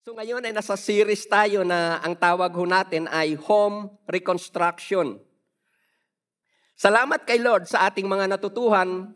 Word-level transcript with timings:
So 0.00 0.16
ngayon 0.16 0.40
ay 0.48 0.56
nasa 0.56 0.80
series 0.80 1.28
tayo 1.28 1.60
na 1.60 2.00
ang 2.00 2.16
tawag 2.16 2.48
ho 2.56 2.64
natin 2.64 3.04
ay 3.12 3.36
home 3.36 3.92
reconstruction. 4.08 5.20
Salamat 6.72 7.28
kay 7.28 7.36
Lord 7.36 7.68
sa 7.68 7.84
ating 7.84 8.08
mga 8.08 8.32
natutuhan 8.32 9.12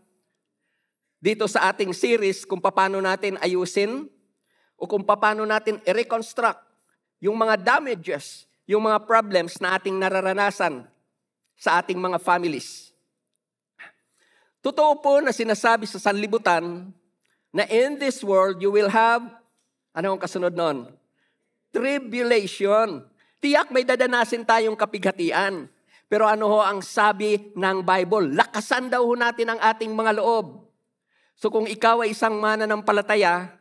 dito 1.25 1.49
sa 1.49 1.73
ating 1.73 1.97
series 1.97 2.45
kung 2.45 2.61
paano 2.61 3.01
natin 3.01 3.41
ayusin 3.41 4.13
o 4.77 4.85
kung 4.85 5.01
paano 5.01 5.49
natin 5.49 5.81
i-reconstruct 5.89 6.61
yung 7.17 7.41
mga 7.41 7.65
damages, 7.65 8.45
yung 8.69 8.85
mga 8.85 9.09
problems 9.09 9.57
na 9.65 9.81
ating 9.81 9.97
nararanasan 9.97 10.85
sa 11.57 11.81
ating 11.81 11.97
mga 11.97 12.21
families. 12.21 12.93
Totoo 14.61 15.01
po 15.01 15.25
na 15.25 15.33
sinasabi 15.33 15.89
sa 15.89 15.97
sanlibutan 15.97 16.93
na 17.57 17.65
in 17.73 17.97
this 17.97 18.21
world 18.21 18.61
you 18.61 18.69
will 18.69 18.93
have 18.93 19.25
ano 19.95 20.19
ang 20.19 20.21
kasunod 20.21 20.51
nun? 20.51 20.91
Tribulation. 21.71 23.07
Tiyak 23.39 23.71
may 23.71 23.87
dadanasin 23.87 24.43
tayong 24.43 24.75
kapighatian. 24.75 25.71
Pero 26.11 26.27
ano 26.27 26.51
ho 26.51 26.59
ang 26.61 26.83
sabi 26.83 27.55
ng 27.55 27.79
Bible? 27.83 28.35
Lakasan 28.35 28.91
daw 28.91 29.07
ho 29.07 29.15
natin 29.15 29.55
ang 29.55 29.61
ating 29.63 29.95
mga 29.95 30.19
loob. 30.19 30.67
So 31.35 31.51
kung 31.51 31.67
ikaw 31.67 32.03
ay 32.03 32.15
isang 32.15 32.39
mananampalataya, 32.39 33.55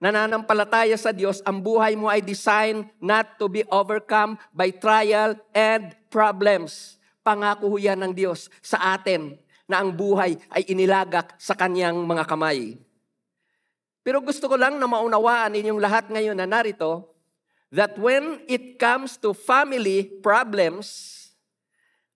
nananampalataya 0.00 0.96
sa 1.00 1.12
Diyos, 1.12 1.40
ang 1.44 1.64
buhay 1.64 1.96
mo 1.96 2.12
ay 2.12 2.20
designed 2.20 2.88
not 3.00 3.40
to 3.40 3.48
be 3.48 3.64
overcome 3.72 4.36
by 4.52 4.68
trial 4.72 5.36
and 5.56 5.96
problems. 6.12 7.00
Pangako 7.24 7.72
ho 7.72 7.76
yan 7.80 8.00
ng 8.04 8.12
Diyos 8.12 8.52
sa 8.60 8.96
atin 8.96 9.36
na 9.64 9.80
ang 9.80 9.96
buhay 9.96 10.36
ay 10.52 10.68
inilagak 10.68 11.32
sa 11.40 11.56
kanyang 11.56 11.96
mga 12.04 12.28
kamay. 12.28 12.76
Pero 14.04 14.20
gusto 14.20 14.52
ko 14.52 14.60
lang 14.60 14.76
na 14.76 14.84
maunawaan 14.84 15.56
ninyong 15.56 15.80
lahat 15.80 16.12
ngayon 16.12 16.36
na 16.36 16.44
narito 16.44 17.08
that 17.72 17.96
when 17.96 18.44
it 18.44 18.76
comes 18.76 19.16
to 19.16 19.32
family 19.32 20.06
problems, 20.20 21.10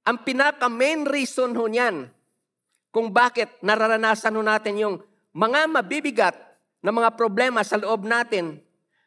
ang 0.05 0.21
pinaka 0.21 0.69
main 0.69 1.09
reason 1.09 1.57
ho 1.57 1.65
niyan 1.65 2.13
kung 2.93 3.09
bakit 3.09 3.49
nararanasan 3.65 4.37
ho 4.37 4.45
natin 4.45 4.77
yung 4.77 4.97
mga 5.33 5.65
mabibigat 5.65 6.37
na 6.85 6.93
mga 6.93 7.17
problema 7.17 7.65
sa 7.65 7.81
loob 7.81 8.05
natin, 8.05 8.61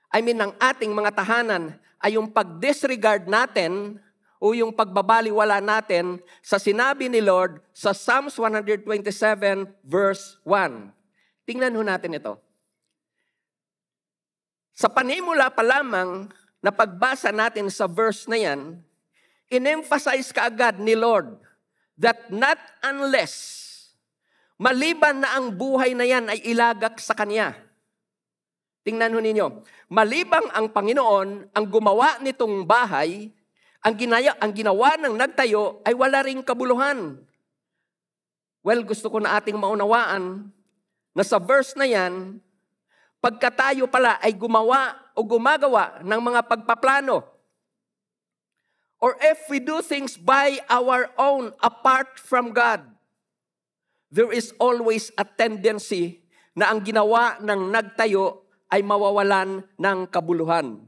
I 0.10 0.20
mean 0.26 0.42
ng 0.42 0.58
ating 0.58 0.92
mga 0.92 1.22
tahanan, 1.22 1.78
ay 2.02 2.18
yung 2.18 2.34
pag-disregard 2.34 3.30
natin 3.30 4.02
o 4.42 4.58
yung 4.58 4.74
pagbabaliwala 4.74 5.62
natin 5.62 6.18
sa 6.42 6.58
sinabi 6.58 7.06
ni 7.06 7.22
Lord 7.22 7.62
sa 7.78 7.94
Psalms 7.94 8.34
127 8.42 9.70
verse 9.86 10.42
1. 10.44 10.90
Tingnan 11.46 11.78
ho 11.78 11.86
natin 11.86 12.18
ito. 12.18 12.42
Sa 14.82 14.90
panimula 14.90 15.54
pa 15.54 15.62
lamang 15.62 16.26
na 16.58 16.74
pagbasa 16.74 17.30
natin 17.30 17.70
sa 17.70 17.86
verse 17.86 18.26
na 18.26 18.34
yan, 18.34 18.82
in-emphasize 19.46 20.34
kaagad 20.34 20.82
ni 20.82 20.98
Lord 20.98 21.38
that 22.02 22.34
not 22.34 22.58
unless 22.82 23.70
maliban 24.58 25.22
na 25.22 25.38
ang 25.38 25.54
buhay 25.54 25.94
na 25.94 26.02
yan 26.02 26.34
ay 26.34 26.42
ilagak 26.50 26.98
sa 26.98 27.14
Kanya. 27.14 27.54
Tingnan 28.82 29.14
ho 29.14 29.22
ninyo, 29.22 29.62
malibang 29.94 30.50
ang 30.50 30.74
Panginoon 30.74 31.54
ang 31.54 31.66
gumawa 31.70 32.18
nitong 32.18 32.66
bahay, 32.66 33.30
ang, 33.86 33.94
ginaya, 33.94 34.34
ang 34.42 34.50
ginawa 34.50 34.98
ng 34.98 35.14
nagtayo 35.14 35.86
ay 35.86 35.94
wala 35.94 36.26
ring 36.26 36.42
kabuluhan. 36.42 37.22
Well, 38.66 38.82
gusto 38.82 39.14
ko 39.14 39.22
na 39.22 39.38
ating 39.38 39.62
maunawaan 39.62 40.50
na 41.14 41.22
sa 41.22 41.38
verse 41.38 41.78
na 41.78 41.86
yan, 41.86 42.42
pagka 43.22 43.54
tayo 43.54 43.86
pala 43.86 44.18
ay 44.18 44.34
gumawa 44.34 44.98
o 45.14 45.22
gumagawa 45.22 46.02
ng 46.02 46.22
mga 46.26 46.42
pagpaplano, 46.50 47.22
or 48.98 49.14
if 49.22 49.46
we 49.46 49.62
do 49.62 49.86
things 49.86 50.18
by 50.18 50.58
our 50.66 51.14
own 51.22 51.54
apart 51.62 52.18
from 52.18 52.50
God, 52.50 52.82
there 54.10 54.34
is 54.34 54.52
always 54.58 55.14
a 55.16 55.24
tendency 55.24 56.26
na 56.58 56.74
ang 56.74 56.82
ginawa 56.82 57.38
ng 57.40 57.70
nagtayo 57.70 58.44
ay 58.74 58.82
mawawalan 58.82 59.62
ng 59.78 60.00
kabuluhan. 60.10 60.82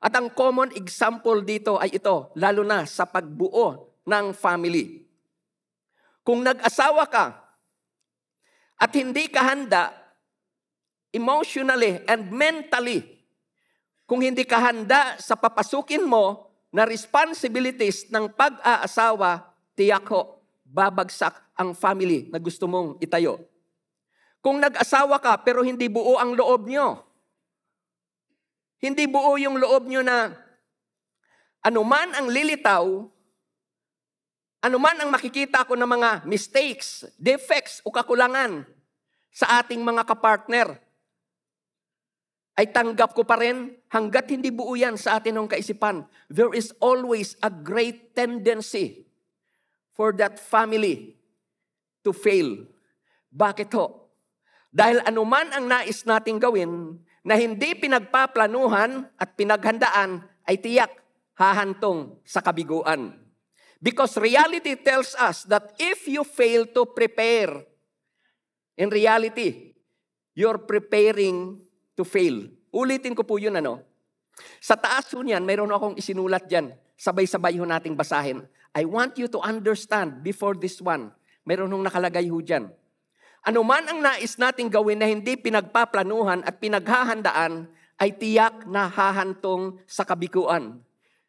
At 0.00 0.16
ang 0.16 0.32
common 0.32 0.72
example 0.74 1.44
dito 1.44 1.76
ay 1.76 2.00
ito, 2.00 2.32
lalo 2.34 2.64
na 2.64 2.88
sa 2.88 3.04
pagbuo 3.04 4.00
ng 4.08 4.32
family. 4.32 5.04
Kung 6.24 6.40
nag-asawa 6.40 7.04
ka 7.04 7.26
at 8.80 8.90
hindi 8.96 9.28
ka 9.28 9.44
handa 9.44 9.92
emotionally 11.10 12.02
and 12.06 12.30
mentally, 12.30 13.20
kung 14.06 14.22
hindi 14.22 14.42
ka 14.42 14.58
handa 14.58 15.18
sa 15.22 15.38
papasukin 15.38 16.02
mo 16.02 16.50
na 16.70 16.86
responsibilities 16.86 18.10
ng 18.10 18.30
pag-aasawa, 18.34 19.54
tiyak 19.74 20.06
ho, 20.10 20.42
babagsak 20.66 21.34
ang 21.58 21.74
family 21.74 22.30
na 22.30 22.38
gusto 22.38 22.66
mong 22.70 22.98
itayo. 23.02 23.42
Kung 24.40 24.62
nag-asawa 24.62 25.20
ka 25.20 25.36
pero 25.42 25.60
hindi 25.66 25.90
buo 25.90 26.16
ang 26.16 26.32
loob 26.32 26.70
nyo, 26.70 27.04
hindi 28.80 29.04
buo 29.04 29.36
yung 29.36 29.60
loob 29.60 29.84
nyo 29.84 30.00
na 30.00 30.32
anuman 31.60 32.16
ang 32.16 32.32
lilitaw, 32.32 32.86
anuman 34.64 34.96
ang 35.04 35.10
makikita 35.12 35.68
ko 35.68 35.76
ng 35.76 35.90
mga 35.90 36.10
mistakes, 36.24 37.04
defects 37.20 37.84
o 37.84 37.92
kakulangan 37.92 38.64
sa 39.30 39.60
ating 39.60 39.84
mga 39.84 40.02
kapartner, 40.08 40.80
ay 42.60 42.68
tanggap 42.76 43.16
ko 43.16 43.24
pa 43.24 43.40
rin 43.40 43.72
hanggat 43.88 44.28
hindi 44.28 44.52
buo 44.52 44.76
yan 44.76 45.00
sa 45.00 45.16
atin 45.16 45.40
ng 45.40 45.48
kaisipan. 45.48 46.04
There 46.28 46.52
is 46.52 46.76
always 46.76 47.32
a 47.40 47.48
great 47.48 48.12
tendency 48.12 49.08
for 49.96 50.12
that 50.20 50.36
family 50.36 51.16
to 52.04 52.12
fail. 52.12 52.68
Bakit 53.32 53.72
ho? 53.72 54.12
Dahil 54.68 55.00
anuman 55.08 55.48
ang 55.56 55.72
nais 55.72 56.04
nating 56.04 56.36
gawin 56.36 57.00
na 57.24 57.40
hindi 57.40 57.72
pinagpaplanuhan 57.80 59.08
at 59.16 59.40
pinaghandaan 59.40 60.20
ay 60.44 60.60
tiyak 60.60 60.92
hahantong 61.40 62.20
sa 62.28 62.44
kabiguan. 62.44 63.16
Because 63.80 64.20
reality 64.20 64.76
tells 64.76 65.16
us 65.16 65.48
that 65.48 65.72
if 65.80 66.04
you 66.04 66.28
fail 66.28 66.68
to 66.76 66.84
prepare, 66.92 67.64
in 68.76 68.92
reality, 68.92 69.72
you're 70.36 70.60
preparing 70.60 71.64
to 72.00 72.08
fail. 72.08 72.48
Ulitin 72.72 73.12
ko 73.12 73.28
po 73.28 73.36
yun 73.36 73.60
ano. 73.60 73.84
Sa 74.56 74.72
taas 74.72 75.04
po 75.12 75.20
niyan, 75.20 75.44
mayroon 75.44 75.68
akong 75.68 76.00
isinulat 76.00 76.48
dyan. 76.48 76.72
Sabay-sabay 76.96 77.60
ho 77.60 77.68
nating 77.68 77.92
basahin. 77.92 78.48
I 78.72 78.88
want 78.88 79.20
you 79.20 79.28
to 79.28 79.36
understand 79.44 80.24
before 80.24 80.56
this 80.56 80.80
one. 80.80 81.12
Mayroon 81.44 81.68
hong 81.68 81.84
nakalagay 81.84 82.32
ho 82.32 82.40
dyan. 82.40 82.72
Ano 83.44 83.60
man 83.60 83.84
ang 83.84 84.00
nais 84.00 84.40
nating 84.40 84.72
gawin 84.72 85.00
na 85.00 85.08
hindi 85.08 85.36
pinagpaplanuhan 85.36 86.40
at 86.44 86.56
pinaghahandaan, 86.56 87.68
ay 88.00 88.16
tiyak 88.16 88.64
na 88.64 88.88
hahantong 88.88 89.76
sa 89.84 90.08
kabikuan. 90.08 90.80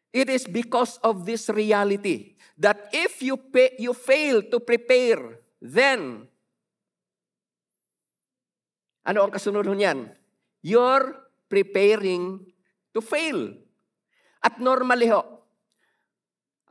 It 0.08 0.32
is 0.32 0.48
because 0.48 0.96
of 1.04 1.28
this 1.28 1.52
reality 1.52 2.32
that 2.56 2.88
if 2.96 3.20
you, 3.20 3.36
pay, 3.36 3.76
you 3.76 3.92
fail 3.92 4.40
to 4.48 4.56
prepare, 4.56 5.36
then, 5.60 6.24
ano 9.04 9.18
ang 9.28 9.32
kasunod 9.36 9.68
niyan? 9.68 10.21
You're 10.62 11.18
preparing 11.50 12.46
to 12.94 13.02
fail. 13.02 13.52
At 14.42 14.62
normally 14.62 15.10
ho, 15.10 15.42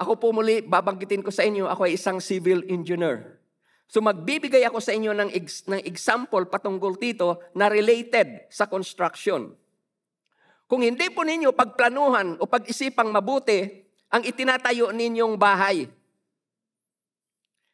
ako 0.02 0.18
po 0.18 0.28
muli, 0.34 0.66
babanggitin 0.66 1.22
ko 1.22 1.30
sa 1.30 1.46
inyo, 1.46 1.70
ako 1.70 1.86
ay 1.86 1.94
isang 1.94 2.18
civil 2.18 2.66
engineer. 2.66 3.38
So 3.92 4.00
magbibigay 4.00 4.64
ako 4.66 4.80
sa 4.80 4.96
inyo 4.96 5.12
ng, 5.12 5.30
ex- 5.36 5.68
ng 5.68 5.84
example 5.84 6.48
patungkol 6.48 6.96
dito 6.96 7.44
na 7.54 7.68
related 7.68 8.48
sa 8.48 8.66
construction. 8.66 9.52
Kung 10.66 10.82
hindi 10.82 11.12
po 11.12 11.28
ninyo 11.28 11.52
pagplanuhan 11.52 12.40
o 12.40 12.48
pag-isipang 12.48 13.12
mabuti 13.12 13.68
ang 14.08 14.24
itinatayo 14.24 14.96
ninyong 14.96 15.36
bahay, 15.36 15.86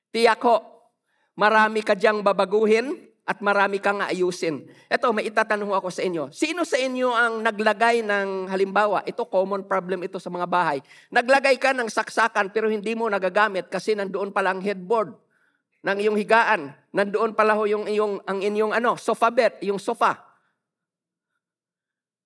tiyak 0.10 0.42
ho, 0.42 0.58
marami 1.38 1.86
ka 1.86 1.94
diyang 1.94 2.26
babaguhin 2.26 2.98
at 3.28 3.44
marami 3.44 3.84
kang 3.84 4.00
ayusin. 4.00 4.64
Ito, 4.88 5.12
may 5.12 5.28
itatanong 5.28 5.76
ako 5.76 5.92
sa 5.92 6.00
inyo. 6.00 6.32
Sino 6.32 6.64
sa 6.64 6.80
inyo 6.80 7.12
ang 7.12 7.44
naglagay 7.44 8.00
ng, 8.00 8.48
halimbawa, 8.48 9.04
ito 9.04 9.28
common 9.28 9.68
problem 9.68 10.00
ito 10.08 10.16
sa 10.16 10.32
mga 10.32 10.48
bahay. 10.48 10.80
Naglagay 11.12 11.60
ka 11.60 11.76
ng 11.76 11.92
saksakan 11.92 12.48
pero 12.56 12.72
hindi 12.72 12.96
mo 12.96 13.12
nagagamit 13.12 13.68
kasi 13.68 14.00
nandoon 14.00 14.32
pala 14.32 14.56
ang 14.56 14.64
headboard 14.64 15.12
ng 15.84 15.98
iyong 16.08 16.16
higaan. 16.16 16.72
Nandoon 16.96 17.36
pala 17.36 17.52
ho 17.60 17.68
yung, 17.68 17.84
yung, 17.92 18.24
ang 18.24 18.40
inyong 18.40 18.72
ano, 18.72 18.96
sofa 18.96 19.28
bed, 19.28 19.60
yung 19.60 19.78
sofa. 19.78 20.24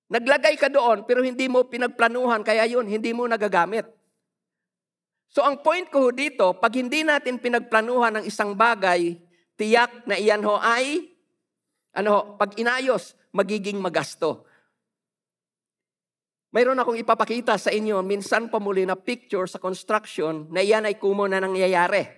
Naglagay 0.06 0.54
ka 0.54 0.70
doon 0.70 1.02
pero 1.10 1.26
hindi 1.26 1.50
mo 1.50 1.66
pinagplanuhan 1.66 2.46
kaya 2.46 2.70
yun, 2.70 2.86
hindi 2.86 3.10
mo 3.10 3.26
nagagamit. 3.26 3.90
So 5.34 5.42
ang 5.42 5.66
point 5.66 5.90
ko 5.90 6.14
dito, 6.14 6.54
pag 6.62 6.78
hindi 6.78 7.02
natin 7.02 7.42
pinagplanuhan 7.42 8.22
ng 8.22 8.26
isang 8.30 8.54
bagay, 8.54 9.18
tiyak 9.62 10.10
na 10.10 10.18
iyan 10.18 10.42
ho 10.42 10.58
ay, 10.58 11.06
ano 11.94 12.10
ho, 12.10 12.20
pag 12.34 12.58
inayos, 12.58 13.14
magiging 13.30 13.78
magasto. 13.78 14.50
Mayroon 16.50 16.82
akong 16.82 16.98
ipapakita 16.98 17.62
sa 17.62 17.70
inyo, 17.70 18.02
minsan 18.02 18.50
pa 18.50 18.58
muli 18.58 18.90
na 18.90 18.98
picture 18.98 19.46
sa 19.46 19.62
construction 19.62 20.50
na 20.50 20.66
iyan 20.66 20.90
ay 20.90 20.98
kumo 20.98 21.30
na 21.30 21.38
nangyayari. 21.38 22.10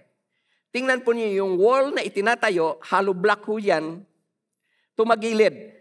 Tingnan 0.71 1.03
po 1.03 1.11
niyo 1.11 1.43
yung 1.43 1.59
wall 1.59 1.91
na 1.93 2.01
itinatayo, 2.01 2.79
hollow 2.79 3.13
block 3.13 3.43
ho 3.45 3.59
yan, 3.59 4.07
tumagilid. 4.95 5.75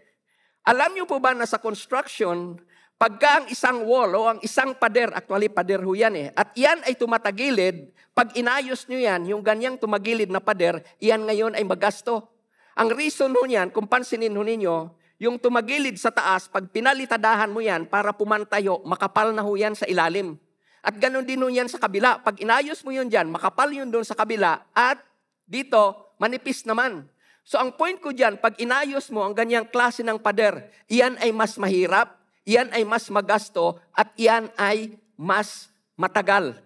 Alam 0.67 0.99
niyo 0.99 1.07
po 1.07 1.17
ba 1.17 1.31
na 1.31 1.47
sa 1.47 1.57
construction, 1.63 2.59
pagka 2.97 3.43
ang 3.43 3.45
isang 3.51 3.83
wall 3.83 4.11
o 4.15 4.21
ang 4.31 4.39
isang 4.39 4.71
pader, 4.77 5.11
actually 5.11 5.51
pader 5.51 5.83
ho 5.83 5.91
yan 5.91 6.15
eh, 6.15 6.27
at 6.31 6.55
yan 6.55 6.79
ay 6.87 6.95
tumatagilid, 6.95 7.91
pag 8.13 8.31
inayos 8.37 8.85
niyo 8.87 9.03
yan, 9.03 9.21
yung 9.27 9.41
ganyang 9.41 9.75
tumagilid 9.75 10.29
na 10.29 10.39
pader, 10.39 10.79
iyan 11.01 11.25
ngayon 11.25 11.53
ay 11.57 11.65
magasto. 11.65 12.29
Ang 12.77 12.93
reason 12.93 13.33
ho 13.33 13.41
niyan, 13.45 13.73
kung 13.73 13.89
pansinin 13.89 14.33
ho 14.33 14.41
ninyo, 14.45 14.75
yung 15.21 15.37
tumagilid 15.37 15.95
sa 15.95 16.09
taas, 16.09 16.49
pag 16.49 16.67
pinalitadahan 16.69 17.49
mo 17.49 17.61
yan 17.61 17.85
para 17.87 18.11
pumantayo, 18.11 18.81
makapal 18.83 19.31
na 19.31 19.45
ho 19.45 19.53
yan 19.53 19.77
sa 19.77 19.85
ilalim. 19.85 20.35
At 20.83 20.99
ganun 20.99 21.23
din 21.23 21.39
ho 21.39 21.47
yan 21.47 21.71
sa 21.71 21.79
kabila. 21.79 22.19
Pag 22.19 22.43
inayos 22.43 22.83
mo 22.83 22.91
yun 22.91 23.07
dyan, 23.07 23.31
makapal 23.31 23.71
yun 23.71 23.87
doon 23.87 24.03
sa 24.03 24.19
kabila 24.19 24.67
at 24.75 24.99
dito, 25.47 26.11
manipis 26.19 26.67
naman. 26.67 27.07
So 27.43 27.59
ang 27.59 27.75
point 27.75 27.99
ko 27.99 28.15
dyan, 28.15 28.39
pag 28.39 28.55
inayos 28.59 29.11
mo 29.11 29.23
ang 29.23 29.35
ganyang 29.35 29.67
klase 29.67 30.03
ng 30.03 30.19
pader, 30.19 30.71
iyan 30.87 31.19
ay 31.19 31.31
mas 31.35 31.55
mahirap, 31.59 32.22
iyan 32.43 32.71
ay 32.71 32.83
mas 32.83 33.07
magasto, 33.11 33.79
at 33.95 34.11
iyan 34.15 34.51
ay 34.59 34.95
mas 35.15 35.71
matagal. 35.95 36.59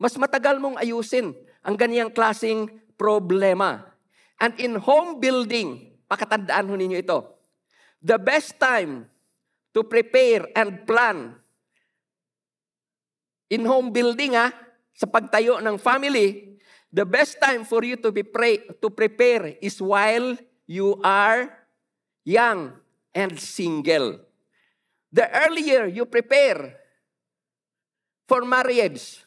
Mas 0.00 0.14
matagal 0.14 0.60
mong 0.62 0.78
ayusin 0.78 1.34
ang 1.60 1.74
ganyang 1.74 2.12
klaseng 2.12 2.70
problema. 2.94 3.92
And 4.38 4.54
in 4.62 4.78
home 4.78 5.18
building, 5.18 5.98
pakatandaan 6.06 6.70
ho 6.70 6.74
ninyo 6.78 6.98
ito, 7.02 7.18
The 7.98 8.14
best 8.14 8.62
time 8.62 9.10
to 9.74 9.82
prepare 9.82 10.46
and 10.54 10.86
plan 10.86 11.34
in 13.50 13.66
home 13.66 13.90
building 13.90 14.36
ha, 14.36 14.52
sa 14.94 15.08
pagtayo 15.08 15.58
ng 15.58 15.76
family, 15.80 16.58
the 16.92 17.02
best 17.02 17.40
time 17.40 17.64
for 17.64 17.82
you 17.82 17.96
to 17.98 18.12
be 18.12 18.22
pray, 18.22 18.60
to 18.78 18.88
prepare 18.92 19.56
is 19.58 19.80
while 19.80 20.36
you 20.68 21.00
are 21.02 21.50
young 22.22 22.76
and 23.16 23.34
single. 23.40 24.27
The 25.08 25.24
earlier 25.48 25.88
you 25.88 26.04
prepare 26.04 26.76
for 28.28 28.44
marriage, 28.44 29.24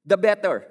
the 0.00 0.16
better. 0.16 0.64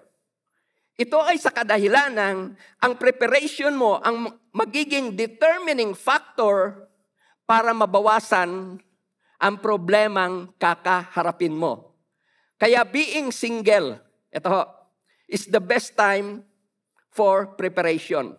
Ito 0.96 1.22
ay 1.22 1.38
sa 1.38 1.54
kadahilan 1.54 2.16
ng 2.16 2.38
ang 2.82 2.94
preparation 2.96 3.76
mo, 3.76 4.02
ang 4.02 4.34
magiging 4.56 5.14
determining 5.14 5.94
factor 5.94 6.88
para 7.46 7.76
mabawasan 7.76 8.82
ang 9.38 9.56
problemang 9.62 10.50
kakaharapin 10.58 11.54
mo. 11.54 11.94
Kaya 12.56 12.88
being 12.88 13.30
single, 13.30 14.00
ito 14.32 14.48
ho, 14.48 14.64
is 15.28 15.46
the 15.52 15.60
best 15.60 15.94
time 15.94 16.42
for 17.12 17.54
preparation. 17.60 18.34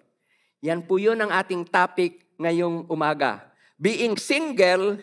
Yan 0.65 0.83
po 0.83 0.97
yun 0.99 1.21
ang 1.21 1.31
ating 1.31 1.69
topic 1.69 2.27
ngayong 2.41 2.89
umaga. 2.89 3.53
Being 3.77 4.17
single 4.17 4.99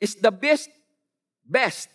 is 0.00 0.16
the 0.16 0.32
best, 0.32 0.68
best 1.44 1.88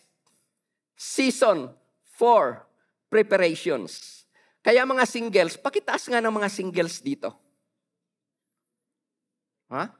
season 0.96 1.70
for 2.14 2.62
preparations. 3.10 4.22
Kaya 4.62 4.86
mga 4.86 5.04
singles, 5.06 5.58
pakitaas 5.58 6.06
nga 6.06 6.22
ng 6.22 6.30
mga 6.30 6.48
singles 6.48 7.02
dito. 7.02 7.34
Ha? 9.74 9.90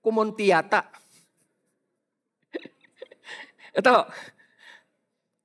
Kumunti 0.00 0.48
yata. 0.48 0.88
Ito, 3.78 4.08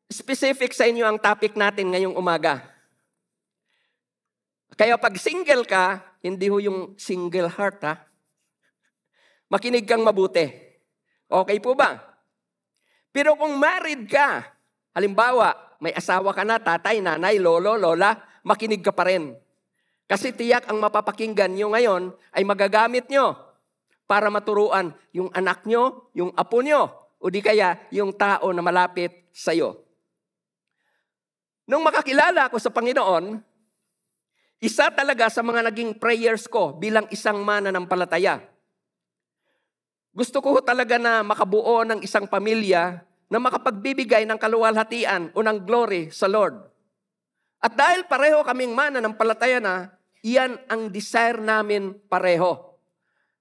specific 0.08 0.72
sa 0.72 0.88
inyo 0.88 1.04
ang 1.04 1.20
topic 1.20 1.60
natin 1.60 1.92
ngayong 1.92 2.16
umaga. 2.16 2.64
Kaya 4.80 4.96
pag 4.96 5.20
single 5.20 5.68
ka, 5.68 6.00
hindi 6.24 6.48
ho 6.48 6.58
yung 6.64 6.96
single 6.96 7.52
heart 7.52 7.84
ha. 7.84 8.08
Makinig 9.52 9.84
kang 9.84 10.00
mabuti. 10.00 10.71
Okay 11.32 11.64
po 11.64 11.72
ba? 11.72 11.96
Pero 13.16 13.40
kung 13.40 13.56
married 13.56 14.04
ka, 14.12 14.52
halimbawa, 14.92 15.56
may 15.80 15.96
asawa 15.96 16.36
ka 16.36 16.44
na, 16.44 16.60
tatay, 16.60 17.00
nanay, 17.00 17.40
lolo, 17.40 17.80
lola, 17.80 18.20
makinig 18.44 18.84
ka 18.84 18.92
pa 18.92 19.08
rin. 19.08 19.32
Kasi 20.12 20.36
tiyak 20.36 20.68
ang 20.68 20.84
mapapakinggan 20.84 21.56
nyo 21.56 21.72
ngayon 21.72 22.12
ay 22.36 22.44
magagamit 22.44 23.08
nyo 23.08 23.32
para 24.04 24.28
maturuan 24.28 24.92
yung 25.16 25.32
anak 25.32 25.64
nyo, 25.64 26.12
yung 26.12 26.36
apo 26.36 26.60
nyo, 26.60 26.92
o 27.16 27.32
di 27.32 27.40
kaya 27.40 27.80
yung 27.96 28.12
tao 28.12 28.52
na 28.52 28.60
malapit 28.60 29.32
sa 29.32 29.56
iyo. 29.56 29.88
Nung 31.64 31.88
makakilala 31.88 32.52
ako 32.52 32.60
sa 32.60 32.76
Panginoon, 32.76 33.40
isa 34.60 34.92
talaga 34.92 35.32
sa 35.32 35.40
mga 35.40 35.72
naging 35.72 35.96
prayers 35.96 36.44
ko 36.52 36.76
bilang 36.76 37.08
isang 37.08 37.40
mananampalataya. 37.40 38.51
Gusto 40.12 40.44
ko 40.44 40.60
talaga 40.60 41.00
na 41.00 41.24
makabuo 41.24 41.88
ng 41.88 42.04
isang 42.04 42.28
pamilya 42.28 43.00
na 43.32 43.40
makapagbibigay 43.40 44.28
ng 44.28 44.36
kaluwalhatian 44.36 45.32
o 45.32 45.40
ng 45.40 45.64
glory 45.64 46.12
sa 46.12 46.28
Lord. 46.28 46.60
At 47.64 47.80
dahil 47.80 48.04
pareho 48.04 48.44
kaming 48.44 48.76
mananampalataya 48.76 49.64
na, 49.64 49.96
iyan 50.20 50.60
ang 50.68 50.92
desire 50.92 51.40
namin 51.40 51.96
pareho. 52.12 52.76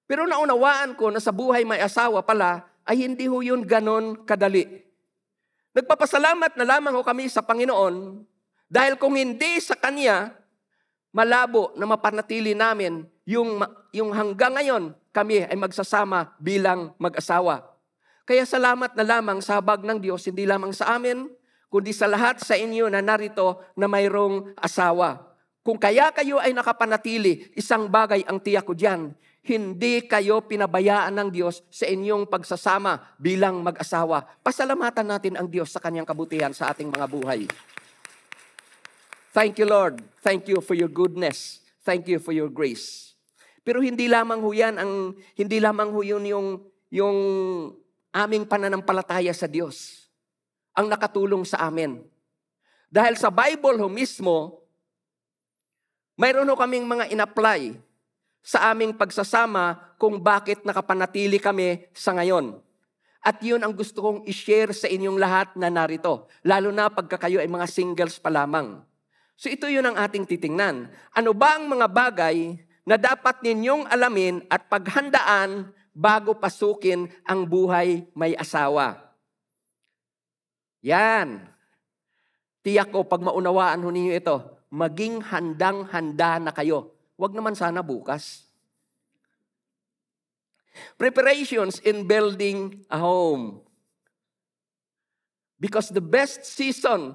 Pero 0.06 0.30
naunawaan 0.30 0.94
ko 0.94 1.10
na 1.10 1.18
sa 1.18 1.34
buhay 1.34 1.66
may 1.66 1.82
asawa 1.82 2.22
pala, 2.22 2.62
ay 2.86 3.02
hindi 3.02 3.26
ho 3.26 3.42
yun 3.42 3.66
ganon 3.66 4.22
kadali. 4.22 4.62
Nagpapasalamat 5.74 6.54
na 6.54 6.64
lamang 6.66 6.94
ho 6.94 7.02
kami 7.02 7.26
sa 7.26 7.42
Panginoon 7.42 8.22
dahil 8.70 8.94
kung 8.94 9.18
hindi 9.18 9.58
sa 9.58 9.74
Kanya, 9.74 10.38
malabo 11.10 11.74
na 11.74 11.90
mapanatili 11.90 12.54
namin 12.54 13.02
yung, 13.26 13.58
yung 13.90 14.14
hanggang 14.14 14.54
ngayon 14.54 14.94
kami 15.10 15.46
ay 15.46 15.58
magsasama 15.58 16.34
bilang 16.38 16.94
mag-asawa. 16.98 17.66
Kaya 18.22 18.46
salamat 18.46 18.94
na 18.94 19.02
lamang 19.02 19.42
sa 19.42 19.58
habag 19.58 19.82
ng 19.82 19.98
Diyos, 19.98 20.22
hindi 20.30 20.46
lamang 20.46 20.70
sa 20.70 20.94
amin, 20.94 21.26
kundi 21.66 21.90
sa 21.90 22.06
lahat 22.06 22.38
sa 22.38 22.54
inyo 22.54 22.86
na 22.86 23.02
narito 23.02 23.62
na 23.74 23.90
mayroong 23.90 24.54
asawa. 24.54 25.30
Kung 25.66 25.76
kaya 25.76 26.14
kayo 26.14 26.38
ay 26.38 26.54
nakapanatili, 26.54 27.50
isang 27.58 27.90
bagay 27.90 28.22
ang 28.24 28.38
tiyak 28.38 28.64
ko 28.64 28.72
diyan, 28.72 29.12
hindi 29.44 30.04
kayo 30.04 30.44
pinabayaan 30.44 31.16
ng 31.16 31.28
Diyos 31.32 31.64
sa 31.72 31.88
inyong 31.88 32.28
pagsasama 32.28 33.16
bilang 33.16 33.64
mag-asawa. 33.64 34.24
Pasalamatan 34.44 35.10
natin 35.10 35.34
ang 35.34 35.48
Diyos 35.48 35.72
sa 35.72 35.80
kanyang 35.80 36.06
kabutihan 36.06 36.52
sa 36.52 36.70
ating 36.70 36.92
mga 36.92 37.06
buhay. 37.08 37.50
Thank 39.30 39.62
you, 39.62 39.66
Lord. 39.66 40.02
Thank 40.22 40.50
you 40.50 40.58
for 40.62 40.74
your 40.74 40.90
goodness. 40.90 41.62
Thank 41.86 42.10
you 42.10 42.18
for 42.18 42.34
your 42.34 42.50
grace. 42.50 43.09
Pero 43.70 43.86
hindi 43.86 44.10
lamang 44.10 44.42
ho 44.42 44.50
yan, 44.50 44.82
ang, 44.82 45.14
hindi 45.38 45.62
lamang 45.62 45.94
ho 45.94 46.02
yun 46.02 46.26
yung, 46.26 46.58
yung 46.90 47.18
aming 48.10 48.42
pananampalataya 48.42 49.30
sa 49.30 49.46
Diyos 49.46 50.10
ang 50.74 50.90
nakatulong 50.90 51.46
sa 51.46 51.70
amin. 51.70 52.02
Dahil 52.90 53.14
sa 53.14 53.30
Bible 53.30 53.78
ho 53.78 53.86
mismo, 53.86 54.66
mayroon 56.18 56.50
ho 56.50 56.58
kaming 56.58 56.82
mga 56.82 57.14
in-apply 57.14 57.78
sa 58.42 58.74
aming 58.74 58.90
pagsasama 58.90 59.94
kung 59.94 60.18
bakit 60.18 60.66
nakapanatili 60.66 61.38
kami 61.38 61.86
sa 61.94 62.10
ngayon. 62.18 62.58
At 63.22 63.38
yun 63.38 63.62
ang 63.62 63.70
gusto 63.70 64.02
kong 64.02 64.18
i-share 64.26 64.74
sa 64.74 64.90
inyong 64.90 65.14
lahat 65.14 65.54
na 65.54 65.70
narito, 65.70 66.26
lalo 66.42 66.74
na 66.74 66.90
pagka 66.90 67.22
kayo 67.22 67.38
ay 67.38 67.46
mga 67.46 67.70
singles 67.70 68.18
pa 68.18 68.34
lamang. 68.34 68.82
So 69.38 69.46
ito 69.46 69.70
yun 69.70 69.86
ang 69.86 69.94
ating 69.94 70.26
titingnan. 70.26 70.90
Ano 71.14 71.38
ba 71.38 71.54
ang 71.54 71.70
mga 71.70 71.86
bagay 71.86 72.66
na 72.86 72.96
dapat 72.96 73.42
ninyong 73.44 73.88
alamin 73.88 74.44
at 74.48 74.66
paghandaan 74.70 75.72
bago 75.92 76.36
pasukin 76.38 77.10
ang 77.26 77.44
buhay 77.44 78.06
may 78.16 78.32
asawa? 78.38 79.16
Yan. 80.84 81.44
Tiyak 82.60 82.92
ko, 82.92 83.04
pag 83.04 83.24
maunawaan 83.24 83.84
ho 83.84 83.88
ninyo 83.88 84.12
ito, 84.12 84.36
maging 84.72 85.24
handang-handa 85.24 86.40
na 86.40 86.52
kayo 86.52 87.00
Huwag 87.20 87.36
naman 87.36 87.52
sana 87.52 87.84
bukas. 87.84 88.48
Preparations 90.96 91.76
in 91.84 92.08
building 92.08 92.80
a 92.88 92.96
home. 92.96 93.60
Because 95.60 95.92
the 95.92 96.00
best 96.00 96.48
season 96.48 97.12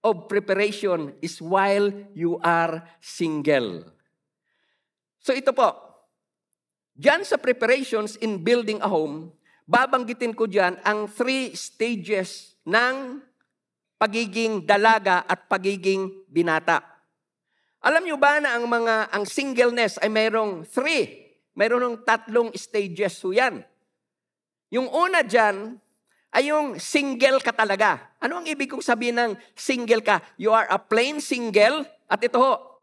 of 0.00 0.32
preparation 0.32 1.12
is 1.20 1.44
while 1.44 1.92
you 2.16 2.40
are 2.40 2.88
single. 3.04 3.84
So 5.18 5.34
ito 5.34 5.50
po, 5.54 5.74
dyan 6.94 7.26
sa 7.26 7.38
preparations 7.38 8.18
in 8.18 8.42
building 8.42 8.78
a 8.82 8.88
home, 8.88 9.34
babanggitin 9.68 10.32
ko 10.32 10.48
dyan 10.48 10.80
ang 10.86 11.10
three 11.10 11.52
stages 11.52 12.56
ng 12.64 13.20
pagiging 13.98 14.62
dalaga 14.62 15.26
at 15.26 15.50
pagiging 15.50 16.24
binata. 16.30 16.80
Alam 17.82 18.06
niyo 18.06 18.16
ba 18.18 18.42
na 18.42 18.58
ang 18.58 18.66
mga 18.66 19.10
ang 19.14 19.24
singleness 19.26 19.98
ay 20.02 20.10
mayroong 20.10 20.66
three, 20.66 21.30
mayroong 21.54 22.02
tatlong 22.02 22.50
stages 22.54 23.22
ho 23.22 23.30
yan. 23.30 23.62
Yung 24.70 24.90
una 24.90 25.22
dyan 25.22 25.78
ay 26.34 26.52
yung 26.52 26.76
single 26.76 27.40
ka 27.40 27.54
talaga. 27.54 28.14
Ano 28.20 28.42
ang 28.42 28.46
ibig 28.46 28.68
kong 28.68 28.84
sabihin 28.84 29.16
ng 29.16 29.32
single 29.56 30.04
ka? 30.04 30.20
You 30.36 30.52
are 30.52 30.68
a 30.68 30.76
plain 30.76 31.22
single. 31.24 31.88
At 32.08 32.20
ito 32.20 32.36
ho, 32.36 32.77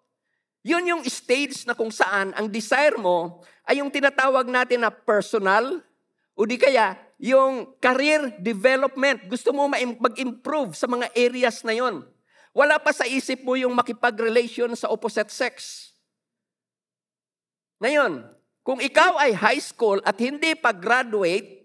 yun 0.66 0.82
yung 0.82 1.06
stage 1.06 1.70
na 1.70 1.78
kung 1.78 1.94
saan 1.94 2.34
ang 2.34 2.50
desire 2.50 2.98
mo 2.98 3.46
ay 3.70 3.86
yung 3.86 3.94
tinatawag 3.94 4.50
natin 4.50 4.82
na 4.82 4.90
personal 4.90 5.78
o 6.34 6.42
di 6.42 6.58
kaya 6.58 6.98
yung 7.22 7.78
career 7.78 8.34
development. 8.42 9.30
Gusto 9.30 9.54
mo 9.54 9.70
mag-improve 9.70 10.74
sa 10.74 10.90
mga 10.90 11.14
areas 11.14 11.62
na 11.62 11.78
yon. 11.78 12.02
Wala 12.50 12.82
pa 12.82 12.90
sa 12.90 13.06
isip 13.06 13.46
mo 13.46 13.54
yung 13.54 13.78
makipag-relation 13.78 14.74
sa 14.74 14.90
opposite 14.90 15.30
sex. 15.30 15.94
Ngayon, 17.78 18.26
kung 18.66 18.82
ikaw 18.82 19.22
ay 19.22 19.38
high 19.38 19.62
school 19.62 20.02
at 20.02 20.18
hindi 20.18 20.58
pa 20.58 20.74
graduate, 20.74 21.62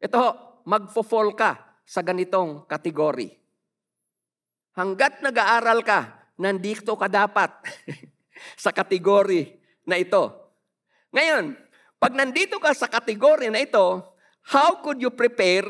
ito, 0.00 0.24
magfo-fall 0.64 1.36
ka 1.36 1.84
sa 1.84 2.00
ganitong 2.00 2.64
kategory. 2.64 3.28
Hanggat 4.72 5.20
nag-aaral 5.20 5.84
ka, 5.84 6.23
nandito 6.38 6.94
ka 6.98 7.06
dapat 7.10 7.50
sa 8.62 8.74
kategory 8.74 9.54
na 9.86 10.00
ito. 10.00 10.30
Ngayon, 11.14 11.54
pag 11.98 12.12
nandito 12.12 12.58
ka 12.58 12.74
sa 12.74 12.90
kategory 12.90 13.48
na 13.48 13.62
ito, 13.62 14.02
how 14.50 14.82
could 14.82 15.00
you 15.00 15.12
prepare? 15.14 15.66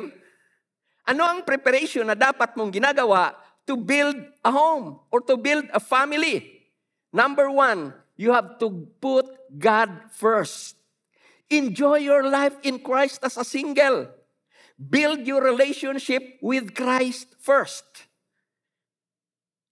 Ano 1.04 1.22
ang 1.24 1.44
preparation 1.44 2.08
na 2.08 2.16
dapat 2.16 2.56
mong 2.56 2.72
ginagawa 2.72 3.36
to 3.68 3.76
build 3.76 4.16
a 4.40 4.50
home 4.50 4.98
or 5.12 5.20
to 5.20 5.36
build 5.36 5.68
a 5.70 5.80
family? 5.80 6.64
Number 7.12 7.52
one, 7.52 8.04
You 8.16 8.32
have 8.32 8.58
to 8.62 8.70
put 9.00 9.26
God 9.58 9.90
first. 10.14 10.78
Enjoy 11.50 11.98
your 11.98 12.26
life 12.30 12.54
in 12.62 12.78
Christ 12.78 13.20
as 13.22 13.36
a 13.36 13.44
single. 13.44 14.08
Build 14.78 15.26
your 15.26 15.42
relationship 15.42 16.38
with 16.40 16.74
Christ 16.74 17.34
first. 17.38 17.84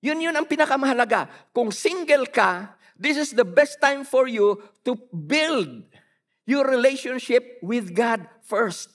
Yun 0.02 0.18
yun 0.18 0.35
ang 0.35 0.50
pinakamahalaga. 0.50 1.30
Kung 1.54 1.71
single 1.71 2.26
ka, 2.26 2.75
this 2.99 3.14
is 3.14 3.30
the 3.30 3.47
best 3.47 3.78
time 3.78 4.02
for 4.02 4.26
you 4.26 4.59
to 4.82 4.99
build 5.14 5.87
your 6.42 6.66
relationship 6.66 7.62
with 7.62 7.94
God 7.94 8.26
first. 8.42 8.90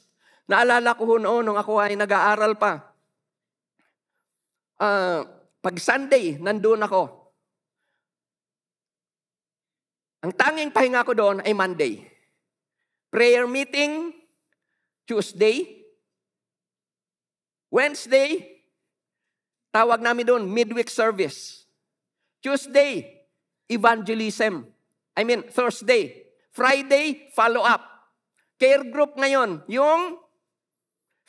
Naalala 0.51 0.99
ko 0.99 1.15
noon 1.15 1.47
nung 1.47 1.55
ako 1.55 1.79
ay 1.79 1.95
nag-aaral 1.95 2.59
pa. 2.59 2.91
Uh, 4.77 5.23
pag 5.63 5.75
Sunday, 5.79 6.35
nandun 6.39 6.83
ako. 6.83 7.31
Ang 10.27 10.35
tanging 10.35 10.75
pahinga 10.75 11.07
ko 11.07 11.15
doon 11.15 11.39
ay 11.43 11.55
Monday. 11.55 12.03
Prayer 13.07 13.47
meeting, 13.47 14.11
Tuesday. 15.07 15.83
Wednesday, 17.71 18.56
tawag 19.77 20.01
namin 20.01 20.25
doon, 20.25 20.43
midweek 20.49 20.89
service. 20.89 21.69
Tuesday, 22.41 23.05
evangelism. 23.69 24.65
I 25.13 25.21
mean, 25.21 25.45
Thursday. 25.53 26.25
Friday, 26.49 27.29
follow-up. 27.37 27.85
Care 28.57 28.81
group 28.89 29.13
ngayon, 29.13 29.61
yung 29.69 30.17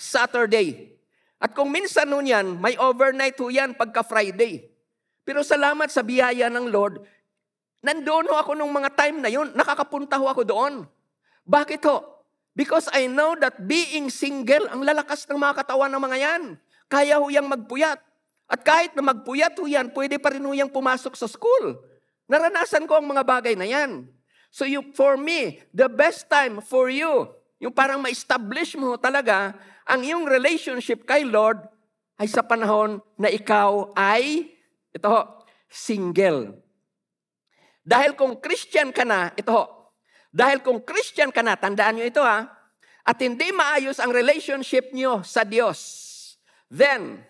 Saturday. 0.00 0.96
At 1.36 1.52
kung 1.52 1.68
minsan 1.68 2.08
nun 2.08 2.24
yan, 2.24 2.56
may 2.56 2.72
overnight 2.80 3.36
ho 3.36 3.52
yan 3.52 3.76
pagka 3.76 4.00
Friday. 4.00 4.64
Pero 5.28 5.44
salamat 5.44 5.92
sa 5.92 6.00
biyaya 6.00 6.48
ng 6.48 6.72
Lord, 6.72 7.04
Nandoon 7.78 8.26
ho 8.26 8.34
ako 8.34 8.58
nung 8.58 8.74
mga 8.74 8.90
time 8.98 9.22
na 9.22 9.30
yun. 9.30 9.54
Nakakapunta 9.54 10.18
ho 10.18 10.26
ako 10.26 10.42
doon. 10.42 10.74
Bakit 11.46 11.82
ho? 11.86 12.02
Because 12.58 12.90
I 12.90 13.06
know 13.06 13.38
that 13.38 13.54
being 13.70 14.10
single, 14.10 14.66
ang 14.66 14.82
lalakas 14.82 15.30
ng 15.30 15.38
mga 15.38 15.62
katawan 15.62 15.86
ng 15.94 16.02
mga 16.02 16.18
yan. 16.18 16.42
Kaya 16.90 17.22
ho 17.22 17.30
yang 17.30 17.46
magpuyat. 17.46 18.02
At 18.48 18.64
kahit 18.64 18.96
na 18.96 19.04
magpuyat 19.04 19.60
yan, 19.60 19.92
pwede 19.92 20.16
pa 20.16 20.32
rin 20.32 20.40
ho 20.40 20.56
yang 20.56 20.72
pumasok 20.72 21.12
sa 21.12 21.28
school. 21.28 21.76
Naranasan 22.24 22.88
ko 22.88 22.96
ang 22.96 23.04
mga 23.04 23.22
bagay 23.22 23.52
na 23.52 23.68
yan. 23.68 24.08
So 24.48 24.64
you, 24.64 24.80
for 24.96 25.20
me, 25.20 25.60
the 25.76 25.92
best 25.92 26.32
time 26.32 26.64
for 26.64 26.88
you, 26.88 27.28
yung 27.60 27.76
parang 27.76 28.00
ma-establish 28.00 28.80
mo 28.80 28.96
talaga 28.96 29.52
ang 29.84 30.00
iyong 30.00 30.24
relationship 30.24 31.04
kay 31.04 31.28
Lord 31.28 31.60
ay 32.16 32.24
sa 32.24 32.40
panahon 32.40 33.04
na 33.20 33.28
ikaw 33.28 33.92
ay, 33.92 34.48
ito 34.96 35.06
ho, 35.06 35.44
single. 35.68 36.56
Dahil 37.84 38.16
kung 38.16 38.40
Christian 38.40 38.96
ka 38.96 39.04
na, 39.04 39.36
ito 39.36 39.52
ho, 39.52 39.92
dahil 40.32 40.64
kung 40.64 40.80
Christian 40.80 41.28
ka 41.28 41.44
na, 41.44 41.56
tandaan 41.56 42.00
nyo 42.00 42.06
ito 42.08 42.24
ha, 42.24 42.48
at 43.04 43.18
hindi 43.20 43.52
maayos 43.52 44.00
ang 44.00 44.12
relationship 44.12 44.92
nyo 44.96 45.20
sa 45.20 45.44
Diyos, 45.44 45.80
then 46.72 47.27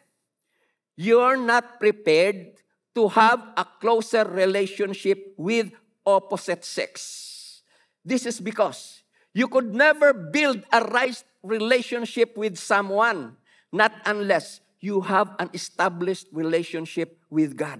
you're 0.98 1.38
not 1.38 1.78
prepared 1.78 2.58
to 2.98 3.06
have 3.14 3.38
a 3.54 3.62
closer 3.78 4.26
relationship 4.26 5.30
with 5.38 5.70
opposite 6.02 6.66
sex. 6.66 7.62
This 8.02 8.26
is 8.26 8.42
because 8.42 9.06
you 9.30 9.46
could 9.46 9.70
never 9.70 10.10
build 10.10 10.66
a 10.74 10.82
right 10.82 11.14
relationship 11.46 12.34
with 12.34 12.58
someone 12.58 13.38
not 13.70 13.94
unless 14.10 14.58
you 14.82 14.98
have 15.06 15.38
an 15.38 15.54
established 15.54 16.26
relationship 16.34 17.14
with 17.30 17.54
God. 17.54 17.78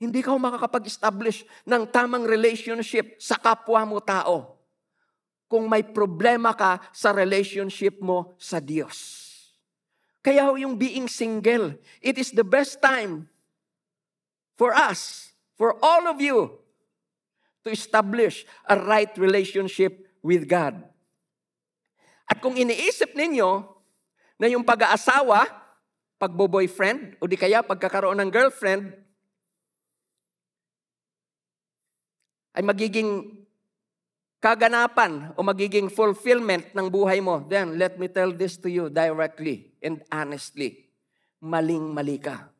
Hindi 0.00 0.24
ka 0.24 0.32
makakapag-establish 0.32 1.44
ng 1.68 1.84
tamang 1.92 2.24
relationship 2.24 3.20
sa 3.20 3.36
kapwa 3.36 3.84
mo 3.84 4.00
tao 4.00 4.56
kung 5.50 5.68
may 5.68 5.84
problema 5.84 6.56
ka 6.56 6.80
sa 6.94 7.12
relationship 7.12 8.00
mo 8.00 8.32
sa 8.40 8.62
Diyos. 8.62 9.27
Kaya 10.18 10.50
yung 10.58 10.74
being 10.74 11.06
single, 11.06 11.78
it 12.02 12.18
is 12.18 12.34
the 12.34 12.42
best 12.42 12.82
time 12.82 13.30
for 14.58 14.74
us, 14.74 15.30
for 15.54 15.78
all 15.78 16.10
of 16.10 16.18
you, 16.18 16.58
to 17.62 17.70
establish 17.70 18.42
a 18.66 18.74
right 18.74 19.14
relationship 19.14 19.94
with 20.22 20.50
God. 20.50 20.74
At 22.26 22.42
kung 22.42 22.58
iniisip 22.58 23.14
ninyo 23.14 23.62
na 24.42 24.46
yung 24.50 24.66
pag-aasawa, 24.66 25.46
pagbo-boyfriend, 26.18 27.22
o 27.22 27.30
di 27.30 27.38
kaya 27.38 27.62
pagkakaroon 27.62 28.18
ng 28.18 28.30
girlfriend, 28.30 28.90
ay 32.58 32.62
magiging 32.66 33.38
kaganapan 34.42 35.30
o 35.38 35.46
magiging 35.46 35.86
fulfillment 35.86 36.74
ng 36.74 36.86
buhay 36.90 37.22
mo, 37.22 37.46
then 37.46 37.78
let 37.78 37.94
me 38.02 38.10
tell 38.10 38.34
this 38.34 38.58
to 38.58 38.66
you 38.66 38.90
directly 38.90 39.67
and 39.82 40.02
honestly. 40.10 40.88
Maling-mali 41.38 42.18
ka. 42.18 42.50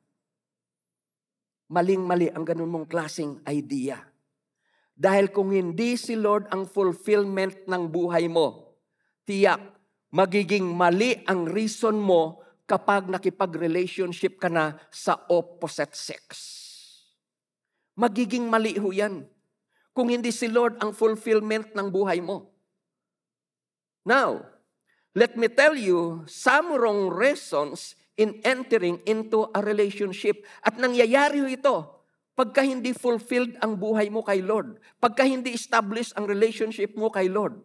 Maling-mali 1.68 2.30
ang 2.32 2.46
ganun 2.46 2.70
mong 2.70 2.88
klaseng 2.88 3.42
idea. 3.44 4.00
Dahil 4.98 5.30
kung 5.30 5.54
hindi 5.54 5.94
si 5.94 6.18
Lord 6.18 6.50
ang 6.50 6.66
fulfillment 6.66 7.66
ng 7.70 7.82
buhay 7.86 8.26
mo, 8.26 8.74
tiyak, 9.22 9.60
magiging 10.10 10.64
mali 10.64 11.22
ang 11.28 11.46
reason 11.46 11.98
mo 12.00 12.42
kapag 12.66 13.06
nakipag-relationship 13.06 14.42
ka 14.42 14.50
na 14.50 14.76
sa 14.90 15.16
opposite 15.28 15.94
sex. 15.94 16.24
Magiging 17.98 18.46
mali 18.46 18.78
ho 18.78 18.90
yan 18.92 19.26
kung 19.96 20.12
hindi 20.12 20.30
si 20.30 20.46
Lord 20.46 20.78
ang 20.78 20.94
fulfillment 20.94 21.74
ng 21.74 21.88
buhay 21.90 22.22
mo. 22.22 22.54
Now, 24.06 24.46
let 25.14 25.36
me 25.36 25.48
tell 25.48 25.76
you 25.76 26.24
some 26.28 26.74
wrong 26.74 27.08
reasons 27.08 27.96
in 28.18 28.42
entering 28.42 28.98
into 29.06 29.46
a 29.54 29.62
relationship. 29.62 30.42
At 30.66 30.76
nangyayari 30.76 31.40
ito 31.54 31.98
pagka 32.34 32.66
hindi 32.66 32.94
fulfilled 32.94 33.58
ang 33.62 33.78
buhay 33.78 34.10
mo 34.10 34.26
kay 34.26 34.42
Lord. 34.42 34.82
Pagka 34.98 35.26
hindi 35.26 35.54
established 35.54 36.14
ang 36.18 36.26
relationship 36.26 36.98
mo 36.98 37.08
kay 37.08 37.30
Lord. 37.30 37.58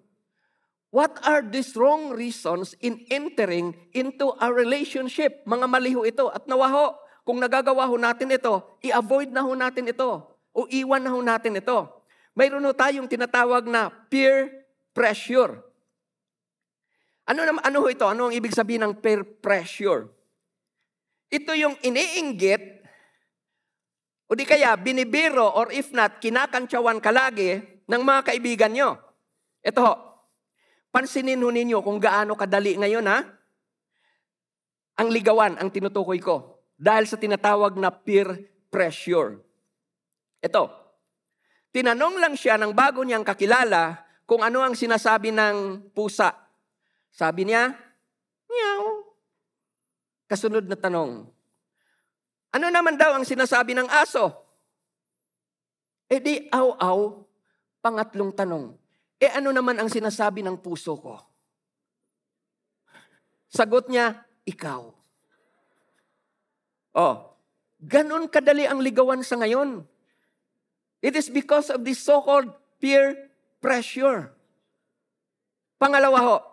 What 0.94 1.18
are 1.26 1.42
these 1.42 1.74
wrong 1.74 2.14
reasons 2.14 2.78
in 2.78 3.02
entering 3.10 3.74
into 3.98 4.30
a 4.38 4.54
relationship? 4.54 5.42
Mga 5.50 5.66
maliho 5.66 6.06
ito. 6.06 6.30
At 6.30 6.46
nawaho, 6.46 6.94
kung 7.26 7.42
nagagawa 7.42 7.90
ho 7.90 7.98
natin 7.98 8.30
ito, 8.30 8.62
i-avoid 8.86 9.34
na 9.34 9.42
ho 9.42 9.58
natin 9.58 9.90
ito. 9.90 10.22
O 10.54 10.70
iwan 10.70 11.02
na 11.02 11.10
ho 11.10 11.18
natin 11.26 11.58
ito. 11.58 11.90
Mayroon 12.38 12.62
no 12.62 12.78
tayong 12.78 13.10
tinatawag 13.10 13.66
na 13.66 13.90
peer 13.90 14.66
pressure. 14.94 15.66
Ano 17.30 17.42
naman 17.48 17.64
ano 17.64 17.88
ito? 17.88 18.04
Ano 18.04 18.28
ang 18.28 18.34
ibig 18.36 18.52
sabihin 18.52 18.84
ng 18.84 18.94
peer 19.00 19.24
pressure? 19.24 20.12
Ito 21.32 21.56
yung 21.56 21.80
iniinggit 21.82 22.84
o 24.30 24.36
di 24.38 24.46
kaya 24.46 24.76
binibiro 24.78 25.46
or 25.46 25.72
if 25.74 25.90
not, 25.96 26.20
kinakantsawan 26.20 27.00
ka 27.00 27.10
lagi 27.10 27.60
ng 27.88 28.02
mga 28.02 28.22
kaibigan 28.28 28.72
nyo. 28.76 29.00
Ito 29.64 29.80
ho, 29.82 29.94
pansinin 30.92 31.42
ho 31.42 31.50
ninyo 31.50 31.80
kung 31.82 31.98
gaano 31.98 32.36
kadali 32.36 32.78
ngayon 32.78 33.08
ha. 33.08 33.20
Ang 35.02 35.10
ligawan 35.10 35.58
ang 35.58 35.74
tinutukoy 35.74 36.22
ko 36.22 36.62
dahil 36.78 37.10
sa 37.10 37.18
tinatawag 37.18 37.80
na 37.82 37.90
peer 37.90 38.30
pressure. 38.70 39.42
Ito, 40.44 40.84
Tinanong 41.74 42.22
lang 42.22 42.38
siya 42.38 42.62
ng 42.62 42.70
bago 42.70 43.02
niyang 43.02 43.26
kakilala 43.26 44.06
kung 44.30 44.46
ano 44.46 44.62
ang 44.62 44.78
sinasabi 44.78 45.34
ng 45.34 45.90
pusa. 45.90 46.43
Sabi 47.14 47.46
niya, 47.46 47.78
meow. 48.50 49.06
Kasunod 50.26 50.66
na 50.66 50.74
tanong, 50.74 51.30
ano 52.54 52.68
naman 52.74 52.98
daw 52.98 53.14
ang 53.14 53.26
sinasabi 53.26 53.78
ng 53.78 53.86
aso? 53.86 54.34
E 56.10 56.18
di, 56.18 56.50
aw-aw, 56.50 57.22
pangatlong 57.86 58.34
tanong, 58.34 58.74
e 59.22 59.30
ano 59.30 59.54
naman 59.54 59.78
ang 59.78 59.94
sinasabi 59.94 60.42
ng 60.42 60.58
puso 60.58 60.98
ko? 60.98 61.22
Sagot 63.54 63.94
niya, 63.94 64.26
ikaw. 64.50 64.90
Oh, 66.94 67.16
ganun 67.78 68.26
kadali 68.26 68.66
ang 68.66 68.82
ligawan 68.82 69.22
sa 69.22 69.38
ngayon. 69.38 69.86
It 71.02 71.14
is 71.14 71.30
because 71.30 71.70
of 71.70 71.86
this 71.86 72.02
so-called 72.02 72.50
peer 72.82 73.30
pressure. 73.62 74.34
Pangalawa 75.78 76.20
ho. 76.22 76.53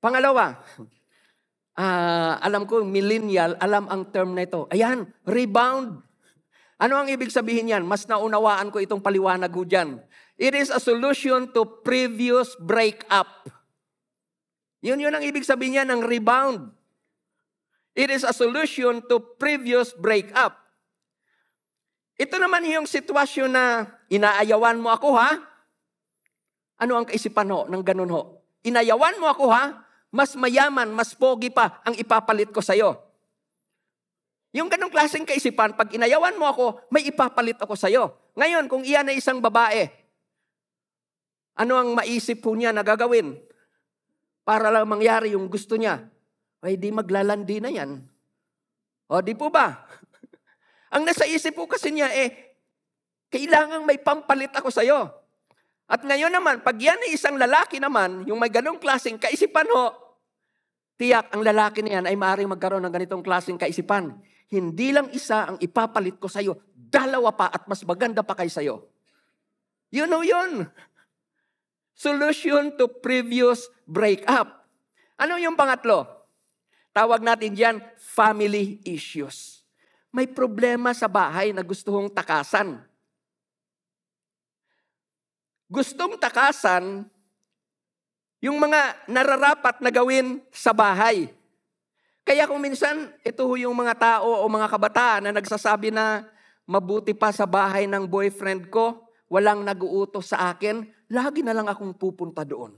Pangalawa, 0.00 0.60
uh, 1.76 2.34
alam 2.40 2.64
ko, 2.68 2.84
millennial, 2.84 3.56
alam 3.60 3.88
ang 3.88 4.08
term 4.12 4.36
na 4.36 4.44
ito. 4.44 4.68
Ayan, 4.72 5.08
rebound. 5.24 6.04
Ano 6.76 7.00
ang 7.00 7.08
ibig 7.08 7.32
sabihin 7.32 7.72
yan? 7.72 7.84
Mas 7.88 8.04
naunawaan 8.04 8.68
ko 8.68 8.80
itong 8.80 9.00
paliwanag 9.00 9.48
ko 9.48 9.64
dyan. 9.64 9.96
It 10.36 10.52
is 10.52 10.68
a 10.68 10.76
solution 10.76 11.48
to 11.56 11.64
previous 11.80 12.52
breakup. 12.60 13.48
Yun 14.84 15.00
yun 15.00 15.16
ang 15.16 15.24
ibig 15.24 15.48
sabihin 15.48 15.80
niya 15.80 15.88
ng 15.88 16.04
rebound. 16.04 16.68
It 17.96 18.12
is 18.12 18.28
a 18.28 18.36
solution 18.36 19.00
to 19.08 19.16
previous 19.40 19.96
breakup. 19.96 20.60
Ito 22.20 22.36
naman 22.36 22.68
yung 22.68 22.84
sitwasyon 22.84 23.50
na 23.56 23.88
inaayawan 24.12 24.76
mo 24.76 24.92
ako 24.92 25.16
ha? 25.16 25.32
Ano 26.76 27.00
ang 27.00 27.08
kaisipan 27.08 27.48
ho 27.48 27.64
ng 27.64 27.80
ganun 27.80 28.12
ho? 28.12 28.44
Inayawan 28.68 29.16
mo 29.16 29.32
ako 29.32 29.48
ha? 29.48 29.85
Mas 30.16 30.32
mayaman, 30.32 30.88
mas 30.96 31.12
pogi 31.12 31.52
pa 31.52 31.84
ang 31.84 31.92
ipapalit 31.92 32.48
ko 32.48 32.64
sa'yo. 32.64 32.96
Yung 34.56 34.72
ganong 34.72 34.88
klaseng 34.88 35.28
kaisipan, 35.28 35.76
pag 35.76 35.92
inayawan 35.92 36.40
mo 36.40 36.48
ako, 36.48 36.88
may 36.88 37.04
ipapalit 37.04 37.60
ako 37.60 37.76
sa'yo. 37.76 38.32
Ngayon, 38.32 38.64
kung 38.72 38.80
iyan 38.80 39.12
ay 39.12 39.20
isang 39.20 39.44
babae, 39.44 39.84
ano 41.60 41.76
ang 41.76 41.92
maisip 41.92 42.40
po 42.40 42.56
niya 42.56 42.72
na 42.72 42.80
gagawin? 42.80 43.36
Para 44.40 44.72
lang 44.72 44.88
mangyari 44.88 45.36
yung 45.36 45.52
gusto 45.52 45.76
niya. 45.76 46.08
Ay 46.64 46.80
di 46.80 46.88
maglalandi 46.88 47.60
na 47.60 47.68
yan. 47.68 48.00
O 49.12 49.20
di 49.20 49.36
po 49.36 49.52
ba? 49.52 49.84
ang 50.96 51.04
nasa 51.04 51.28
isip 51.28 51.52
po 51.52 51.68
kasi 51.68 51.92
niya 51.92 52.08
eh, 52.16 52.56
kailangan 53.28 53.84
may 53.84 54.00
pampalit 54.00 54.56
ako 54.56 54.72
sa'yo. 54.72 55.12
At 55.84 56.00
ngayon 56.00 56.32
naman, 56.32 56.64
pag 56.64 56.80
yan 56.80 56.96
ay 57.04 57.12
isang 57.12 57.36
lalaki 57.36 57.76
naman, 57.76 58.24
yung 58.24 58.40
may 58.40 58.48
ganong 58.48 58.80
klaseng 58.80 59.20
kaisipan 59.20 59.68
ho, 59.68 60.05
tiyak 60.96 61.32
ang 61.32 61.44
lalaki 61.44 61.84
na 61.84 62.00
yan 62.00 62.04
ay 62.08 62.16
maaaring 62.16 62.50
magkaroon 62.50 62.84
ng 62.84 62.92
ganitong 62.92 63.22
klaseng 63.24 63.60
kaisipan. 63.60 64.16
Hindi 64.48 64.92
lang 64.92 65.12
isa 65.12 65.52
ang 65.54 65.56
ipapalit 65.60 66.16
ko 66.20 66.28
sa'yo, 66.28 66.56
dalawa 66.72 67.32
pa 67.34 67.52
at 67.52 67.68
mas 67.68 67.84
maganda 67.84 68.24
pa 68.24 68.36
kay 68.36 68.48
sa'yo. 68.48 68.84
You 69.92 70.08
know 70.08 70.24
yun. 70.24 70.68
Solution 71.96 72.76
to 72.76 72.88
previous 72.88 73.68
breakup. 73.88 74.68
Ano 75.16 75.40
yung 75.40 75.56
pangatlo? 75.56 76.04
Tawag 76.92 77.24
natin 77.24 77.56
diyan 77.56 77.76
family 77.96 78.80
issues. 78.84 79.64
May 80.12 80.28
problema 80.28 80.92
sa 80.96 81.08
bahay 81.08 81.52
na 81.52 81.64
gusto 81.64 81.92
hong 81.92 82.12
takasan 82.12 82.80
gustong 85.66 86.14
takasan 86.18 87.10
yung 88.40 88.60
mga 88.60 89.08
nararapat 89.08 89.80
na 89.80 89.88
gawin 89.88 90.42
sa 90.52 90.76
bahay. 90.76 91.32
Kaya 92.26 92.44
kung 92.50 92.58
minsan, 92.58 93.14
ito 93.22 93.46
yung 93.54 93.72
mga 93.72 93.94
tao 93.96 94.42
o 94.42 94.44
mga 94.50 94.66
kabataan 94.66 95.22
na 95.30 95.32
nagsasabi 95.36 95.94
na 95.94 96.26
mabuti 96.66 97.14
pa 97.14 97.30
sa 97.30 97.46
bahay 97.46 97.86
ng 97.86 98.02
boyfriend 98.04 98.66
ko, 98.66 99.06
walang 99.30 99.62
nag-uutos 99.62 100.34
sa 100.34 100.50
akin, 100.50 100.82
lagi 101.06 101.46
na 101.46 101.54
lang 101.54 101.70
akong 101.70 101.94
pupunta 101.94 102.42
doon. 102.42 102.74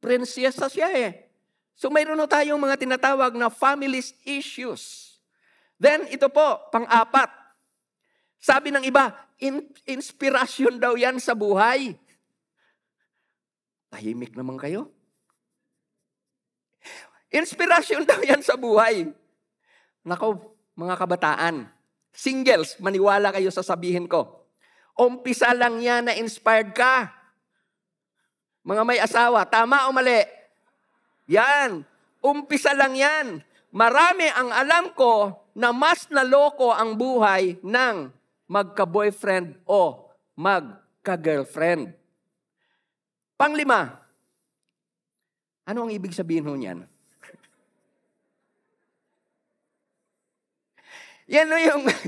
Prinsesa 0.00 0.72
siya 0.72 0.88
eh. 0.96 1.28
So 1.76 1.92
mayroon 1.92 2.18
na 2.20 2.28
tayong 2.28 2.60
mga 2.60 2.80
tinatawag 2.80 3.36
na 3.36 3.52
families 3.52 4.16
issues. 4.24 5.14
Then 5.76 6.08
ito 6.08 6.28
po, 6.32 6.68
pang-apat. 6.72 7.28
Sabi 8.42 8.74
ng 8.74 8.84
iba, 8.84 9.14
in- 9.38 9.68
inspirasyon 9.86 10.80
daw 10.80 10.96
yan 10.98 11.20
sa 11.20 11.36
buhay. 11.36 11.94
Tahimik 13.92 14.32
naman 14.32 14.56
kayo. 14.56 14.88
Inspirasyon 17.28 18.08
daw 18.08 18.20
yan 18.24 18.40
sa 18.40 18.56
buhay. 18.56 19.12
Nako, 20.04 20.56
mga 20.72 20.96
kabataan, 20.96 21.68
singles, 22.12 22.80
maniwala 22.80 23.28
kayo 23.32 23.52
sa 23.52 23.60
sabihin 23.60 24.08
ko. 24.08 24.48
Umpisa 24.96 25.52
lang 25.52 25.80
yan 25.80 26.08
na 26.08 26.16
inspired 26.16 26.72
ka. 26.72 27.12
Mga 28.64 28.82
may 28.84 29.00
asawa, 29.00 29.44
tama 29.44 29.88
o 29.88 29.92
mali? 29.92 30.24
Yan. 31.28 31.84
Umpisa 32.20 32.76
lang 32.76 32.96
yan. 32.96 33.40
Marami 33.72 34.28
ang 34.32 34.52
alam 34.52 34.92
ko 34.92 35.32
na 35.56 35.72
mas 35.72 36.08
naloko 36.12 36.72
ang 36.72 36.96
buhay 36.96 37.56
ng 37.64 38.12
magka-boyfriend 38.48 39.64
o 39.64 40.12
magka-girlfriend. 40.36 42.01
Panglima, 43.42 43.90
ano 45.66 45.78
ang 45.82 45.90
ibig 45.90 46.14
sabihin 46.14 46.46
ho 46.46 46.54
niyan? 46.54 46.86
Yan 51.34 51.50
o 51.50 51.58
yung 51.58 51.90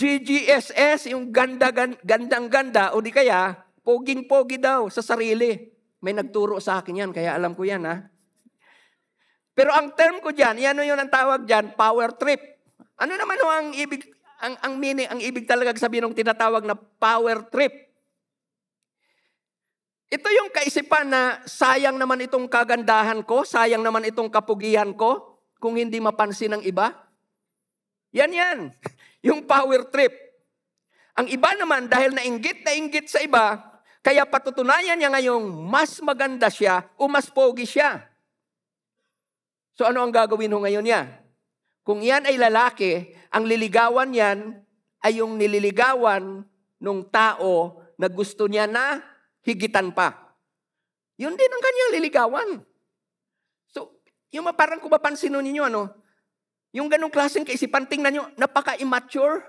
GGSS, 0.00 1.12
yung 1.12 1.28
ganda, 1.28 1.68
gandang 2.00 2.48
ganda, 2.48 2.96
o 2.96 3.04
di 3.04 3.12
kaya, 3.12 3.52
poging-pogi 3.84 4.56
daw 4.56 4.88
sa 4.88 5.04
sarili. 5.04 5.60
May 6.00 6.16
nagturo 6.16 6.56
sa 6.56 6.80
akin 6.80 7.04
yan, 7.04 7.12
kaya 7.12 7.36
alam 7.36 7.52
ko 7.52 7.68
yan 7.68 7.84
ha. 7.84 8.08
Pero 9.52 9.76
ang 9.76 9.92
term 9.92 10.24
ko 10.24 10.32
diyan, 10.32 10.56
yan 10.56 10.80
o 10.80 10.88
yun 10.88 10.96
ang 10.96 11.12
tawag 11.12 11.44
diyan, 11.44 11.76
power 11.76 12.16
trip. 12.16 12.40
Ano 12.96 13.12
naman 13.20 13.36
ho 13.44 13.48
ang 13.52 13.76
ibig, 13.76 14.08
ang, 14.40 14.56
ang 14.64 14.80
meaning, 14.80 15.04
ang 15.04 15.20
ibig 15.20 15.44
talaga 15.44 15.76
sabihin 15.76 16.08
ng 16.08 16.16
tinatawag 16.16 16.64
na 16.64 16.80
power 16.80 17.44
trip? 17.52 17.91
Ito 20.12 20.28
yung 20.28 20.52
kaisipan 20.52 21.08
na 21.08 21.40
sayang 21.48 21.96
naman 21.96 22.20
itong 22.20 22.44
kagandahan 22.44 23.24
ko, 23.24 23.48
sayang 23.48 23.80
naman 23.80 24.04
itong 24.04 24.28
kapugihan 24.28 24.92
ko, 24.92 25.40
kung 25.56 25.80
hindi 25.80 25.96
mapansin 26.04 26.60
ng 26.60 26.62
iba. 26.68 26.92
Yan 28.12 28.28
yan. 28.28 28.58
Yung 29.30 29.46
power 29.46 29.86
trip. 29.88 30.10
Ang 31.14 31.30
iba 31.30 31.54
naman, 31.54 31.86
dahil 31.86 32.10
nainggit 32.10 32.66
na 32.66 32.74
inggit 32.74 33.06
sa 33.06 33.22
iba, 33.22 33.62
kaya 34.02 34.26
patutunayan 34.26 34.98
niya 34.98 35.14
ngayong 35.14 35.46
mas 35.62 36.02
maganda 36.02 36.50
siya 36.50 36.82
o 36.98 37.06
mas 37.06 37.30
pogi 37.30 37.62
siya. 37.62 38.02
So 39.78 39.86
ano 39.86 40.02
ang 40.02 40.10
gagawin 40.10 40.50
ho 40.50 40.58
ngayon 40.58 40.82
niya? 40.82 41.22
Kung 41.86 42.02
yan 42.02 42.26
ay 42.26 42.34
lalaki, 42.34 43.14
ang 43.30 43.46
liligawan 43.46 44.10
yan 44.10 44.58
ay 45.06 45.22
yung 45.22 45.38
nililigawan 45.38 46.42
ng 46.82 47.00
tao 47.14 47.78
na 47.94 48.10
gusto 48.10 48.50
niya 48.50 48.66
na 48.66 49.11
higitan 49.42 49.90
pa. 49.94 50.34
Yun 51.18 51.36
din 51.36 51.50
ang 51.50 51.62
kanyang 51.62 51.92
liligawan. 51.98 52.50
So, 53.70 54.00
yung 54.34 54.48
parang 54.56 54.80
kung 54.80 54.90
mapansin 54.90 55.34
ninyo, 55.34 55.68
ano, 55.68 55.92
yung 56.72 56.88
ganong 56.88 57.12
klaseng 57.12 57.44
kaisipan, 57.44 57.84
tingnan 57.84 58.12
nyo, 58.16 58.24
napaka-immature. 58.40 59.44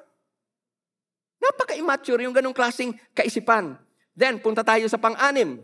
Napaka-immature 1.40 2.20
yung 2.28 2.36
ganong 2.36 2.56
klaseng 2.56 2.92
kaisipan. 3.16 3.80
Then, 4.12 4.44
punta 4.44 4.62
tayo 4.62 4.86
sa 4.92 5.00
pang-anim. 5.00 5.64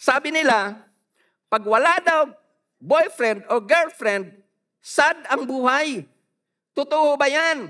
Sabi 0.00 0.32
nila, 0.32 0.80
pag 1.50 1.66
wala 1.66 1.98
daw 2.00 2.30
boyfriend 2.80 3.44
o 3.50 3.60
girlfriend, 3.60 4.32
sad 4.80 5.18
ang 5.28 5.44
buhay. 5.44 6.08
Totoo 6.72 7.18
ba 7.18 7.28
yan? 7.28 7.68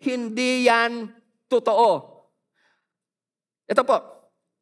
Hindi 0.00 0.70
yan 0.70 1.12
totoo. 1.50 2.16
Ito 3.66 3.82
po, 3.82 4.15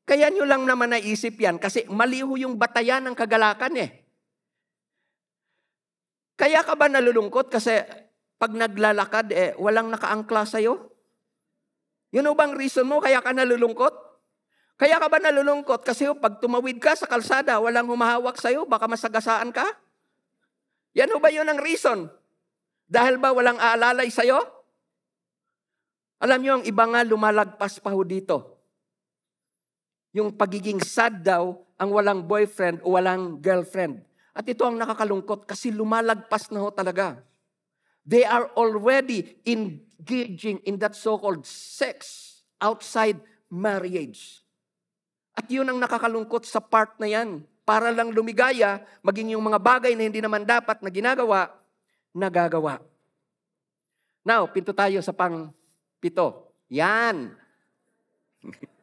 kaya 0.05 0.29
nyo 0.29 0.45
lang 0.45 0.69
naman 0.69 0.93
naisip 0.93 1.41
yan 1.41 1.57
kasi 1.57 1.89
maliho 1.89 2.37
yung 2.37 2.61
batayan 2.61 3.09
ng 3.09 3.17
kagalakan 3.17 3.75
eh. 3.81 3.91
Kaya 6.37 6.61
ka 6.61 6.77
ba 6.77 6.93
nalulungkot 6.93 7.49
kasi 7.49 7.81
pag 8.37 8.53
naglalakad 8.53 9.33
eh 9.33 9.51
walang 9.57 9.89
nakaangkla 9.89 10.45
sa'yo? 10.45 10.93
Yun 12.13 12.37
bang 12.37 12.53
reason 12.53 12.85
mo 12.85 13.01
kaya 13.01 13.25
ka 13.25 13.33
nalulungkot? 13.33 13.97
Kaya 14.77 15.01
ka 15.01 15.09
ba 15.09 15.25
nalulungkot 15.25 15.81
kasi 15.81 16.05
pag 16.21 16.37
tumawid 16.37 16.85
ka 16.85 16.93
sa 16.93 17.09
kalsada 17.09 17.57
walang 17.57 17.89
humahawak 17.89 18.37
sa'yo 18.37 18.69
baka 18.69 18.85
masagasaan 18.85 19.57
ka? 19.57 19.65
Yan 20.93 21.17
ba 21.17 21.33
yun 21.33 21.49
ang 21.49 21.65
reason? 21.65 22.13
Dahil 22.85 23.17
ba 23.17 23.33
walang 23.33 23.57
aalalay 23.57 24.13
sa'yo? 24.13 24.37
Alam 26.21 26.41
niyo, 26.41 26.53
ang 26.61 26.65
iba 26.69 26.85
nga 26.89 27.01
lumalagpas 27.03 27.81
pa 27.81 27.91
ho 27.91 28.01
dito 28.05 28.54
Yung 30.15 30.31
pagiging 30.31 30.79
sad 30.79 31.27
daw 31.27 31.59
ang 31.75 31.91
walang 31.91 32.23
boyfriend 32.23 32.79
o 32.87 32.95
walang 32.95 33.43
girlfriend. 33.43 33.99
At 34.31 34.47
ito 34.47 34.63
ang 34.63 34.79
nakakalungkot 34.79 35.43
kasi 35.43 35.75
lumalagpas 35.75 36.55
na 36.55 36.63
ho 36.63 36.71
talaga. 36.71 37.19
They 38.07 38.23
are 38.23 38.47
already 38.55 39.43
engaging 39.43 40.63
in 40.63 40.79
that 40.79 40.95
so-called 40.95 41.43
sex 41.47 42.31
outside 42.63 43.19
marriage. 43.51 44.43
At 45.35 45.51
yun 45.51 45.67
ang 45.67 45.83
nakakalungkot 45.83 46.47
sa 46.47 46.63
part 46.63 46.95
na 47.03 47.11
yan. 47.11 47.43
Para 47.65 47.91
lang 47.91 48.15
lumigaya, 48.15 48.87
maging 49.03 49.35
yung 49.35 49.43
mga 49.43 49.59
bagay 49.59 49.99
na 49.99 50.07
hindi 50.07 50.21
naman 50.23 50.47
dapat 50.47 50.79
na 50.85 50.93
ginagawa, 50.93 51.51
nagagawa. 52.15 52.79
Now, 54.23 54.47
pinto 54.47 54.71
tayo 54.71 55.01
sa 55.03 55.17
pang 55.17 55.51
pito. 55.99 56.55
Yan. 56.71 57.35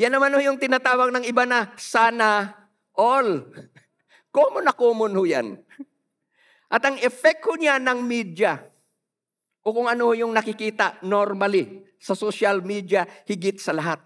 Yan 0.00 0.16
naman 0.16 0.32
ho 0.32 0.40
yung 0.40 0.56
tinatawag 0.56 1.12
ng 1.12 1.28
iba 1.28 1.44
na 1.44 1.76
sana 1.76 2.56
all. 2.96 3.44
Common 4.34 4.64
na 4.64 4.72
common 4.72 5.12
ho 5.12 5.28
yan. 5.28 5.60
At 6.72 6.80
ang 6.86 6.96
effect 7.02 7.44
ko 7.44 7.58
niya 7.58 7.76
ng 7.82 7.98
media, 8.00 8.62
o 9.60 9.74
kung 9.74 9.90
ano 9.90 10.14
yung 10.14 10.30
nakikita 10.30 11.02
normally 11.04 11.84
sa 12.00 12.14
social 12.16 12.62
media, 12.64 13.04
higit 13.26 13.58
sa 13.58 13.74
lahat. 13.76 14.00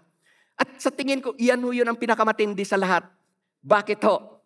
At 0.57 0.81
sa 0.81 0.89
tingin 0.91 1.21
ko, 1.21 1.37
iyan 1.37 1.61
ho 1.61 1.69
yun 1.71 1.87
ang 1.87 1.95
pinakamatindi 1.95 2.65
sa 2.65 2.75
lahat. 2.75 3.05
Bakit 3.61 4.01
ho? 4.09 4.41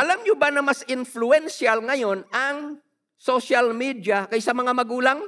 Alam 0.00 0.24
nyo 0.24 0.34
ba 0.40 0.48
na 0.48 0.64
mas 0.64 0.80
influential 0.88 1.84
ngayon 1.84 2.24
ang 2.32 2.80
social 3.20 3.76
media 3.76 4.24
kaysa 4.24 4.56
mga 4.56 4.72
magulang? 4.72 5.20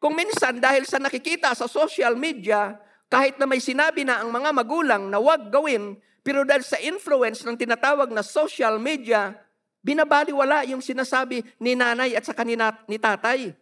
Kung 0.00 0.16
minsan 0.16 0.56
dahil 0.56 0.88
sa 0.88 0.96
nakikita 0.96 1.52
sa 1.52 1.68
social 1.68 2.16
media, 2.16 2.80
kahit 3.12 3.36
na 3.36 3.44
may 3.44 3.60
sinabi 3.60 4.00
na 4.00 4.24
ang 4.24 4.32
mga 4.32 4.50
magulang 4.56 5.12
na 5.12 5.20
wag 5.20 5.52
gawin, 5.52 6.00
pero 6.24 6.40
dahil 6.40 6.64
sa 6.64 6.80
influence 6.80 7.44
ng 7.44 7.52
tinatawag 7.52 8.08
na 8.08 8.24
social 8.24 8.80
media, 8.80 9.36
binabaliwala 9.84 10.64
yung 10.72 10.80
sinasabi 10.80 11.44
ni 11.60 11.76
nanay 11.76 12.16
at 12.16 12.24
sa 12.24 12.32
kanina 12.32 12.80
ni 12.88 12.96
tatay. 12.96 13.52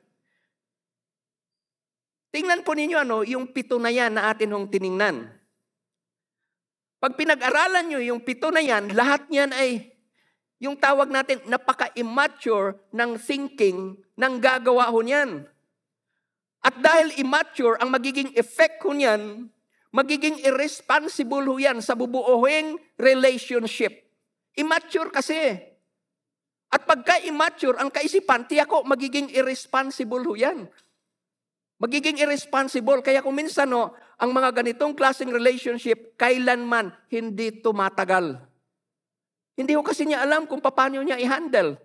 Tingnan 2.31 2.63
po 2.63 2.71
ninyo 2.79 3.03
ano, 3.03 3.27
yung 3.27 3.51
pito 3.51 3.83
na 3.83 3.91
yan 3.91 4.15
na 4.15 4.31
atin 4.31 4.55
hong 4.55 4.71
tiningnan. 4.71 5.27
Pag 7.03 7.19
pinag-aralan 7.19 7.83
nyo 7.91 7.99
yung 7.99 8.23
pito 8.23 8.55
na 8.55 8.63
yan, 8.63 8.95
lahat 8.95 9.27
niyan 9.27 9.51
ay 9.55 9.91
yung 10.59 10.79
tawag 10.79 11.11
natin, 11.11 11.43
napaka-immature 11.47 12.79
ng 12.95 13.15
thinking 13.19 13.99
ng 14.19 14.35
gagawa 14.39 14.91
ho 14.91 14.99
niyan. 15.03 15.47
At 16.63 16.75
dahil 16.83 17.15
immature, 17.23 17.79
ang 17.79 17.95
magiging 17.95 18.35
effect 18.35 18.83
ko 18.83 18.91
niyan, 18.91 19.47
magiging 19.95 20.43
irresponsible 20.43 21.47
ho 21.47 21.55
yan 21.57 21.79
sa 21.79 21.95
bubuohing 21.95 22.77
relationship. 22.99 23.95
Immature 24.59 25.09
kasi. 25.15 25.55
At 26.69 26.85
pagka 26.85 27.23
immature, 27.25 27.79
ang 27.79 27.89
kaisipan, 27.89 28.45
tiyak 28.45 28.69
ko, 28.69 28.85
magiging 28.85 29.31
irresponsible 29.33 30.21
ho 30.27 30.35
yan. 30.35 30.69
Magiging 31.79 32.19
irresponsible. 32.19 33.01
Kaya 33.07 33.23
kung 33.23 33.39
minsan, 33.39 33.71
no, 33.71 33.95
ang 34.19 34.35
mga 34.35 34.51
ganitong 34.51 34.99
klaseng 34.99 35.31
relationship, 35.31 36.19
kailanman 36.19 36.91
hindi 37.07 37.63
tumatagal. 37.63 38.35
Hindi 39.55 39.73
ko 39.79 39.83
kasi 39.87 40.07
niya 40.07 40.27
alam 40.27 40.51
kung 40.51 40.59
paano 40.59 40.99
niya 41.03 41.19
i-handle. 41.23 41.79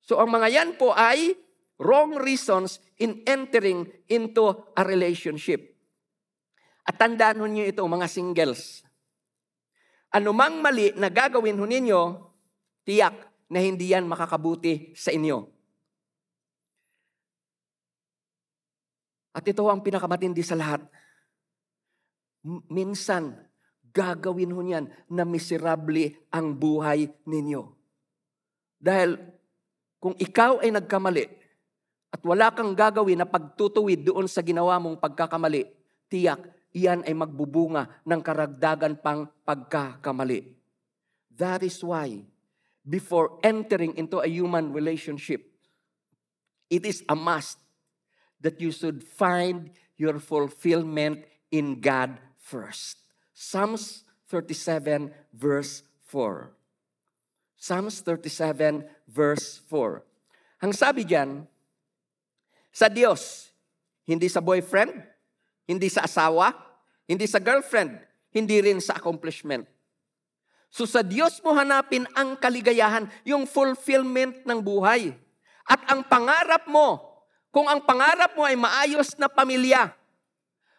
So 0.00 0.16
ang 0.16 0.32
mga 0.32 0.48
yan 0.48 0.70
po 0.80 0.96
ay 0.96 1.36
wrong 1.76 2.16
reasons 2.16 2.80
in 2.98 3.22
entering 3.24 3.86
into 4.10 4.50
a 4.74 4.82
relationship. 4.82 5.74
At 6.82 6.98
tandaan 6.98 7.40
niyo 7.46 7.68
ito, 7.68 7.82
mga 7.84 8.08
singles. 8.10 8.82
Anumang 10.08 10.58
mali 10.64 10.90
na 10.96 11.12
gagawin 11.12 11.60
ho 11.60 11.68
ninyo, 11.68 12.00
tiyak 12.82 13.14
na 13.52 13.60
hindi 13.60 13.92
yan 13.92 14.08
makakabuti 14.08 14.96
sa 14.96 15.12
inyo. 15.12 15.44
At 19.36 19.44
ito 19.44 19.62
ang 19.68 19.84
pinakamatindi 19.84 20.42
sa 20.42 20.58
lahat. 20.58 20.82
Minsan, 22.72 23.36
gagawin 23.94 24.50
ho 24.50 24.60
niyan 24.64 24.88
na 25.12 25.22
miserable 25.22 26.26
ang 26.32 26.56
buhay 26.56 27.06
ninyo. 27.28 27.62
Dahil 28.80 29.20
kung 30.00 30.16
ikaw 30.18 30.64
ay 30.64 30.72
nagkamali 30.72 31.37
at 32.08 32.24
wala 32.24 32.48
kang 32.48 32.72
gagawin 32.72 33.20
na 33.20 33.28
pagtutuwid 33.28 34.08
doon 34.08 34.24
sa 34.24 34.40
ginawa 34.40 34.80
mong 34.80 34.96
pagkakamali, 34.96 35.68
tiyak, 36.08 36.40
iyan 36.72 37.04
ay 37.04 37.12
magbubunga 37.12 38.00
ng 38.04 38.20
karagdagan 38.24 38.96
pang 39.00 39.28
pagkakamali. 39.44 40.56
That 41.36 41.62
is 41.62 41.84
why, 41.84 42.24
before 42.82 43.36
entering 43.44 43.94
into 44.00 44.24
a 44.24 44.28
human 44.28 44.72
relationship, 44.72 45.44
it 46.72 46.88
is 46.88 47.04
a 47.08 47.16
must 47.16 47.60
that 48.40 48.56
you 48.60 48.72
should 48.72 49.04
find 49.04 49.70
your 50.00 50.16
fulfillment 50.18 51.28
in 51.52 51.80
God 51.80 52.16
first. 52.38 53.04
Psalms 53.36 54.08
37 54.32 55.12
verse 55.34 55.84
4. 56.08 56.50
Psalms 57.58 58.00
37 58.00 58.86
verse 59.10 59.60
4. 59.66 60.02
Ang 60.62 60.72
sabi 60.74 61.02
diyan, 61.02 61.46
sa 62.78 62.86
Diyos, 62.86 63.50
hindi 64.06 64.30
sa 64.30 64.38
boyfriend, 64.38 64.94
hindi 65.66 65.90
sa 65.90 66.06
asawa, 66.06 66.54
hindi 67.10 67.26
sa 67.26 67.42
girlfriend, 67.42 67.98
hindi 68.30 68.62
rin 68.62 68.78
sa 68.78 68.94
accomplishment. 68.94 69.66
So 70.70 70.86
sa 70.86 71.02
Diyos 71.02 71.42
mo 71.42 71.58
hanapin 71.58 72.06
ang 72.14 72.38
kaligayahan, 72.38 73.10
yung 73.26 73.50
fulfillment 73.50 74.46
ng 74.46 74.62
buhay. 74.62 75.10
At 75.66 75.82
ang 75.90 76.06
pangarap 76.06 76.70
mo 76.70 77.02
kung 77.50 77.66
ang 77.66 77.82
pangarap 77.82 78.38
mo 78.38 78.46
ay 78.46 78.54
maayos 78.54 79.18
na 79.18 79.26
pamilya, 79.26 79.90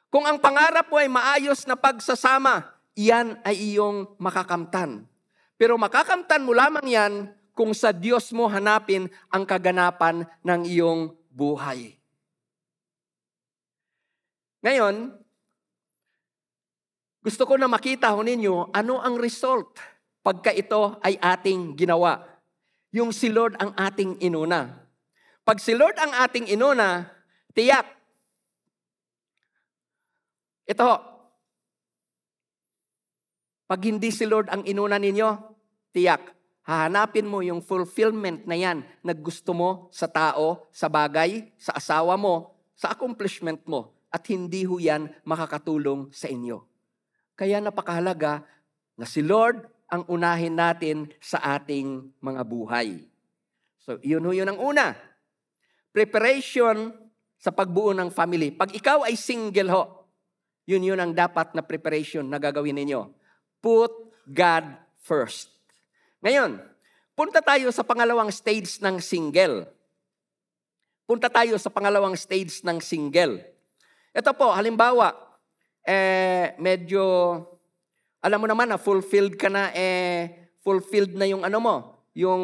kung 0.08 0.24
ang 0.24 0.40
pangarap 0.40 0.88
mo 0.88 1.04
ay 1.04 1.12
maayos 1.12 1.68
na 1.68 1.76
pagsasama, 1.76 2.64
iyan 2.96 3.36
ay 3.44 3.76
iyong 3.76 4.16
makakamtan. 4.16 5.04
Pero 5.60 5.76
makakamtan 5.76 6.48
mo 6.48 6.56
lamang 6.56 6.88
yan 6.88 7.14
kung 7.52 7.76
sa 7.76 7.92
Diyos 7.92 8.32
mo 8.32 8.48
hanapin 8.48 9.12
ang 9.28 9.44
kaganapan 9.44 10.24
ng 10.48 10.62
iyong 10.64 11.19
buhay. 11.40 11.96
Ngayon, 14.60 15.16
gusto 17.24 17.44
ko 17.48 17.56
na 17.56 17.72
makita 17.72 18.12
ho 18.12 18.20
ninyo 18.20 18.76
ano 18.76 19.00
ang 19.00 19.16
result 19.16 19.80
pagka 20.20 20.52
ito 20.52 21.00
ay 21.00 21.16
ating 21.16 21.80
ginawa. 21.80 22.20
Yung 22.92 23.16
si 23.16 23.32
Lord 23.32 23.56
ang 23.56 23.72
ating 23.80 24.20
inuna. 24.20 24.68
Pag 25.48 25.64
si 25.64 25.72
Lord 25.78 25.96
ang 25.96 26.12
ating 26.12 26.52
inuna, 26.52 27.08
tiyak. 27.56 27.88
Ito, 30.70 30.90
pag 33.70 33.82
hindi 33.86 34.10
si 34.10 34.26
Lord 34.26 34.50
ang 34.50 34.66
inuna 34.66 34.98
ninyo, 34.98 35.30
tiyak, 35.94 36.22
hahanapin 36.70 37.26
mo 37.26 37.42
yung 37.42 37.66
fulfillment 37.66 38.46
na 38.46 38.54
yan 38.54 38.86
na 39.02 39.18
gusto 39.18 39.58
mo 39.58 39.90
sa 39.90 40.06
tao, 40.06 40.70
sa 40.70 40.86
bagay, 40.86 41.50
sa 41.58 41.74
asawa 41.74 42.14
mo, 42.14 42.54
sa 42.78 42.94
accomplishment 42.94 43.66
mo. 43.66 43.98
At 44.14 44.30
hindi 44.30 44.70
ho 44.70 44.78
yan 44.78 45.10
makakatulong 45.26 46.14
sa 46.14 46.30
inyo. 46.30 46.62
Kaya 47.34 47.58
napakahalaga 47.58 48.46
na 48.94 49.06
si 49.10 49.26
Lord 49.26 49.66
ang 49.90 50.06
unahin 50.06 50.54
natin 50.54 51.10
sa 51.18 51.42
ating 51.58 52.14
mga 52.22 52.42
buhay. 52.46 53.10
So, 53.82 53.98
yun 54.06 54.22
ho 54.22 54.30
yun 54.30 54.54
ang 54.54 54.62
una 54.62 54.94
preparation 55.90 56.94
sa 57.42 57.50
pagbuo 57.50 57.98
ng 57.98 58.14
family. 58.14 58.54
Pag 58.54 58.78
ikaw 58.78 59.10
ay 59.10 59.18
single 59.18 59.74
ho, 59.74 59.84
yun 60.70 60.86
yun 60.86 61.02
ang 61.02 61.18
dapat 61.18 61.58
na 61.58 61.66
preparation 61.66 62.22
na 62.30 62.38
gagawin 62.38 62.78
ninyo. 62.78 63.10
Put 63.58 63.90
God 64.30 64.70
first. 65.02 65.59
Ngayon, 66.20 66.60
punta 67.16 67.40
tayo 67.40 67.72
sa 67.72 67.84
pangalawang 67.84 68.32
stage 68.32 68.80
ng 68.84 69.00
single. 69.00 69.68
Punta 71.10 71.28
tayo 71.32 71.58
sa 71.58 71.72
pangalawang 71.74 72.14
stage 72.14 72.62
ng 72.64 72.78
single. 72.80 73.42
Ito 74.14 74.32
po, 74.36 74.54
halimbawa, 74.54 75.16
eh, 75.86 76.54
medyo, 76.62 77.02
alam 78.22 78.40
mo 78.40 78.48
naman 78.48 78.70
na 78.70 78.78
fulfilled 78.78 79.40
ka 79.40 79.50
na, 79.50 79.74
eh, 79.74 80.52
fulfilled 80.62 81.16
na 81.16 81.26
yung 81.26 81.42
ano 81.42 81.58
mo, 81.58 81.76
yung 82.14 82.44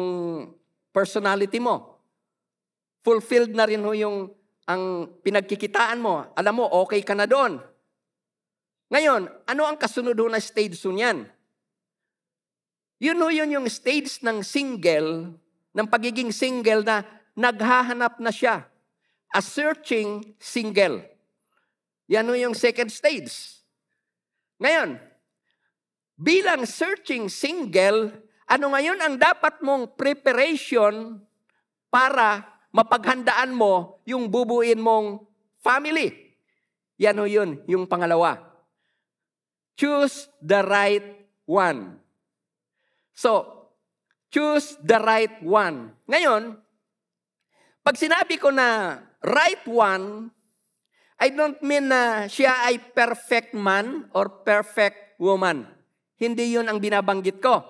personality 0.90 1.60
mo 1.60 1.96
fulfilled 3.06 3.54
na 3.54 3.70
rin 3.70 3.78
ho 3.86 3.94
yung 3.94 4.34
ang 4.66 5.06
pinagkikitaan 5.22 6.02
mo. 6.02 6.26
Alam 6.34 6.58
mo, 6.58 6.66
okay 6.82 7.06
ka 7.06 7.14
na 7.14 7.30
doon. 7.30 7.62
Ngayon, 8.90 9.30
ano 9.46 9.62
ang 9.62 9.78
kasunod 9.78 10.18
na 10.26 10.42
stage 10.42 10.74
ho 10.82 10.90
niyan? 10.90 11.22
Yun 12.96 13.20
ho 13.20 13.28
yun 13.28 13.52
yung 13.52 13.68
stage 13.68 14.24
ng 14.24 14.40
single, 14.40 15.36
ng 15.76 15.86
pagiging 15.88 16.32
single 16.32 16.80
na 16.80 17.04
naghahanap 17.36 18.16
na 18.16 18.32
siya. 18.32 18.64
A 19.36 19.44
searching 19.44 20.32
single. 20.40 21.04
Yan 22.08 22.24
ho 22.24 22.32
yung 22.32 22.56
second 22.56 22.88
stage. 22.88 23.60
Ngayon, 24.56 24.96
bilang 26.16 26.64
searching 26.64 27.28
single, 27.28 28.16
ano 28.48 28.72
ngayon 28.72 28.96
ang 29.04 29.20
dapat 29.20 29.60
mong 29.60 29.92
preparation 29.98 31.20
para 31.92 32.48
mapaghandaan 32.72 33.52
mo 33.52 34.00
yung 34.08 34.32
bubuin 34.32 34.80
mong 34.80 35.20
family? 35.60 36.32
Yan 36.96 37.20
yun, 37.28 37.60
yung 37.68 37.84
pangalawa. 37.84 38.40
Choose 39.76 40.32
the 40.40 40.64
right 40.64 41.04
one. 41.44 42.05
So, 43.16 43.48
choose 44.28 44.76
the 44.84 45.00
right 45.00 45.40
one. 45.40 45.96
Ngayon, 46.04 46.60
pag 47.80 47.96
sinabi 47.96 48.36
ko 48.36 48.52
na 48.52 49.00
right 49.24 49.64
one, 49.64 50.28
I 51.16 51.32
don't 51.32 51.56
mean 51.64 51.88
na 51.88 52.28
siya 52.28 52.68
ay 52.68 52.76
perfect 52.92 53.56
man 53.56 54.12
or 54.12 54.44
perfect 54.44 55.16
woman. 55.16 55.64
Hindi 56.20 56.60
yun 56.60 56.68
ang 56.68 56.76
binabanggit 56.76 57.40
ko. 57.40 57.64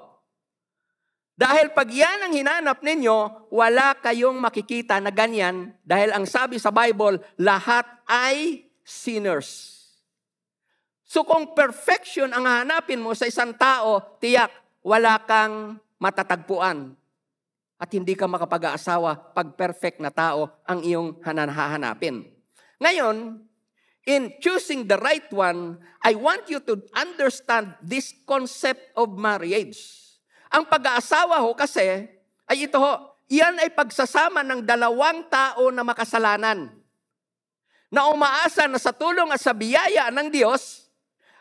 Dahil 1.36 1.70
pag 1.70 1.86
yan 1.92 2.26
ang 2.26 2.32
hinanap 2.32 2.80
ninyo, 2.80 3.52
wala 3.52 3.94
kayong 4.00 4.40
makikita 4.40 4.98
na 4.98 5.12
ganyan 5.12 5.76
dahil 5.84 6.10
ang 6.10 6.24
sabi 6.24 6.56
sa 6.56 6.72
Bible, 6.72 7.20
lahat 7.38 7.84
ay 8.08 8.66
sinners. 8.82 9.76
So 11.06 11.22
kung 11.22 11.54
perfection 11.54 12.34
ang 12.34 12.48
hanapin 12.48 12.98
mo 12.98 13.14
sa 13.14 13.28
isang 13.30 13.54
tao, 13.54 14.18
tiyak, 14.18 14.50
wala 14.86 15.18
kang 15.26 15.82
matatagpuan. 15.98 16.94
At 17.76 17.90
hindi 17.90 18.14
ka 18.14 18.30
makapag-aasawa 18.30 19.34
pag 19.34 19.58
perfect 19.58 19.98
na 19.98 20.14
tao 20.14 20.48
ang 20.64 20.80
iyong 20.80 21.20
hahanapin. 21.20 22.24
Ngayon, 22.80 23.42
in 24.06 24.32
choosing 24.40 24.86
the 24.86 24.96
right 24.96 25.26
one, 25.34 25.76
I 26.00 26.14
want 26.16 26.48
you 26.48 26.62
to 26.64 26.80
understand 26.94 27.74
this 27.82 28.14
concept 28.24 28.94
of 28.96 29.12
marriage. 29.18 29.76
Ang 30.54 30.70
pag-aasawa 30.70 31.42
ho 31.42 31.52
kasi, 31.52 32.06
ay 32.46 32.64
ito 32.64 32.80
ho, 32.80 33.18
iyan 33.28 33.60
ay 33.60 33.74
pagsasama 33.74 34.40
ng 34.46 34.64
dalawang 34.64 35.26
tao 35.28 35.68
na 35.68 35.84
makasalanan. 35.84 36.72
Na 37.92 38.08
umaasa 38.08 38.70
na 38.70 38.80
sa 38.80 38.94
tulong 38.94 39.28
at 39.34 39.42
sa 39.42 39.52
biyaya 39.52 40.08
ng 40.14 40.32
Diyos, 40.32 40.88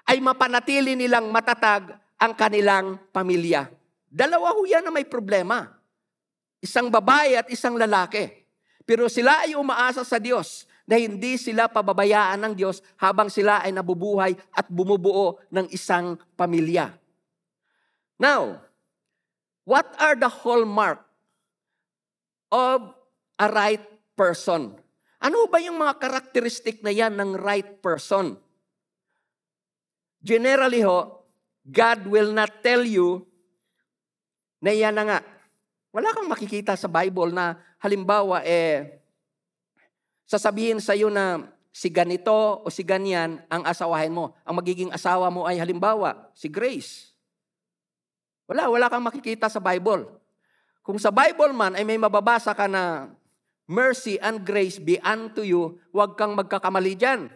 ay 0.03 0.19
mapanatili 0.19 0.99
nilang 0.99 1.31
matatag 1.31 2.04
ang 2.19 2.33
kanilang 2.33 2.99
pamilya. 3.11 3.67
Dalawa 4.07 4.55
ho 4.55 4.63
yan 4.63 4.87
na 4.87 4.91
may 4.93 5.03
problema. 5.03 5.67
Isang 6.63 6.87
babae 6.87 7.35
at 7.35 7.47
isang 7.51 7.75
lalaki. 7.75 8.31
Pero 8.87 9.09
sila 9.11 9.43
ay 9.43 9.57
umaasa 9.57 10.05
sa 10.05 10.21
Diyos 10.21 10.69
na 10.85 11.01
hindi 11.01 11.35
sila 11.41 11.65
pababayaan 11.65 12.37
ng 12.45 12.53
Diyos 12.53 12.79
habang 13.01 13.27
sila 13.27 13.65
ay 13.65 13.73
nabubuhay 13.73 14.37
at 14.53 14.69
bumubuo 14.69 15.41
ng 15.49 15.65
isang 15.73 16.15
pamilya. 16.37 16.93
Now, 18.21 18.61
what 19.65 19.89
are 19.97 20.15
the 20.15 20.29
hallmark 20.29 21.01
of 22.53 22.93
a 23.41 23.47
right 23.49 23.83
person? 24.15 24.77
Ano 25.19 25.49
ba 25.49 25.57
yung 25.57 25.81
mga 25.81 25.97
karakteristik 25.97 26.85
na 26.85 26.93
yan 26.93 27.17
ng 27.17 27.33
right 27.35 27.81
person? 27.81 28.37
Generally 30.21 30.85
ho, 30.85 31.14
God 31.65 32.05
will 32.05 32.29
not 32.29 32.61
tell 32.61 32.85
you 32.85 33.25
na 34.61 34.69
yan 34.69 34.93
na 34.93 35.03
nga. 35.03 35.19
Wala 35.89 36.13
kang 36.13 36.29
makikita 36.29 36.77
sa 36.77 36.85
Bible 36.85 37.33
na 37.33 37.57
halimbawa 37.81 38.45
eh 38.45 39.01
sasabihin 40.25 40.81
sa 40.81 40.97
iyo 40.97 41.09
na 41.09 41.49
si 41.75 41.91
ganito 41.91 42.63
o 42.63 42.67
si 42.71 42.81
ganyan 42.87 43.43
ang 43.51 43.65
asawahin 43.65 44.13
mo. 44.13 44.31
Ang 44.47 44.55
magiging 44.61 44.91
asawa 44.95 45.27
mo 45.27 45.43
ay 45.43 45.59
halimbawa, 45.59 46.31
si 46.31 46.47
Grace. 46.47 47.11
Wala, 48.45 48.69
wala 48.69 48.87
kang 48.87 49.03
makikita 49.03 49.49
sa 49.49 49.59
Bible. 49.59 50.05
Kung 50.85 51.01
sa 51.01 51.09
Bible 51.09 51.51
man 51.51 51.73
ay 51.73 51.81
may 51.81 51.97
mababasa 51.97 52.53
ka 52.53 52.69
na 52.69 53.09
mercy 53.65 54.21
and 54.21 54.45
grace 54.45 54.77
be 54.77 55.01
unto 55.01 55.41
you, 55.41 55.81
huwag 55.89 56.13
kang 56.13 56.37
magkakamali 56.37 56.93
dyan. 56.93 57.33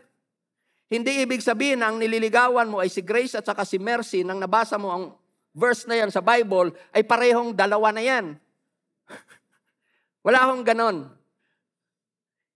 Hindi 0.90 1.22
ibig 1.22 1.46
sabihin 1.46 1.86
na 1.86 1.94
ang 1.94 2.02
nililigawan 2.02 2.66
mo 2.66 2.82
ay 2.82 2.90
si 2.90 3.06
Grace 3.06 3.38
at 3.38 3.46
saka 3.46 3.62
si 3.62 3.78
Mercy 3.78 4.26
nang 4.26 4.42
nabasa 4.42 4.82
mo 4.82 4.90
ang 4.90 5.04
verse 5.54 5.86
na 5.86 6.02
yan 6.02 6.10
sa 6.10 6.26
Bible 6.26 6.74
ay 6.90 7.06
parehong 7.06 7.54
dalawa 7.54 7.94
na 7.94 8.02
yan. 8.02 8.34
Wala 10.26 10.50
akong 10.50 10.66
ganon. 10.66 10.98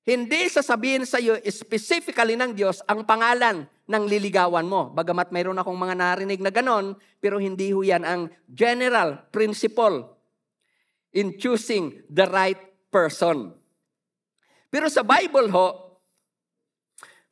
Hindi 0.04 0.52
sasabihin 0.52 1.08
sa 1.08 1.22
iyo 1.22 1.40
specifically 1.48 2.36
ng 2.36 2.58
Diyos 2.58 2.84
ang 2.90 3.08
pangalan 3.08 3.70
ng 3.88 4.04
liligawan 4.10 4.68
mo. 4.68 4.92
Bagamat 4.92 5.32
mayroon 5.32 5.62
akong 5.62 5.80
mga 5.80 5.96
narinig 5.96 6.42
na 6.44 6.52
ganon, 6.52 6.98
pero 7.24 7.40
hindi 7.40 7.72
ho 7.72 7.86
yan 7.86 8.04
ang 8.04 8.28
general 8.52 9.30
principle 9.32 10.10
in 11.14 11.38
choosing 11.40 12.04
the 12.10 12.26
right 12.28 12.60
person. 12.92 13.54
Pero 14.74 14.90
sa 14.90 15.06
Bible 15.06 15.54
ho, 15.54 15.68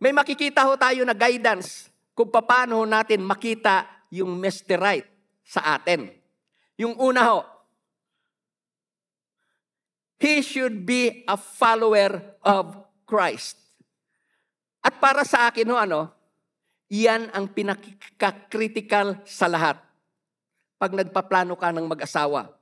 may 0.02 0.10
makikita 0.10 0.66
ho 0.66 0.74
tayo 0.74 1.06
na 1.06 1.14
guidance 1.14 1.94
kung 2.18 2.34
paano 2.34 2.82
ho 2.82 2.86
natin 2.90 3.22
makita 3.22 3.86
yung. 4.10 4.42
Right 4.42 5.12
sa 5.52 5.76
atin. 5.76 6.08
Yung 6.80 6.96
una 6.96 7.28
ho, 7.28 7.40
He 10.22 10.46
should 10.46 10.86
be 10.86 11.26
a 11.26 11.34
follower 11.34 12.38
of 12.46 12.78
Christ. 13.10 13.58
At 14.86 15.02
para 15.02 15.26
sa 15.26 15.50
akin 15.50 15.66
ho, 15.66 15.76
ano, 15.82 16.14
iyan 16.94 17.34
ang 17.34 17.50
pinaka-critical 17.50 19.18
sa 19.26 19.50
lahat. 19.50 19.82
Pag 20.78 20.94
nagpaplano 20.94 21.58
ka 21.58 21.74
ng 21.74 21.90
mag-asawa. 21.90 22.54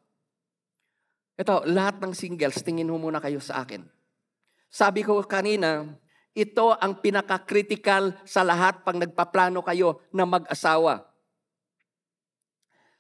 Ito, 1.35 1.67
lahat 1.67 1.99
ng 1.99 2.15
singles, 2.15 2.63
tingin 2.63 2.87
mo 2.87 2.95
muna 2.95 3.19
kayo 3.19 3.43
sa 3.43 3.63
akin. 3.63 3.83
Sabi 4.71 5.03
ko 5.03 5.19
kanina, 5.27 5.83
ito 6.39 6.71
ang 6.79 7.03
pinaka-critical 7.03 8.15
sa 8.23 8.47
lahat 8.47 8.87
pag 8.87 8.95
nagpaplano 8.95 9.59
kayo 9.59 9.99
na 10.15 10.23
mag-asawa. 10.23 11.03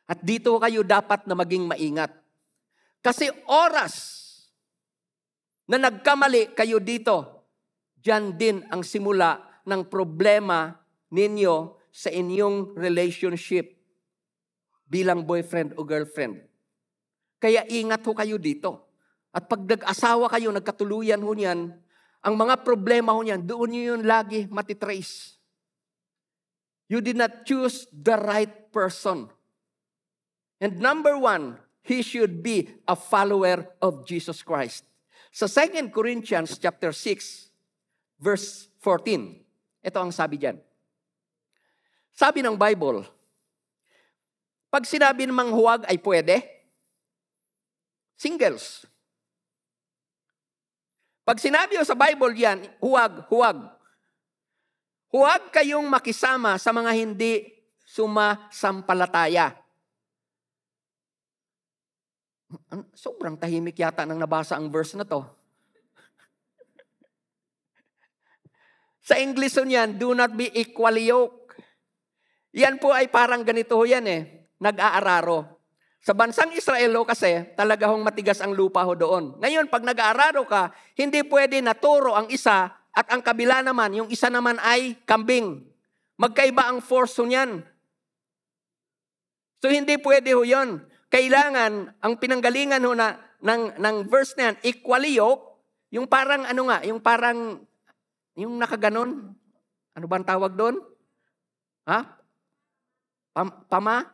At 0.09 0.19
dito 0.19 0.59
kayo 0.59 0.83
dapat 0.83 1.23
na 1.23 1.37
maging 1.37 1.69
maingat. 1.69 2.11
Kasi 2.99 3.31
oras 3.47 3.95
na 5.69 5.79
nagkamali 5.79 6.51
kayo 6.57 6.83
dito, 6.83 7.47
dyan 7.95 8.35
din 8.35 8.65
ang 8.67 8.83
simula 8.83 9.61
ng 9.63 9.87
problema 9.87 10.75
ninyo 11.13 11.77
sa 11.93 12.09
inyong 12.09 12.75
relationship 12.75 13.79
bilang 14.89 15.23
boyfriend 15.23 15.77
o 15.77 15.85
girlfriend. 15.85 16.41
Kaya 17.37 17.63
ingat 17.69 18.03
ho 18.03 18.11
kayo 18.11 18.35
dito. 18.35 18.89
At 19.29 19.45
pag 19.45 19.61
nag-asawa 19.61 20.25
kayo, 20.33 20.49
nagkatuluyan 20.49 21.21
ho 21.21 21.31
niyan, 21.37 21.69
ang 22.19 22.35
mga 22.35 22.59
problema 22.67 23.15
ho 23.15 23.23
niyan, 23.23 23.39
doon 23.43 23.69
nyo 23.71 23.81
yun 23.95 24.01
lagi 24.03 24.43
matitrace. 24.51 25.39
You 26.89 26.99
did 26.99 27.15
not 27.15 27.45
choose 27.45 27.85
the 27.93 28.17
right 28.17 28.51
person. 28.73 29.29
And 30.59 30.81
number 30.81 31.15
one, 31.15 31.61
he 31.85 32.03
should 32.03 32.43
be 32.43 32.81
a 32.89 32.97
follower 32.97 33.69
of 33.79 34.03
Jesus 34.03 34.43
Christ. 34.43 34.83
Sa 35.29 35.45
2 35.45 35.93
Corinthians 35.93 36.57
chapter 36.57 36.91
6, 36.91 37.53
verse 38.19 38.67
14, 38.81 39.85
ito 39.85 39.97
ang 40.01 40.11
sabi 40.11 40.41
diyan. 40.41 40.57
Sabi 42.11 42.43
ng 42.43 42.57
Bible, 42.57 43.05
pag 44.67 44.83
sinabi 44.83 45.23
namang 45.23 45.53
huwag 45.53 45.85
ay 45.87 45.95
pwede, 46.01 46.41
singles. 48.19 48.88
Pag 51.29 51.37
sinabi 51.37 51.77
sa 51.85 51.93
Bible 51.93 52.33
yan, 52.33 52.65
huwag, 52.81 53.29
huwag. 53.29 53.61
Huwag 55.13 55.53
kayong 55.53 55.85
makisama 55.85 56.57
sa 56.57 56.73
mga 56.73 56.89
hindi 56.97 57.45
sumasampalataya. 57.85 59.53
Sobrang 62.97 63.37
tahimik 63.37 63.77
yata 63.77 64.09
nang 64.09 64.17
nabasa 64.17 64.57
ang 64.57 64.73
verse 64.73 64.97
na 64.97 65.05
to. 65.05 65.21
Sa 69.05 69.21
English 69.21 69.53
niyan, 69.61 70.01
do 70.01 70.17
not 70.17 70.33
be 70.33 70.49
equally 70.57 71.13
yoked. 71.13 71.53
Yan 72.57 72.81
po 72.81 72.89
ay 72.89 73.05
parang 73.05 73.45
ganito 73.45 73.77
ho 73.77 73.85
yan 73.85 74.09
eh, 74.09 74.49
nag-aararo. 74.57 75.58
Sa 75.99 76.15
bansang 76.15 76.55
Israelo 76.55 77.03
kasi, 77.03 77.43
talaga 77.59 77.91
hong 77.91 78.03
matigas 78.03 78.39
ang 78.39 78.55
lupa 78.55 78.87
ho 78.87 78.95
doon. 78.95 79.35
Ngayon, 79.43 79.67
pag 79.67 79.83
nag-aararo 79.83 80.47
ka, 80.47 80.71
hindi 80.95 81.21
pwede 81.27 81.59
naturo 81.59 82.15
ang 82.15 82.31
isa 82.31 82.71
at 82.95 83.07
ang 83.11 83.19
kabila 83.19 83.59
naman, 83.59 83.93
yung 83.93 84.09
isa 84.09 84.31
naman 84.31 84.55
ay 84.63 84.95
kambing. 85.03 85.67
Magkaiba 86.15 86.71
ang 86.71 86.79
force 86.79 87.19
ho 87.19 87.27
niyan. 87.27 87.63
So 89.59 89.67
hindi 89.67 89.99
pwede 89.99 90.31
ho 90.31 90.47
yun 90.47 90.87
kailangan 91.09 91.97
ang 91.99 92.13
pinanggalingan 92.21 92.85
ho 92.85 92.93
na 92.93 93.17
ng, 93.41 93.81
ng 93.81 93.95
verse 94.05 94.37
na 94.37 94.53
yan, 94.53 94.55
equally 94.61 95.17
yoke, 95.17 95.57
yung 95.89 96.05
parang 96.05 96.45
ano 96.45 96.69
nga, 96.69 96.85
yung 96.85 97.01
parang, 97.01 97.65
yung 98.37 98.55
nakaganon, 98.55 99.35
Ano 99.97 100.05
ba 100.07 100.15
ang 100.15 100.23
tawag 100.23 100.53
doon? 100.55 100.79
Ha? 101.89 101.99
Pam, 103.35 103.51
pama? 103.67 104.05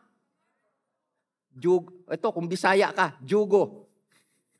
Jug. 1.56 1.88
Ito, 2.04 2.28
kung 2.36 2.44
bisaya 2.44 2.92
ka, 2.92 3.16
jugo. 3.24 3.88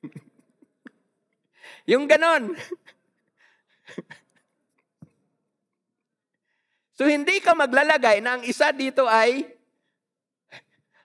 yung 1.92 2.08
ganon. 2.08 2.56
so, 6.96 7.04
hindi 7.04 7.36
ka 7.44 7.52
maglalagay 7.52 8.24
na 8.24 8.40
ang 8.40 8.42
isa 8.48 8.72
dito 8.72 9.04
ay, 9.04 9.44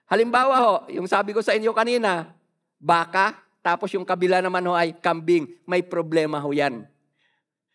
halimbawa 0.08 0.56
ho, 0.64 0.74
yung 0.88 1.12
sabi 1.12 1.36
ko 1.36 1.44
sa 1.44 1.52
inyo 1.52 1.76
kanina, 1.76 2.32
baka, 2.80 3.36
tapos 3.62 3.94
yung 3.94 4.08
kabila 4.08 4.42
naman 4.42 4.66
ho 4.66 4.74
ay 4.74 4.98
kambing. 4.98 5.46
May 5.70 5.86
problema 5.86 6.42
ho 6.42 6.50
yan. 6.50 6.90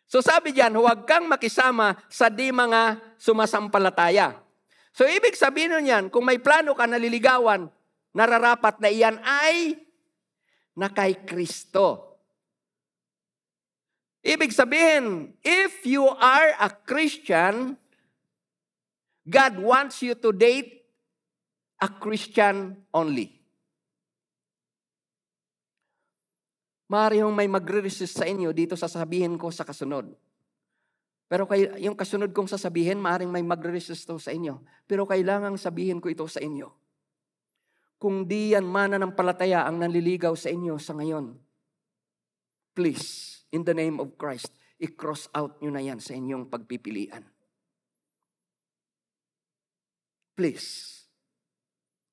So 0.06 0.22
sabi 0.22 0.54
diyan, 0.54 0.74
huwag 0.78 1.02
kang 1.06 1.26
makisama 1.26 1.98
sa 2.06 2.30
di 2.30 2.50
mga 2.54 2.98
sumasampalataya. 3.18 4.38
So 4.94 5.02
ibig 5.06 5.34
sabihin 5.34 5.74
nun 5.74 5.86
yan, 5.86 6.04
kung 6.10 6.22
may 6.22 6.38
plano 6.38 6.74
ka 6.74 6.86
naliligawan, 6.86 7.70
nararapat 8.16 8.80
na 8.80 8.88
iyan 8.88 9.20
ay 9.20 9.76
na 10.72 10.88
kay 10.88 11.20
Kristo. 11.28 12.16
Ibig 14.24 14.50
sabihin, 14.50 15.36
if 15.44 15.84
you 15.84 16.08
are 16.08 16.56
a 16.58 16.72
Christian, 16.72 17.76
God 19.22 19.60
wants 19.60 20.00
you 20.00 20.16
to 20.18 20.32
date 20.32 20.82
a 21.78 21.92
Christian 21.92 22.80
only. 22.90 23.36
Maaari 26.86 27.22
may 27.34 27.50
magre-resist 27.50 28.18
sa 28.18 28.26
inyo 28.26 28.54
dito 28.54 28.78
sasabihin 28.78 29.34
ko 29.36 29.50
sa 29.50 29.66
kasunod. 29.66 30.14
Pero 31.26 31.42
kay, 31.50 31.66
yung 31.82 31.98
kasunod 31.98 32.30
kong 32.30 32.46
sasabihin, 32.46 33.02
maaring 33.02 33.30
may 33.30 33.42
magre-resist 33.42 34.06
sa 34.06 34.30
inyo. 34.30 34.62
Pero 34.86 35.02
kailangang 35.02 35.58
sabihin 35.58 35.98
ko 35.98 36.06
ito 36.06 36.22
sa 36.30 36.38
inyo. 36.38 36.85
Kung 37.96 38.28
di 38.28 38.52
yan 38.52 38.68
mana 38.68 39.00
ng 39.00 39.16
palataya 39.16 39.64
ang 39.64 39.80
nanliligaw 39.80 40.36
sa 40.36 40.52
inyo 40.52 40.76
sa 40.76 40.92
ngayon, 40.96 41.32
please, 42.76 43.40
in 43.52 43.64
the 43.64 43.72
name 43.72 43.96
of 43.98 44.20
Christ, 44.20 44.52
i-cross 44.76 45.32
out 45.32 45.56
nyo 45.64 45.72
na 45.72 45.80
yan 45.80 45.96
sa 45.96 46.12
inyong 46.12 46.52
pagpipilian. 46.52 47.24
Please, 50.36 51.00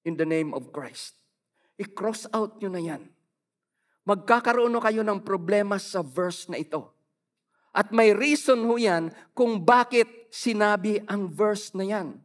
in 0.08 0.16
the 0.16 0.24
name 0.24 0.56
of 0.56 0.72
Christ, 0.72 1.20
i-cross 1.76 2.24
out 2.32 2.64
nyo 2.64 2.72
na 2.72 2.80
yan 2.80 3.04
magkakaroon 4.04 4.76
kayo 4.84 5.02
ng 5.04 5.24
problema 5.24 5.80
sa 5.80 6.04
verse 6.04 6.52
na 6.52 6.60
ito. 6.60 6.92
At 7.74 7.90
may 7.90 8.14
reason 8.14 8.70
ho 8.70 8.78
yan 8.78 9.10
kung 9.34 9.66
bakit 9.66 10.30
sinabi 10.30 11.02
ang 11.10 11.32
verse 11.32 11.74
na 11.74 11.88
yan. 11.88 12.22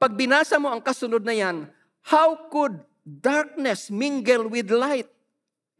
Pag 0.00 0.18
binasa 0.18 0.58
mo 0.58 0.74
ang 0.74 0.82
kasunod 0.82 1.22
na 1.22 1.36
yan, 1.36 1.70
how 2.04 2.48
could 2.52 2.84
darkness 3.04 3.88
mingle 3.88 4.48
with 4.48 4.68
light? 4.68 5.08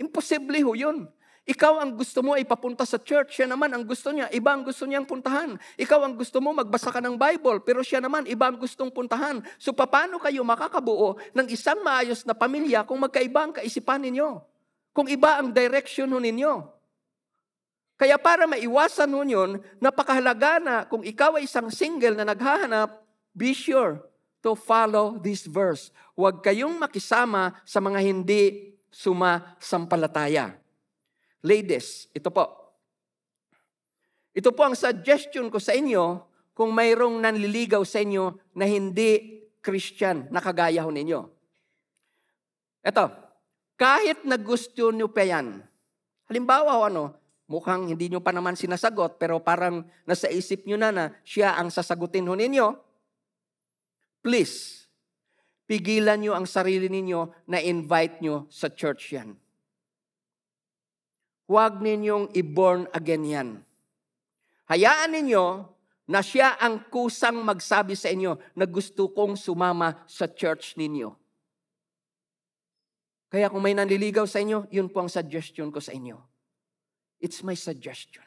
Imposible 0.01 0.61
ho 0.65 0.73
yun. 0.73 1.09
Ikaw 1.45 1.77
ang 1.77 1.93
gusto 1.93 2.25
mo 2.25 2.33
ay 2.33 2.49
papunta 2.49 2.89
sa 2.89 2.97
church, 2.97 3.37
siya 3.37 3.45
naman 3.45 3.69
ang 3.69 3.85
gusto 3.85 4.09
niya, 4.09 4.33
iba 4.33 4.57
ang 4.57 4.65
gusto 4.65 4.89
niyang 4.89 5.05
puntahan. 5.05 5.61
Ikaw 5.77 6.01
ang 6.01 6.17
gusto 6.17 6.41
mo 6.41 6.57
magbasa 6.57 6.89
ka 6.89 7.05
ng 7.05 7.21
Bible, 7.21 7.61
pero 7.61 7.85
siya 7.85 8.01
naman 8.01 8.25
iba 8.25 8.49
ang 8.49 8.57
gustong 8.57 8.89
puntahan. 8.89 9.45
So 9.61 9.77
paano 9.77 10.17
kayo 10.17 10.41
makakabuo 10.41 11.21
ng 11.37 11.47
isang 11.53 11.85
maayos 11.85 12.25
na 12.25 12.33
pamilya 12.33 12.89
kung 12.89 12.97
magkaiba 12.97 13.45
ang 13.45 13.53
kaisipan 13.61 14.01
ninyo? 14.09 14.41
Kung 14.97 15.05
iba 15.05 15.37
ang 15.37 15.53
direction 15.53 16.09
ho 16.09 16.17
ninyo. 16.17 16.65
Kaya 18.01 18.17
para 18.17 18.49
maiwasan 18.49 19.13
ho 19.13 19.21
yun, 19.21 19.61
napakahalaga 19.85 20.65
na 20.65 20.89
kung 20.89 21.05
ikaw 21.05 21.37
ay 21.37 21.45
isang 21.45 21.69
single 21.69 22.17
na 22.17 22.25
naghahanap, 22.25 23.05
be 23.37 23.53
sure 23.53 24.01
to 24.45 24.53
follow 24.53 25.17
this 25.17 25.49
verse. 25.49 25.89
Huwag 26.13 26.45
kayong 26.45 26.77
makisama 26.77 27.57
sa 27.65 27.81
mga 27.81 28.05
hindi 28.05 28.77
sumasampalataya. 28.93 30.53
Ladies, 31.41 32.13
ito 32.13 32.29
po. 32.29 32.77
Ito 34.37 34.53
po 34.53 34.69
ang 34.69 34.77
suggestion 34.77 35.49
ko 35.49 35.57
sa 35.57 35.73
inyo 35.73 36.21
kung 36.53 36.77
mayroong 36.77 37.25
nanliligaw 37.25 37.83
sa 37.83 38.05
inyo 38.05 38.37
na 38.53 38.69
hindi 38.69 39.43
Christian 39.65 40.29
na 40.29 40.45
kagaya 40.45 40.85
ho 40.85 40.93
ninyo. 40.93 41.21
Ito, 42.85 43.05
kahit 43.81 44.29
na 44.29 44.37
gusto 44.37 44.93
nyo 44.93 45.09
pa 45.09 45.25
yan. 45.25 45.65
Halimbawa, 46.29 46.85
ano, 46.85 47.17
mukhang 47.49 47.89
hindi 47.89 48.13
nyo 48.13 48.21
pa 48.21 48.31
naman 48.31 48.61
sinasagot, 48.61 49.17
pero 49.17 49.41
parang 49.41 49.89
nasa 50.05 50.29
isip 50.29 50.69
nyo 50.69 50.77
na 50.77 50.93
na 50.93 51.05
siya 51.25 51.57
ang 51.57 51.73
sasagutin 51.73 52.29
ho 52.29 52.37
ninyo. 52.37 52.84
Please, 54.25 54.89
pigilan 55.69 56.17
nyo 56.17 56.33
ang 56.33 56.49
sarili 56.49 56.89
ninyo 56.89 57.45
na 57.45 57.61
invite 57.61 58.25
nyo 58.25 58.49
sa 58.49 58.73
church 58.73 59.13
yan. 59.13 59.37
Huwag 61.45 61.85
ninyong 61.85 62.33
i-born 62.33 62.89
again 62.97 63.25
yan. 63.29 63.49
Hayaan 64.73 65.13
ninyo 65.13 65.69
na 66.09 66.25
siya 66.25 66.57
ang 66.57 66.89
kusang 66.89 67.37
magsabi 67.45 67.93
sa 67.93 68.09
inyo 68.09 68.41
na 68.57 68.65
gusto 68.65 69.13
kong 69.13 69.37
sumama 69.37 69.93
sa 70.09 70.25
church 70.25 70.81
ninyo. 70.81 71.13
Kaya 73.29 73.53
kung 73.53 73.61
may 73.61 73.77
nanliligaw 73.77 74.25
sa 74.25 74.41
inyo, 74.41 74.65
yun 74.73 74.89
po 74.89 75.05
ang 75.05 75.13
suggestion 75.13 75.69
ko 75.69 75.85
sa 75.85 75.93
inyo. 75.93 76.17
It's 77.21 77.45
my 77.45 77.53
suggestion. 77.53 78.24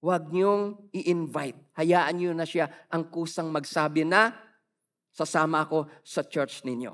Huwag 0.00 0.32
niyong 0.32 0.90
i-invite. 0.96 1.76
Hayaan 1.76 2.16
niyo 2.16 2.32
na 2.32 2.48
siya 2.48 2.72
ang 2.88 3.12
kusang 3.12 3.52
magsabi 3.52 4.08
na 4.08 4.32
sasama 5.12 5.68
ako 5.68 5.88
sa 6.00 6.24
church 6.24 6.64
ninyo. 6.64 6.92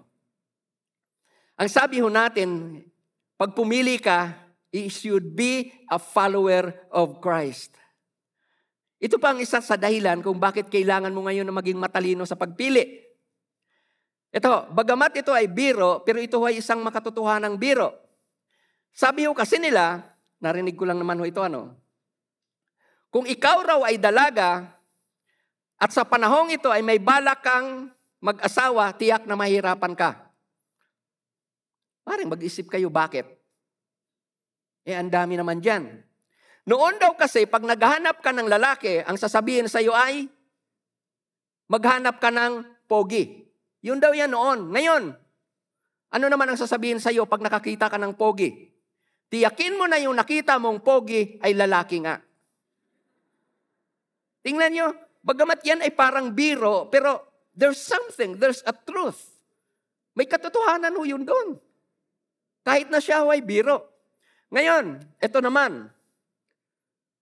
Ang 1.57 1.69
sabi 1.71 2.03
ho 2.03 2.11
natin, 2.11 2.83
pag 3.39 3.55
pumili 3.55 4.03
ka, 4.03 4.35
you 4.75 4.91
should 4.91 5.39
be 5.39 5.71
a 5.87 6.03
follower 6.03 6.75
of 6.91 7.23
Christ. 7.23 7.73
Ito 8.99 9.23
pa 9.23 9.33
ang 9.33 9.41
isa 9.41 9.63
sa 9.63 9.79
dahilan 9.79 10.25
kung 10.25 10.41
bakit 10.41 10.67
kailangan 10.67 11.15
mo 11.15 11.29
ngayon 11.29 11.47
na 11.47 11.55
maging 11.55 11.79
matalino 11.79 12.27
sa 12.27 12.35
pagpili. 12.35 13.07
Ito, 14.35 14.69
bagamat 14.75 15.17
ito 15.17 15.31
ay 15.31 15.47
biro, 15.47 16.03
pero 16.03 16.19
ito 16.19 16.43
ay 16.43 16.59
isang 16.59 16.83
makatotohanang 16.83 17.55
biro. 17.55 17.95
Sabi 18.91 19.29
ho 19.29 19.33
kasi 19.37 19.61
nila, 19.61 20.03
narinig 20.43 20.75
ko 20.75 20.89
lang 20.89 20.99
naman 20.99 21.21
ho 21.21 21.25
ito 21.29 21.45
ano, 21.45 21.86
kung 23.11 23.25
ikaw 23.25 23.63
raw 23.63 23.81
ay 23.87 23.97
dalaga, 23.97 24.77
at 25.77 25.93
sa 25.93 26.09
panahong 26.09 26.57
ito 26.57 26.73
ay 26.73 26.81
may 26.81 26.97
balak 26.97 27.45
kang 27.45 27.93
mag-asawa, 28.21 28.97
tiyak 28.97 29.29
na 29.29 29.37
mahirapan 29.37 29.93
ka. 29.93 30.11
Parang 32.07 32.33
mag-isip 32.33 32.71
kayo, 32.73 32.89
bakit? 32.89 33.29
Eh, 34.87 34.95
ang 34.95 35.11
dami 35.11 35.37
naman 35.37 35.61
dyan. 35.61 36.01
Noon 36.67 36.97
daw 36.99 37.13
kasi, 37.19 37.45
pag 37.45 37.63
naghahanap 37.63 38.23
ka 38.23 38.31
ng 38.35 38.49
lalaki, 38.49 39.03
ang 39.03 39.19
sasabihin 39.21 39.69
sa 39.71 39.83
iyo 39.83 39.93
ay, 39.95 40.27
maghanap 41.69 42.19
ka 42.19 42.31
ng 42.31 42.87
pogi. 42.87 43.47
Yun 43.83 43.99
daw 44.03 44.15
yan 44.15 44.33
noon. 44.33 44.71
Ngayon, 44.73 45.05
ano 46.11 46.27
naman 46.27 46.49
ang 46.51 46.59
sasabihin 46.59 47.03
sa 47.03 47.11
iyo 47.11 47.27
pag 47.27 47.43
nakakita 47.43 47.91
ka 47.91 47.99
ng 47.99 48.15
pogi? 48.15 48.73
Tiyakin 49.27 49.75
mo 49.75 49.91
na 49.91 49.99
yung 49.99 50.15
nakita 50.15 50.57
mong 50.63 50.87
pogi 50.87 51.39
ay 51.43 51.55
lalaki 51.55 52.03
nga. 52.07 52.23
Tingnan 54.47 54.71
nyo, 54.71 54.89
bagamat 55.27 55.59
yan 55.67 55.83
ay 55.83 55.91
parang 55.91 56.31
biro, 56.31 56.87
pero 56.87 57.43
there's 57.51 57.83
something, 57.83 58.39
there's 58.39 58.63
a 58.63 58.71
truth. 58.71 59.19
May 60.15 60.31
katotohanan 60.31 60.95
ho 60.95 61.03
yun 61.03 61.27
doon. 61.27 61.59
Kahit 62.63 62.87
na 62.87 63.03
siya 63.03 63.27
ay 63.27 63.43
biro. 63.43 63.91
Ngayon, 64.55 65.03
ito 65.19 65.39
naman. 65.43 65.91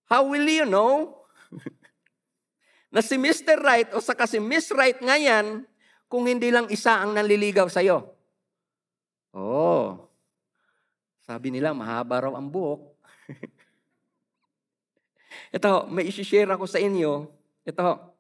How 0.05 0.29
will 0.29 0.45
you 0.45 0.69
know 0.69 1.25
na 2.95 3.01
si 3.01 3.17
Mr. 3.17 3.57
Right 3.57 3.89
o 3.97 4.05
saka 4.05 4.29
si 4.29 4.37
Miss 4.37 4.69
Right 4.69 5.01
ngayon 5.01 5.65
kung 6.13 6.29
hindi 6.29 6.53
lang 6.53 6.69
isa 6.69 7.01
ang 7.01 7.17
nanliligaw 7.17 7.73
sa 7.73 7.81
iyo? 7.81 8.05
Oh, 9.33 10.13
sabi 11.25 11.49
nila, 11.49 11.73
mahaba 11.73 12.29
raw 12.29 12.37
ang 12.37 12.53
buhok. 12.53 12.85
Ito, 15.55 15.87
may 15.87 16.11
isi-share 16.11 16.51
ako 16.51 16.67
sa 16.67 16.83
inyo. 16.83 17.31
Ito, 17.63 18.11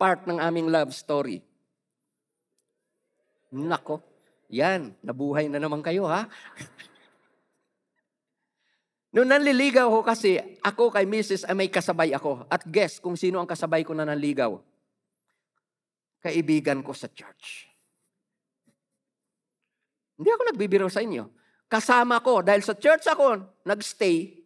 part 0.00 0.24
ng 0.24 0.40
aming 0.40 0.72
love 0.72 0.96
story. 0.96 1.44
Nako, 3.52 4.00
yan, 4.48 4.96
nabuhay 5.04 5.52
na 5.52 5.60
naman 5.60 5.84
kayo 5.84 6.08
ha. 6.08 6.24
Noong 9.14 9.30
nanliligaw 9.30 9.86
ko 9.86 10.00
kasi, 10.00 10.40
ako 10.64 10.90
kay 10.90 11.04
Mrs. 11.04 11.44
ay 11.44 11.54
may 11.54 11.68
kasabay 11.68 12.16
ako. 12.16 12.48
At 12.48 12.64
guess 12.66 12.98
kung 12.98 13.20
sino 13.20 13.38
ang 13.38 13.46
kasabay 13.46 13.84
ko 13.84 13.92
na 13.92 14.08
nanligaw 14.08 14.56
kaibigan 16.24 16.80
ko 16.80 16.96
sa 16.96 17.12
church. 17.12 17.68
Hindi 20.16 20.32
ako 20.32 20.42
nagbibiro 20.48 20.88
sa 20.88 21.04
inyo. 21.04 21.28
Kasama 21.68 22.24
ko, 22.24 22.40
dahil 22.40 22.64
sa 22.64 22.72
church 22.72 23.04
ako 23.04 23.44
nagstay, 23.68 24.43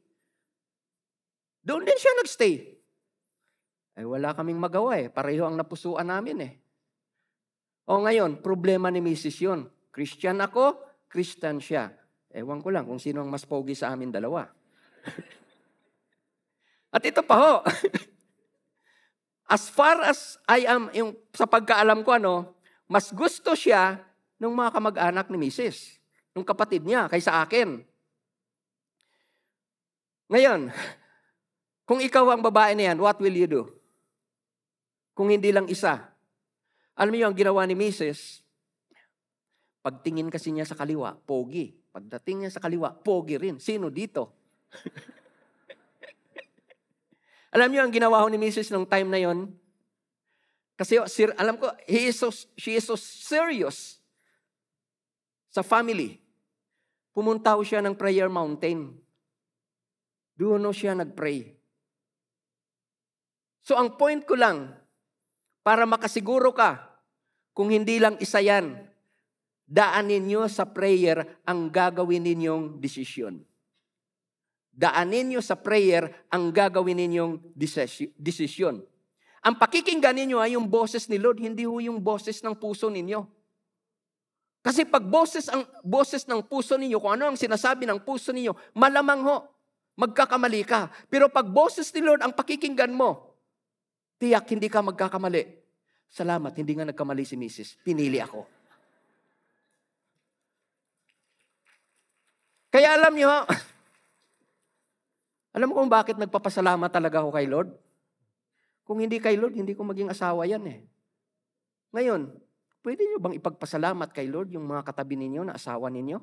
doon 1.63 1.83
din 1.87 1.99
siya 1.99 2.13
nagstay. 2.19 2.55
Ay 3.99 4.05
wala 4.07 4.31
kaming 4.35 4.59
magawa 4.59 4.95
eh. 4.99 5.11
Pareho 5.11 5.43
ang 5.47 5.59
napusuan 5.59 6.07
namin 6.07 6.39
eh. 6.45 6.53
O 7.89 8.05
ngayon, 8.05 8.45
problema 8.45 8.93
ni 8.93 9.01
Mrs. 9.01 9.37
yun. 9.43 9.61
Christian 9.89 10.39
ako, 10.45 10.77
Christian 11.09 11.59
siya. 11.59 11.89
Ewan 12.29 12.61
ko 12.61 12.69
lang 12.69 12.85
kung 12.85 13.01
sino 13.01 13.25
ang 13.25 13.33
mas 13.33 13.49
pogi 13.49 13.73
sa 13.73 13.91
amin 13.97 14.13
dalawa. 14.13 14.45
At 16.95 17.01
ito 17.01 17.25
pa 17.25 17.37
ho. 17.41 17.55
as 19.57 19.73
far 19.73 20.05
as 20.05 20.37
I 20.45 20.69
am, 20.69 20.93
yung, 20.93 21.17
sa 21.33 21.49
pagkaalam 21.49 22.05
ko, 22.05 22.21
ano, 22.21 22.35
mas 22.85 23.09
gusto 23.13 23.57
siya 23.57 23.97
ng 24.37 24.53
mga 24.53 24.71
kamag-anak 24.77 25.27
ni 25.33 25.49
Mrs. 25.49 25.97
Ng 26.37 26.45
kapatid 26.45 26.85
niya, 26.85 27.09
kaysa 27.09 27.41
akin. 27.41 27.81
Ngayon, 30.29 30.69
kung 31.89 32.05
ikaw 32.05 32.37
ang 32.37 32.45
babae 32.45 32.77
na 32.77 32.93
yan, 32.93 33.01
what 33.01 33.17
will 33.17 33.33
you 33.33 33.49
do? 33.49 33.65
Kung 35.17 35.33
hindi 35.33 35.49
lang 35.49 35.65
isa. 35.73 36.13
Alam 36.93 37.17
niyo 37.17 37.33
ang 37.33 37.33
ginawa 37.33 37.65
ni 37.65 37.73
Mrs. 37.73 38.45
Pagtingin 39.81 40.29
kasi 40.29 40.53
niya 40.53 40.69
sa 40.69 40.77
kaliwa, 40.77 41.17
pogi. 41.17 41.73
Pagdating 41.89 42.45
niya 42.45 42.53
sa 42.53 42.61
kaliwa, 42.61 42.93
pogi 42.93 43.41
rin. 43.41 43.57
Sino 43.57 43.89
dito? 43.89 44.37
alam 47.57 47.73
niyo 47.73 47.89
ang 47.89 47.93
ginawa 47.97 48.21
ko 48.21 48.29
ni 48.29 48.37
Mrs. 48.37 48.69
nung 48.69 48.85
time 48.85 49.09
na 49.09 49.25
yon? 49.25 49.49
Kasi 50.77 51.01
sir, 51.09 51.33
alam 51.41 51.57
ko, 51.57 51.73
he 51.89 52.13
is 52.13 52.21
so, 52.21 52.29
she 52.61 52.77
is 52.77 52.85
so 52.85 53.01
serious 53.01 53.97
sa 55.49 55.65
family. 55.65 56.21
Pumunta 57.17 57.57
siya 57.65 57.81
ng 57.81 57.97
prayer 57.97 58.29
mountain. 58.29 58.93
Doon 60.37 60.69
siya 60.71 60.95
nag-pray. 60.95 61.58
So 63.69 63.77
ang 63.77 64.01
point 64.01 64.25
ko 64.25 64.33
lang, 64.33 64.73
para 65.61 65.85
makasiguro 65.85 66.57
ka, 66.57 66.89
kung 67.53 67.69
hindi 67.69 68.01
lang 68.01 68.17
isa 68.17 68.41
yan, 68.41 68.81
daanin 69.69 70.25
nyo 70.25 70.49
sa 70.49 70.65
prayer 70.65 71.45
ang 71.45 71.69
gagawin 71.69 72.25
ninyong 72.25 72.81
desisyon. 72.81 73.45
Daanin 74.73 75.37
nyo 75.37 75.45
sa 75.45 75.53
prayer 75.61 76.25
ang 76.33 76.49
gagawin 76.49 76.97
ninyong 76.97 77.53
desisyon. 78.17 78.81
Ang 79.45 79.55
pakikinggan 79.61 80.17
ninyo 80.17 80.41
ay 80.41 80.57
yung 80.57 80.65
boses 80.65 81.05
ni 81.13 81.21
Lord, 81.21 81.37
hindi 81.37 81.69
ho 81.69 81.77
yung 81.77 82.01
boses 82.01 82.41
ng 82.41 82.57
puso 82.57 82.89
ninyo. 82.89 83.21
Kasi 84.65 84.89
pag 84.89 85.05
boses 85.05 85.45
ang 85.53 85.69
boses 85.85 86.25
ng 86.25 86.41
puso 86.41 86.81
ninyo, 86.81 86.97
kung 86.97 87.21
ano 87.21 87.29
ang 87.29 87.37
sinasabi 87.37 87.85
ng 87.85 88.01
puso 88.01 88.33
ninyo, 88.33 88.57
malamang 88.73 89.29
ho, 89.29 89.45
magkakamali 90.01 90.65
ka. 90.65 90.89
Pero 91.13 91.29
pag 91.29 91.45
boses 91.45 91.93
ni 91.93 92.01
Lord 92.01 92.25
ang 92.25 92.33
pakikinggan 92.33 92.97
mo, 92.97 93.28
tiyak 94.19 94.45
hindi 94.51 94.67
ka 94.67 94.83
magkakamali. 94.83 95.47
Salamat, 96.11 96.53
hindi 96.59 96.73
nga 96.75 96.89
nagkamali 96.89 97.23
si 97.23 97.39
Mrs. 97.39 97.81
Pinili 97.87 98.19
ako. 98.19 98.45
Kaya 102.69 103.01
alam 103.01 103.13
niyo, 103.17 103.31
alam 105.57 105.67
mo 105.73 105.75
kung 105.81 105.89
bakit 105.89 106.21
nagpapasalamat 106.21 106.91
talaga 106.93 107.25
ako 107.25 107.31
kay 107.33 107.49
Lord? 107.49 107.73
Kung 108.85 109.01
hindi 109.01 109.21
kay 109.21 109.37
Lord, 109.37 109.57
hindi 109.57 109.73
ko 109.73 109.85
maging 109.85 110.13
asawa 110.13 110.45
yan 110.45 110.65
eh. 110.69 110.81
Ngayon, 111.93 112.29
pwede 112.85 113.03
niyo 113.09 113.19
bang 113.21 113.37
ipagpasalamat 113.41 114.13
kay 114.13 114.29
Lord 114.29 114.53
yung 114.53 114.69
mga 114.69 114.85
katabi 114.85 115.17
ninyo 115.17 115.49
na 115.49 115.57
asawa 115.57 115.89
ninyo? 115.89 116.21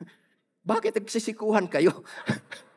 Bakit 0.70 1.00
nagsisikuhan 1.00 1.68
kayo? 1.68 2.04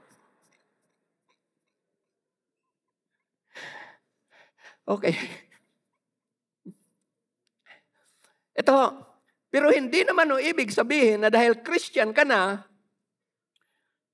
okay. 4.88 5.14
Ito, 8.62 9.06
pero 9.52 9.68
hindi 9.72 10.08
naman 10.08 10.32
o 10.32 10.40
ibig 10.40 10.72
sabihin 10.72 11.24
na 11.24 11.30
dahil 11.32 11.60
Christian 11.60 12.16
ka 12.16 12.24
na, 12.24 12.64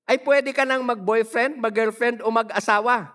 ay 0.06 0.18
pwede 0.22 0.50
ka 0.50 0.66
nang 0.66 0.82
mag-boyfriend, 0.82 1.62
mag-girlfriend 1.62 2.20
o 2.26 2.30
mag-asawa. 2.30 3.14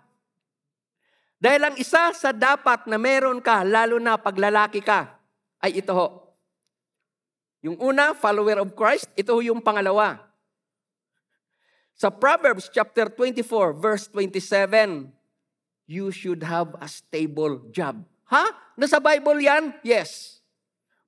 Dahil 1.37 1.61
ang 1.69 1.75
isa 1.77 2.09
sa 2.17 2.33
dapat 2.33 2.89
na 2.89 2.97
meron 2.97 3.37
ka, 3.43 3.61
lalo 3.61 4.01
na 4.01 4.17
pag 4.17 4.33
lalaki 4.39 4.81
ka, 4.81 5.19
ay 5.61 5.83
ito 5.83 5.93
ho. 5.93 6.27
Yung 7.61 7.77
una, 7.77 8.13
follower 8.15 8.63
of 8.63 8.73
Christ. 8.73 9.09
Ito 9.17 9.37
ho 9.37 9.41
yung 9.41 9.61
pangalawa. 9.61 10.23
Sa 11.97 12.13
Proverbs 12.13 12.69
chapter 12.69 13.09
24 13.09 13.73
verse 13.73 14.05
27, 14.13 15.09
you 15.87 16.11
should 16.11 16.43
have 16.43 16.75
a 16.83 16.85
stable 16.85 17.63
job. 17.71 18.03
Ha? 18.27 18.75
Nasa 18.75 18.99
Bible 18.99 19.39
yan? 19.39 19.71
Yes. 19.81 20.43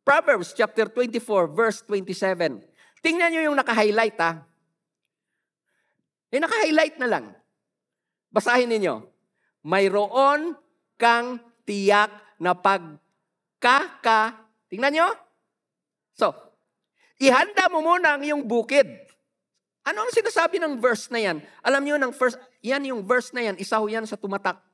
Proverbs 0.08 0.56
chapter 0.56 0.88
24 0.88 1.52
verse 1.52 1.84
27. 1.86 2.64
Tingnan 3.04 3.30
nyo 3.30 3.42
yung 3.52 3.58
naka-highlight 3.60 4.18
ha. 4.18 4.42
Yung 6.32 6.44
naka-highlight 6.48 6.96
na 6.98 7.08
lang. 7.12 7.26
Basahin 8.32 8.72
ninyo. 8.72 9.04
Mayroon 9.68 10.56
kang 10.96 11.44
tiyak 11.68 12.40
na 12.40 12.56
pagkaka... 12.56 14.48
Tingnan 14.70 14.94
nyo. 14.94 15.08
So, 16.14 16.30
ihanda 17.18 17.68
mo 17.74 17.82
muna 17.82 18.16
ang 18.16 18.24
iyong 18.24 18.46
bukid. 18.46 18.86
Ano 19.82 20.06
ang 20.06 20.12
sinasabi 20.14 20.62
ng 20.62 20.78
verse 20.78 21.10
na 21.10 21.18
yan? 21.18 21.38
Alam 21.66 21.82
niyo 21.82 21.98
ng 21.98 22.14
first, 22.14 22.38
yan 22.62 22.86
yung 22.86 23.02
verse 23.02 23.34
na 23.34 23.50
yan, 23.50 23.58
isa 23.58 23.82
ho 23.82 23.90
yan 23.90 24.06
sa 24.06 24.14
tumatak. 24.14 24.69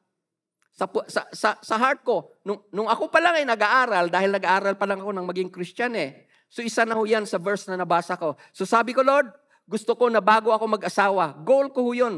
Sa, 0.75 0.85
sa, 1.07 1.21
sa, 1.31 1.49
sa 1.63 1.75
heart 1.79 2.03
ko, 2.03 2.35
nung, 2.43 2.59
nung 2.75 2.91
ako 2.91 3.07
pa 3.07 3.23
lang 3.23 3.39
ay 3.39 3.47
nag-aaral, 3.47 4.11
dahil 4.11 4.35
nag-aaral 4.35 4.75
pa 4.75 4.83
lang 4.83 4.99
ako 4.99 5.11
ng 5.15 5.25
maging 5.25 5.49
Christian 5.49 5.95
eh. 5.95 6.27
So 6.51 6.59
isa 6.59 6.83
na 6.83 6.99
ho 6.99 7.03
yan 7.07 7.23
sa 7.23 7.39
verse 7.39 7.63
na 7.71 7.79
nabasa 7.79 8.19
ko. 8.19 8.35
So 8.51 8.67
sabi 8.67 8.91
ko, 8.91 8.99
Lord, 8.99 9.31
gusto 9.65 9.95
ko 9.95 10.11
na 10.11 10.19
bago 10.19 10.51
ako 10.51 10.67
mag-asawa, 10.77 11.39
goal 11.47 11.71
ko 11.71 11.79
ho 11.87 11.91
yun. 11.95 12.15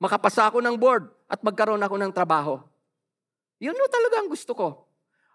Makapasa 0.00 0.48
ako 0.48 0.64
ng 0.64 0.80
board 0.80 1.12
at 1.28 1.44
magkaroon 1.44 1.84
ako 1.84 1.96
ng 2.00 2.12
trabaho. 2.12 2.56
Yun 3.60 3.76
ho 3.76 3.86
talaga 3.86 4.16
ang 4.24 4.30
gusto 4.32 4.56
ko. 4.56 4.68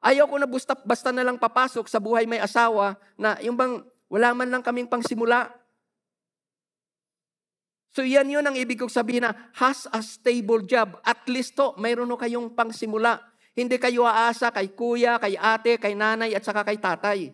Ayaw 0.04 0.28
ko 0.28 0.36
na 0.36 0.48
basta, 0.50 0.74
basta 0.76 1.10
na 1.16 1.24
lang 1.24 1.40
papasok 1.40 1.88
sa 1.88 2.02
buhay 2.02 2.28
may 2.28 2.42
asawa 2.42 3.00
na 3.16 3.40
yung 3.40 3.56
bang 3.56 3.80
wala 4.12 4.36
man 4.36 4.50
lang 4.52 4.64
kaming 4.66 4.90
pangsimula. 4.90 5.54
So 7.94 8.02
yan 8.02 8.26
yun 8.26 8.42
ang 8.42 8.58
ibig 8.58 8.82
kong 8.82 8.90
sabihin 8.90 9.30
na 9.30 9.38
has 9.62 9.86
a 9.94 10.02
stable 10.02 10.66
job. 10.66 10.98
At 11.06 11.22
least 11.30 11.54
to, 11.62 11.78
mayroon 11.78 12.10
no 12.10 12.18
kayong 12.18 12.58
pangsimula. 12.58 13.22
Hindi 13.54 13.78
kayo 13.78 14.10
aasa 14.10 14.50
kay 14.50 14.74
kuya, 14.74 15.22
kay 15.22 15.38
ate, 15.38 15.78
kay 15.78 15.94
nanay, 15.94 16.34
at 16.34 16.42
saka 16.42 16.66
kay 16.66 16.82
tatay. 16.82 17.30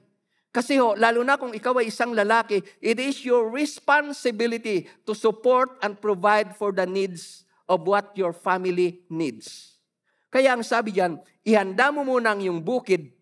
Kasi 0.52 0.76
ho, 0.76 1.00
lalo 1.00 1.24
na 1.24 1.40
kung 1.40 1.56
ikaw 1.56 1.80
ay 1.80 1.88
isang 1.88 2.12
lalaki, 2.12 2.60
it 2.84 3.00
is 3.00 3.24
your 3.24 3.48
responsibility 3.48 4.84
to 5.08 5.16
support 5.16 5.80
and 5.80 5.96
provide 5.96 6.52
for 6.60 6.76
the 6.76 6.84
needs 6.84 7.48
of 7.72 7.88
what 7.88 8.12
your 8.20 8.36
family 8.36 9.00
needs. 9.08 9.80
Kaya 10.28 10.60
ang 10.60 10.66
sabi 10.66 10.92
diyan, 10.92 11.24
ihanda 11.48 11.88
mo 11.96 12.04
muna 12.04 12.36
ang 12.36 12.44
iyong 12.44 12.60
bukid 12.60 13.16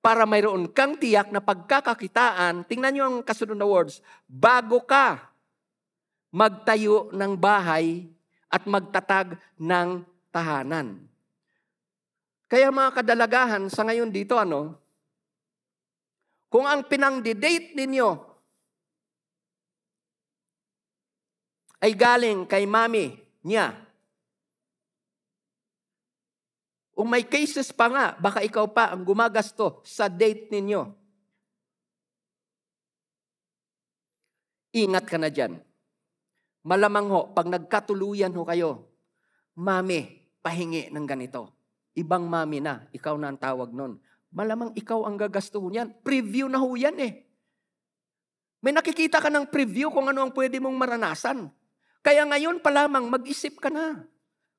para 0.00 0.24
mayroon 0.24 0.72
kang 0.72 0.96
tiyak 0.96 1.28
na 1.28 1.44
pagkakakitaan. 1.44 2.64
Tingnan 2.64 2.96
niyo 2.96 3.04
ang 3.12 3.16
kasunod 3.20 3.58
na 3.60 3.68
words, 3.68 4.00
bago 4.24 4.80
ka 4.88 5.36
magtayo 6.28 7.08
ng 7.12 7.32
bahay 7.36 8.04
at 8.48 8.64
magtatag 8.64 9.36
ng 9.56 10.04
tahanan. 10.32 11.08
Kaya 12.48 12.72
mga 12.72 13.04
kadalagahan 13.04 13.68
sa 13.68 13.84
ngayon 13.84 14.08
dito, 14.08 14.40
ano, 14.40 14.80
kung 16.48 16.64
ang 16.64 16.80
pinang-date 16.88 17.76
ninyo 17.76 18.08
ay 21.84 21.92
galing 21.92 22.48
kay 22.48 22.64
mami 22.64 23.20
niya, 23.44 23.76
o 26.98 27.06
may 27.06 27.22
cases 27.22 27.70
pa 27.70 27.86
nga, 27.86 28.06
baka 28.18 28.42
ikaw 28.42 28.66
pa 28.66 28.90
ang 28.90 29.06
gumagasto 29.06 29.84
sa 29.86 30.10
date 30.10 30.50
ninyo. 30.50 30.82
Ingat 34.74 35.04
ka 35.06 35.14
na 35.14 35.30
dyan. 35.30 35.67
Malamang 36.68 37.08
ho, 37.08 37.20
pag 37.32 37.48
nagkatuluyan 37.48 38.36
ho 38.36 38.44
kayo, 38.44 38.92
mami, 39.56 40.20
pahingi 40.44 40.92
ng 40.92 41.06
ganito. 41.08 41.56
Ibang 41.96 42.28
mami 42.28 42.60
na, 42.60 42.84
ikaw 42.92 43.16
na 43.16 43.32
ang 43.32 43.40
tawag 43.40 43.72
nun. 43.72 43.96
Malamang 44.28 44.76
ikaw 44.76 45.08
ang 45.08 45.16
gagasto 45.16 45.64
niyan. 45.64 45.96
Preview 46.04 46.44
na 46.44 46.60
ho 46.60 46.68
yan 46.76 47.00
eh. 47.00 47.24
May 48.60 48.76
nakikita 48.76 49.16
ka 49.16 49.32
ng 49.32 49.48
preview 49.48 49.88
kung 49.88 50.12
ano 50.12 50.28
ang 50.28 50.32
pwede 50.36 50.60
mong 50.60 50.76
maranasan. 50.76 51.48
Kaya 52.04 52.28
ngayon 52.28 52.60
pa 52.60 52.68
lamang, 52.68 53.08
mag-isip 53.08 53.56
ka 53.56 53.72
na. 53.72 54.04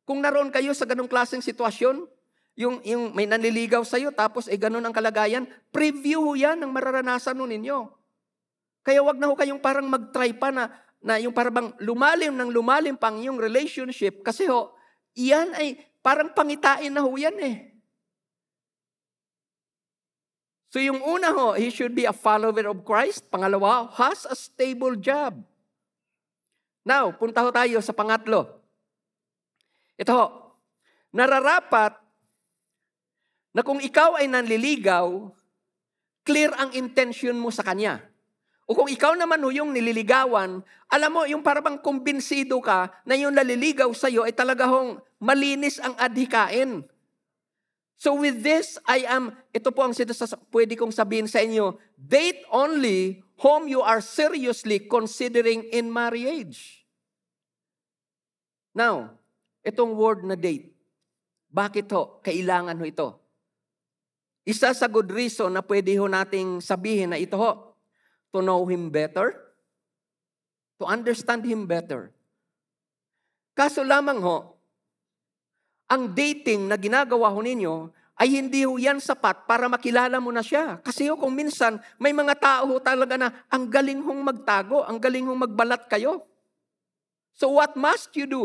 Kung 0.02 0.26
naroon 0.26 0.50
kayo 0.50 0.74
sa 0.74 0.90
ganong 0.90 1.12
klaseng 1.12 1.46
sitwasyon, 1.46 2.10
yung, 2.58 2.82
yung 2.90 3.14
may 3.14 3.30
nanliligaw 3.30 3.86
sa'yo, 3.86 4.10
tapos 4.10 4.50
eh, 4.50 4.58
ganun 4.58 4.82
ang 4.82 4.96
kalagayan, 4.96 5.46
preview 5.70 6.26
ho 6.26 6.34
yan 6.34 6.58
ang 6.58 6.74
mararanasan 6.74 7.38
nun 7.38 7.54
ninyo. 7.54 7.86
Kaya 8.82 9.06
wag 9.06 9.22
na 9.22 9.30
ho 9.30 9.38
kayong 9.38 9.62
parang 9.62 9.86
mag-try 9.86 10.34
pa 10.34 10.50
na 10.50 10.74
na 11.00 11.16
yung 11.20 11.32
parang 11.32 11.72
lumalim 11.80 12.36
ng 12.36 12.52
lumalim 12.52 12.96
pang 13.00 13.16
yung 13.20 13.40
relationship 13.40 14.20
kasi 14.20 14.48
ho, 14.52 14.76
iyan 15.16 15.56
ay 15.56 15.80
parang 16.04 16.32
pangitain 16.36 16.92
na 16.92 17.04
ho 17.04 17.12
yan 17.16 17.36
eh. 17.40 17.70
So 20.70 20.78
yung 20.78 21.02
una 21.02 21.34
ho, 21.34 21.58
he 21.58 21.74
should 21.74 21.98
be 21.98 22.06
a 22.06 22.14
follower 22.14 22.70
of 22.70 22.86
Christ. 22.86 23.26
Pangalawa, 23.34 23.90
has 23.98 24.30
a 24.30 24.38
stable 24.38 24.94
job. 25.02 25.42
Now, 26.86 27.10
punta 27.10 27.42
ho 27.42 27.50
tayo 27.50 27.82
sa 27.82 27.90
pangatlo. 27.90 28.46
Ito 29.98 30.12
ho, 30.14 30.26
nararapat 31.10 31.98
na 33.50 33.66
kung 33.66 33.82
ikaw 33.82 34.22
ay 34.22 34.30
nanliligaw, 34.30 35.34
clear 36.22 36.54
ang 36.54 36.70
intention 36.78 37.34
mo 37.34 37.50
sa 37.50 37.66
kanya. 37.66 37.98
O 38.70 38.78
kung 38.78 38.86
ikaw 38.86 39.18
naman 39.18 39.42
ho 39.42 39.50
yung 39.50 39.74
nililigawan, 39.74 40.62
alam 40.94 41.10
mo, 41.10 41.26
yung 41.26 41.42
parang 41.42 41.82
kumbinsido 41.82 42.62
ka 42.62 42.94
na 43.02 43.18
yung 43.18 43.34
naliligaw 43.34 43.90
sa'yo 43.90 44.30
ay 44.30 44.34
talaga 44.38 44.70
hong 44.70 45.02
malinis 45.18 45.82
ang 45.82 45.98
adhikain. 45.98 46.86
So 47.98 48.14
with 48.14 48.46
this, 48.46 48.78
I 48.86 49.10
am, 49.10 49.34
ito 49.50 49.74
po 49.74 49.90
ang 49.90 49.94
pwede 50.54 50.78
kong 50.78 50.94
sabihin 50.94 51.26
sa 51.26 51.42
inyo, 51.42 51.82
date 51.98 52.46
only 52.54 53.26
whom 53.42 53.66
you 53.66 53.82
are 53.82 54.06
seriously 54.06 54.86
considering 54.86 55.66
in 55.74 55.90
marriage. 55.90 56.86
Now, 58.78 59.18
itong 59.66 59.98
word 59.98 60.22
na 60.22 60.38
date, 60.38 60.78
bakit 61.50 61.90
ho, 61.90 62.22
kailangan 62.22 62.78
ho 62.78 62.86
ito? 62.86 63.10
Isa 64.46 64.78
sa 64.78 64.86
good 64.86 65.10
reason 65.10 65.58
na 65.58 65.66
pwede 65.66 65.98
ho 65.98 66.06
nating 66.06 66.62
sabihin 66.62 67.12
na 67.12 67.20
ito 67.20 67.34
ho, 67.34 67.69
to 68.34 68.40
know 68.44 68.66
Him 68.66 68.94
better, 68.94 69.34
to 70.78 70.86
understand 70.86 71.46
Him 71.46 71.66
better. 71.66 72.14
Kaso 73.58 73.84
lamang 73.84 74.24
ho, 74.24 74.56
ang 75.90 76.14
dating 76.14 76.70
na 76.70 76.78
ginagawa 76.78 77.34
ho 77.34 77.42
ninyo 77.42 77.90
ay 78.20 78.36
hindi 78.36 78.68
ho 78.68 78.76
yan 78.76 79.00
sapat 79.00 79.48
para 79.48 79.66
makilala 79.72 80.20
mo 80.20 80.30
na 80.30 80.44
siya. 80.44 80.78
Kasi 80.84 81.08
ho 81.08 81.16
kung 81.16 81.32
minsan 81.32 81.80
may 81.98 82.12
mga 82.12 82.36
tao 82.36 82.68
ho 82.68 82.78
talaga 82.78 83.16
na 83.16 83.32
ang 83.48 83.66
galing 83.66 84.04
hong 84.04 84.22
magtago, 84.22 84.84
ang 84.84 85.00
galing 85.00 85.24
hong 85.24 85.40
magbalat 85.40 85.88
kayo. 85.88 86.28
So 87.34 87.56
what 87.56 87.80
must 87.80 88.12
you 88.20 88.28
do? 88.28 88.44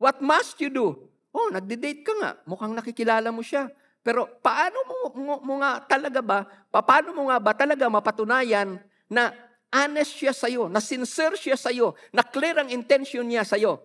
What 0.00 0.22
must 0.22 0.56
you 0.62 0.70
do? 0.72 0.96
Oh, 1.30 1.50
nagde-date 1.52 2.02
ka 2.02 2.14
nga. 2.18 2.30
Mukhang 2.48 2.72
nakikilala 2.72 3.28
mo 3.30 3.44
siya. 3.44 3.68
Pero 4.00 4.26
paano 4.40 4.78
mo, 4.88 4.96
mo, 5.12 5.34
mo 5.44 5.54
nga 5.60 5.84
talaga 5.84 6.20
ba, 6.24 6.38
paano 6.72 7.12
mo 7.12 7.28
nga 7.28 7.36
ba 7.36 7.52
talaga 7.52 7.84
mapatunayan 7.86 8.80
na 9.10 9.32
honest 9.70 10.16
siya 10.16 10.32
sa'yo, 10.32 10.66
na 10.72 10.80
sincere 10.80 11.36
siya 11.36 11.54
sa'yo, 11.54 11.94
na 12.10 12.24
clear 12.24 12.58
ang 12.58 12.72
intention 12.72 13.28
niya 13.28 13.44
sa'yo? 13.44 13.78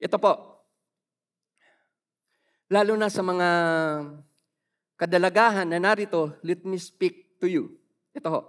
Ito 0.00 0.16
po, 0.18 0.54
Lalo 2.72 2.96
na 2.96 3.12
sa 3.12 3.20
mga 3.20 3.48
kadalagahan 4.96 5.68
na 5.68 5.78
narito, 5.78 6.32
let 6.40 6.64
me 6.64 6.80
speak 6.80 7.36
to 7.36 7.46
you. 7.46 7.76
Ito 8.16 8.28
ho. 8.32 8.40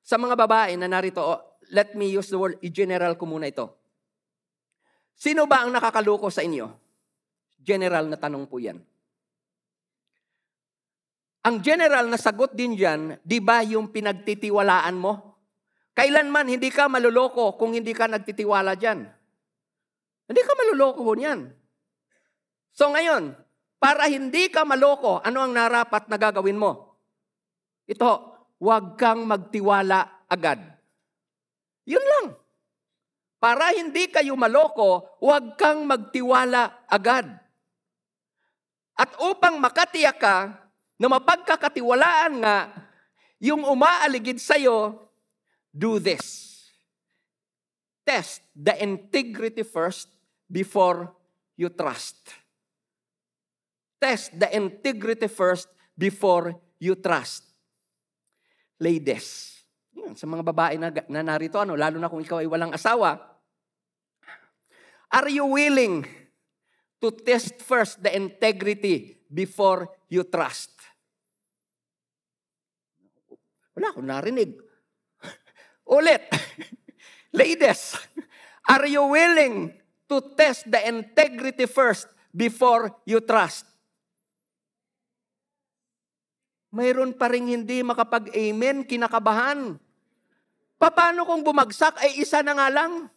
Sa 0.00 0.16
mga 0.16 0.34
babae 0.34 0.74
na 0.80 0.88
narito, 0.88 1.20
oh, 1.20 1.40
let 1.68 1.92
me 1.92 2.08
use 2.08 2.32
the 2.32 2.38
word, 2.40 2.56
i-general 2.64 3.14
ko 3.14 3.28
muna 3.28 3.52
ito. 3.52 3.70
Sino 5.12 5.44
ba 5.44 5.62
ang 5.62 5.70
nakakaloko 5.70 6.32
sa 6.32 6.40
inyo? 6.42 6.74
General 7.60 8.02
na 8.08 8.18
tanong 8.18 8.48
po 8.48 8.58
yan. 8.58 8.80
Ang 11.42 11.58
general 11.58 12.06
na 12.06 12.14
sagot 12.14 12.54
din 12.54 12.78
dyan, 12.78 13.18
di 13.26 13.42
ba 13.42 13.66
yung 13.66 13.90
pinagtitiwalaan 13.90 14.94
mo? 14.94 15.42
Kailanman 15.92 16.46
hindi 16.46 16.70
ka 16.70 16.86
maluloko 16.86 17.58
kung 17.58 17.74
hindi 17.74 17.90
ka 17.90 18.06
nagtitiwala 18.06 18.78
dyan. 18.78 19.04
Hindi 20.30 20.42
ka 20.46 20.52
maluloko 20.54 21.10
niyan. 21.18 21.50
So 22.72 22.88
ngayon, 22.94 23.34
para 23.82 24.06
hindi 24.06 24.46
ka 24.48 24.62
maloko, 24.62 25.18
ano 25.18 25.42
ang 25.42 25.52
narapat 25.52 26.06
na 26.06 26.16
gagawin 26.16 26.56
mo? 26.56 26.94
Ito, 27.90 28.10
huwag 28.62 28.94
kang 28.94 29.26
magtiwala 29.26 30.30
agad. 30.30 30.62
Yun 31.84 32.06
lang. 32.06 32.26
Para 33.42 33.74
hindi 33.74 34.06
kayo 34.06 34.38
maloko, 34.38 35.18
huwag 35.18 35.58
kang 35.58 35.82
magtiwala 35.90 36.86
agad. 36.86 37.26
At 38.94 39.10
upang 39.18 39.58
makatiyak 39.58 40.16
ka 40.22 40.36
na 41.02 41.10
mapagkakatiwalaan 41.10 42.46
nga 42.46 42.70
yung 43.42 43.66
umaaligid 43.66 44.38
sa'yo, 44.38 45.02
do 45.74 45.98
this. 45.98 46.54
Test 48.06 48.46
the 48.54 48.70
integrity 48.78 49.66
first 49.66 50.06
before 50.46 51.10
you 51.58 51.66
trust. 51.74 52.22
Test 53.98 54.30
the 54.38 54.46
integrity 54.54 55.26
first 55.26 55.66
before 55.98 56.54
you 56.78 56.94
trust. 56.94 57.50
Ladies, 58.78 59.58
sa 60.14 60.26
mga 60.26 60.42
babae 60.46 60.78
na, 60.78 60.94
na 61.10 61.22
narito, 61.22 61.58
ano, 61.58 61.74
lalo 61.74 61.98
na 61.98 62.10
kung 62.10 62.22
ikaw 62.22 62.38
ay 62.42 62.46
walang 62.46 62.74
asawa, 62.74 63.18
are 65.10 65.30
you 65.30 65.50
willing 65.50 66.06
to 67.02 67.10
test 67.10 67.58
first 67.58 67.98
the 68.02 68.10
integrity 68.14 69.18
before 69.26 69.90
you 70.06 70.22
trust? 70.22 70.81
Wala 73.76 73.86
akong 73.92 74.08
narinig. 74.08 74.52
Ulit. 75.96 76.24
Ladies, 77.40 77.96
are 78.68 78.86
you 78.88 79.08
willing 79.08 79.72
to 80.08 80.20
test 80.36 80.68
the 80.68 80.80
integrity 80.84 81.64
first 81.64 82.08
before 82.32 82.92
you 83.08 83.24
trust? 83.24 83.64
Mayroon 86.72 87.12
pa 87.16 87.28
rin 87.28 87.52
hindi 87.52 87.84
makapag-amen, 87.84 88.88
kinakabahan. 88.88 89.76
Paano 90.80 91.20
kung 91.28 91.44
bumagsak 91.44 92.00
ay 92.00 92.16
isa 92.20 92.40
na 92.40 92.56
nga 92.56 92.68
lang? 92.72 93.12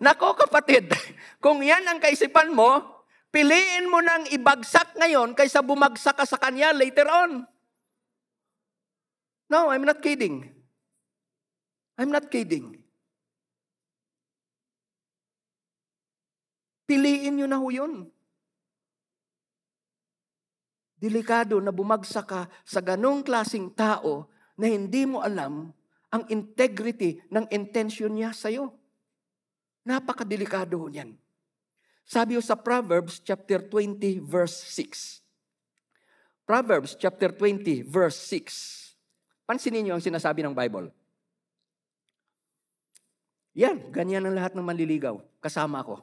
Nako 0.00 0.34
kapatid, 0.34 0.90
kung 1.44 1.62
yan 1.62 1.84
ang 1.86 2.02
kaisipan 2.02 2.50
mo, 2.50 2.99
piliin 3.30 3.86
mo 3.86 4.02
nang 4.02 4.26
ibagsak 4.28 4.94
ngayon 4.98 5.34
kaysa 5.34 5.62
bumagsak 5.62 6.18
ka 6.18 6.26
sa 6.26 6.38
kanya 6.38 6.74
later 6.74 7.06
on. 7.06 7.46
No, 9.50 9.70
I'm 9.70 9.82
not 9.82 9.98
kidding. 9.98 10.46
I'm 11.98 12.14
not 12.14 12.30
kidding. 12.30 12.78
Piliin 16.86 17.38
nyo 17.38 17.46
na 17.46 17.58
ho 17.58 17.70
yun. 17.70 18.10
Delikado 21.00 21.62
na 21.62 21.72
bumagsak 21.72 22.26
ka 22.26 22.42
sa 22.66 22.82
ganong 22.82 23.22
klasing 23.22 23.72
tao 23.72 24.28
na 24.58 24.68
hindi 24.68 25.06
mo 25.08 25.22
alam 25.22 25.72
ang 26.10 26.22
integrity 26.28 27.22
ng 27.30 27.46
intention 27.54 28.12
niya 28.12 28.34
sa'yo. 28.34 28.74
Napakadelikado 29.86 30.76
niyan. 30.90 31.16
Sabi 32.10 32.34
sa 32.42 32.58
Proverbs 32.58 33.22
chapter 33.22 33.62
20 33.70 34.18
verse 34.26 34.66
6. 34.74 35.22
Proverbs 36.42 36.98
chapter 36.98 37.30
20 37.30 37.86
verse 37.86 38.18
6. 38.26 39.46
Pansinin 39.46 39.86
niyo 39.86 39.94
ang 39.94 40.02
sinasabi 40.02 40.42
ng 40.42 40.50
Bible. 40.50 40.90
Yan, 43.54 43.94
ganyan 43.94 44.26
ang 44.26 44.34
lahat 44.34 44.58
ng 44.58 44.66
manliligaw. 44.66 45.22
Kasama 45.38 45.86
ko. 45.86 46.02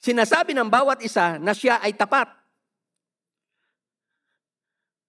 Sinasabi 0.00 0.56
ng 0.56 0.72
bawat 0.72 1.04
isa 1.04 1.36
na 1.36 1.52
siya 1.52 1.76
ay 1.84 1.92
tapat. 1.92 2.32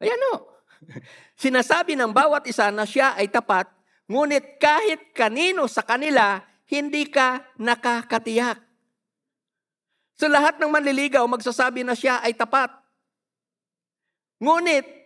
Ayan 0.03 0.19
o. 0.35 0.51
Sinasabi 1.47 1.95
ng 1.95 2.11
bawat 2.11 2.43
isa 2.43 2.75
na 2.75 2.83
siya 2.83 3.15
ay 3.15 3.31
tapat, 3.31 3.71
ngunit 4.11 4.59
kahit 4.59 5.15
kanino 5.15 5.63
sa 5.71 5.79
kanila, 5.79 6.48
hindi 6.69 7.09
ka 7.09 7.41
nakakatiyak. 7.57 8.61
So 10.19 10.29
lahat 10.29 10.61
ng 10.61 10.69
manliligaw 10.69 11.25
magsasabi 11.25 11.81
na 11.81 11.97
siya 11.97 12.21
ay 12.21 12.37
tapat. 12.37 12.69
Ngunit 14.39 14.99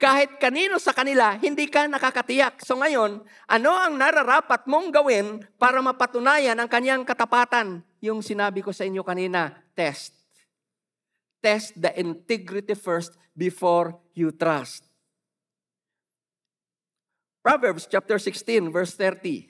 kahit 0.00 0.40
kanino 0.40 0.80
sa 0.80 0.96
kanila, 0.96 1.36
hindi 1.36 1.68
ka 1.68 1.84
nakakatiyak. 1.84 2.64
So 2.64 2.80
ngayon, 2.80 3.20
ano 3.44 3.70
ang 3.76 4.00
nararapat 4.00 4.64
mong 4.64 4.88
gawin 4.88 5.44
para 5.60 5.76
mapatunayan 5.84 6.56
ang 6.56 6.72
kanyang 6.72 7.04
katapatan? 7.04 7.84
Yung 8.00 8.24
sinabi 8.24 8.64
ko 8.64 8.72
sa 8.72 8.88
inyo 8.88 9.04
kanina, 9.04 9.52
test. 9.76 10.16
Test 11.44 11.76
the 11.76 11.92
integrity 12.00 12.72
first 12.72 13.12
before 13.36 13.92
you 14.16 14.32
trust. 14.32 14.88
Proverbs 17.44 17.84
chapter 17.84 18.16
16 18.16 18.72
verse 18.72 18.96
30. 18.96 19.49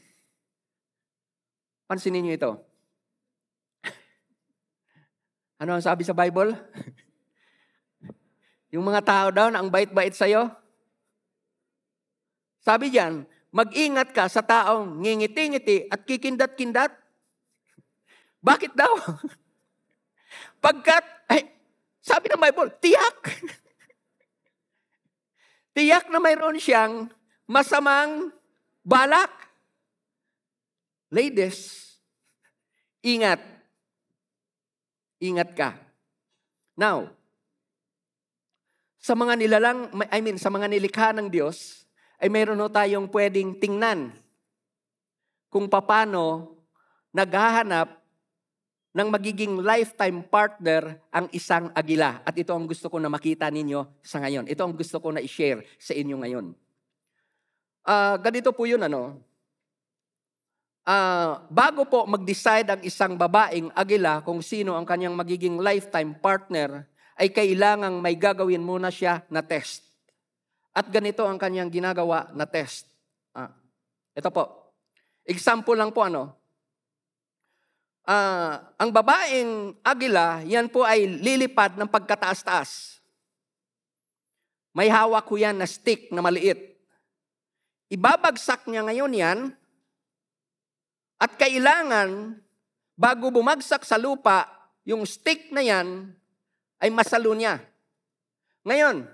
Pansinin 1.91 2.23
niyo 2.23 2.39
ito. 2.39 2.53
Ano 5.61 5.75
ang 5.75 5.83
sabi 5.83 6.07
sa 6.07 6.15
Bible? 6.15 6.55
Yung 8.73 8.87
mga 8.87 9.03
tao 9.03 9.29
daw 9.35 9.51
na 9.51 9.59
ang 9.59 9.67
bait-bait 9.67 10.15
sa'yo, 10.15 10.47
Sabi 12.61 12.93
diyan, 12.93 13.25
mag-ingat 13.51 14.13
ka 14.13 14.29
sa 14.29 14.45
taong 14.45 15.01
ngingiti-ngiti 15.01 15.89
at 15.89 16.05
kikindat-kindat. 16.05 16.93
Bakit 18.49 18.73
daw? 18.77 18.93
Pagkat, 20.61 21.05
ay, 21.33 21.49
sabi 22.05 22.29
ng 22.29 22.41
Bible, 22.41 22.71
tiyak. 22.85 23.19
tiyak 25.77 26.13
na 26.13 26.21
mayroon 26.21 26.61
siyang 26.61 27.09
masamang 27.49 28.29
balak. 28.85 29.50
Ladies, 31.11 31.91
ingat. 33.03 33.43
Ingat 35.19 35.51
ka. 35.59 35.75
Now, 36.79 37.11
sa 39.03 39.19
mga 39.19 39.35
nilalang, 39.35 39.91
I 40.07 40.23
mean, 40.23 40.39
sa 40.39 40.55
mga 40.55 40.71
nilikha 40.71 41.11
ng 41.19 41.27
Diyos, 41.27 41.83
ay 42.23 42.31
mayroon 42.31 42.63
no 42.63 42.71
tayong 42.71 43.11
pwedeng 43.11 43.59
tingnan 43.59 44.15
kung 45.51 45.67
paano 45.67 46.55
naghahanap 47.11 47.91
ng 48.95 49.09
magiging 49.11 49.59
lifetime 49.59 50.23
partner 50.23 51.01
ang 51.11 51.27
isang 51.35 51.75
agila. 51.75 52.23
At 52.23 52.39
ito 52.39 52.55
ang 52.55 52.71
gusto 52.71 52.87
ko 52.87 53.03
na 53.03 53.11
makita 53.11 53.51
ninyo 53.51 53.99
sa 53.99 54.23
ngayon. 54.23 54.47
Ito 54.47 54.63
ang 54.63 54.75
gusto 54.79 55.03
ko 55.03 55.11
na 55.11 55.23
i-share 55.25 55.67
sa 55.75 55.91
inyo 55.91 56.17
ngayon. 56.23 56.47
Uh, 57.83 58.15
ganito 58.23 58.55
po 58.55 58.69
yun, 58.69 58.83
ano? 58.85 59.19
Uh, 60.87 61.41
bago 61.51 61.85
po 61.89 62.07
mag-decide 62.09 62.69
ang 62.69 62.83
isang 62.85 63.19
babaeng 63.19 63.69
agila 63.75 64.25
kung 64.25 64.41
sino 64.41 64.77
ang 64.77 64.87
kanyang 64.89 65.17
magiging 65.17 65.61
lifetime 65.61 66.17
partner, 66.17 66.87
ay 67.21 67.29
kailangang 67.29 68.01
may 68.01 68.17
gagawin 68.17 68.65
muna 68.65 68.89
siya 68.89 69.21
na 69.29 69.45
test. 69.45 69.85
At 70.73 70.89
ganito 70.89 71.27
ang 71.27 71.37
kanyang 71.37 71.69
ginagawa 71.69 72.33
na 72.33 72.49
test. 72.49 72.89
Ah, 73.37 73.53
ito 74.17 74.31
po. 74.33 74.73
Example 75.29 75.77
lang 75.77 75.93
po 75.93 76.07
ano. 76.07 76.33
Ah, 78.09 78.73
ang 78.81 78.89
babaeng 78.89 79.77
agila, 79.85 80.41
yan 80.49 80.73
po 80.73 80.83
ay 80.89 81.05
lilipad 81.05 81.77
ng 81.77 81.91
pagkataas-taas. 81.91 83.03
May 84.73 84.89
hawak 84.89 85.27
ko 85.27 85.37
yan 85.37 85.61
na 85.61 85.69
stick 85.69 86.09
na 86.15 86.25
maliit. 86.25 86.79
Ibabagsak 87.91 88.71
niya 88.71 88.87
ngayon 88.87 89.13
yan 89.13 89.39
at 91.21 91.37
kailangan, 91.37 92.41
bago 92.97 93.29
bumagsak 93.29 93.85
sa 93.85 94.01
lupa, 94.01 94.49
yung 94.89 95.05
stick 95.05 95.53
na 95.53 95.61
yan 95.61 96.17
ay 96.81 96.89
masalo 96.89 97.37
niya. 97.37 97.61
Ngayon, 98.65 99.05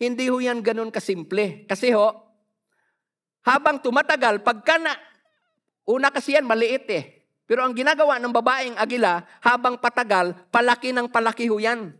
hindi 0.00 0.24
ho 0.32 0.40
yan 0.40 0.64
ganun 0.64 0.88
kasimple. 0.88 1.68
Kasi 1.68 1.92
ho, 1.92 2.08
habang 3.44 3.84
tumatagal, 3.84 4.40
pagka 4.40 4.80
na, 4.80 4.96
una 5.84 6.08
kasi 6.08 6.40
yan, 6.40 6.48
maliit 6.48 6.88
eh. 6.88 7.04
Pero 7.48 7.64
ang 7.64 7.72
ginagawa 7.76 8.16
ng 8.20 8.32
babaeng 8.32 8.76
agila, 8.80 9.24
habang 9.44 9.76
patagal, 9.76 10.36
palaki 10.48 10.92
ng 10.92 11.08
palaki 11.08 11.48
ho 11.52 11.60
yan. 11.60 11.92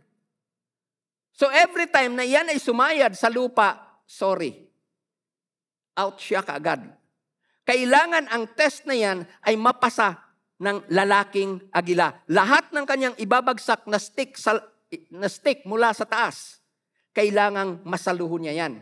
So 1.33 1.49
every 1.53 1.89
time 1.89 2.17
na 2.17 2.25
yan 2.25 2.49
ay 2.49 2.57
sumayad 2.57 3.13
sa 3.13 3.29
lupa, 3.29 4.01
sorry, 4.09 4.65
out 5.93 6.17
siya 6.17 6.41
kaagad. 6.41 6.98
Kailangan 7.69 8.25
ang 8.33 8.49
test 8.57 8.89
na 8.89 8.97
yan 8.97 9.29
ay 9.45 9.53
mapasa 9.53 10.17
ng 10.57 10.89
lalaking 10.89 11.61
agila. 11.69 12.17
Lahat 12.25 12.65
ng 12.73 12.81
kanyang 12.81 13.13
ibabagsak 13.21 13.85
na 13.85 14.01
stick, 14.01 14.41
sa, 14.41 14.57
na 15.13 15.29
stick 15.29 15.69
mula 15.69 15.93
sa 15.93 16.01
taas, 16.01 16.57
kailangang 17.13 17.77
masaluho 17.85 18.41
niya 18.41 18.65
yan. 18.65 18.81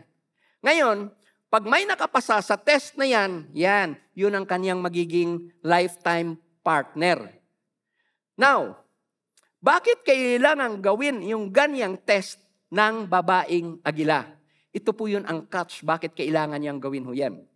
Ngayon, 0.64 1.12
pag 1.52 1.68
may 1.68 1.84
nakapasa 1.84 2.40
sa 2.40 2.56
test 2.56 2.96
na 2.96 3.04
yan, 3.04 3.44
yan, 3.52 3.92
yun 4.16 4.32
ang 4.32 4.48
kanyang 4.48 4.80
magiging 4.80 5.52
lifetime 5.60 6.40
partner. 6.64 7.28
Now, 8.40 8.88
bakit 9.60 10.00
kailangan 10.00 10.80
gawin 10.80 11.20
yung 11.28 11.52
ganyang 11.52 12.00
test 12.08 12.40
ng 12.72 13.04
babaeng 13.04 13.84
agila? 13.84 14.24
Ito 14.72 14.96
po 14.96 15.12
yun 15.12 15.28
ang 15.28 15.44
catch, 15.44 15.84
bakit 15.84 16.16
kailangan 16.16 16.56
niyang 16.56 16.80
gawin 16.80 17.04
ho 17.04 17.12
yan. 17.12 17.47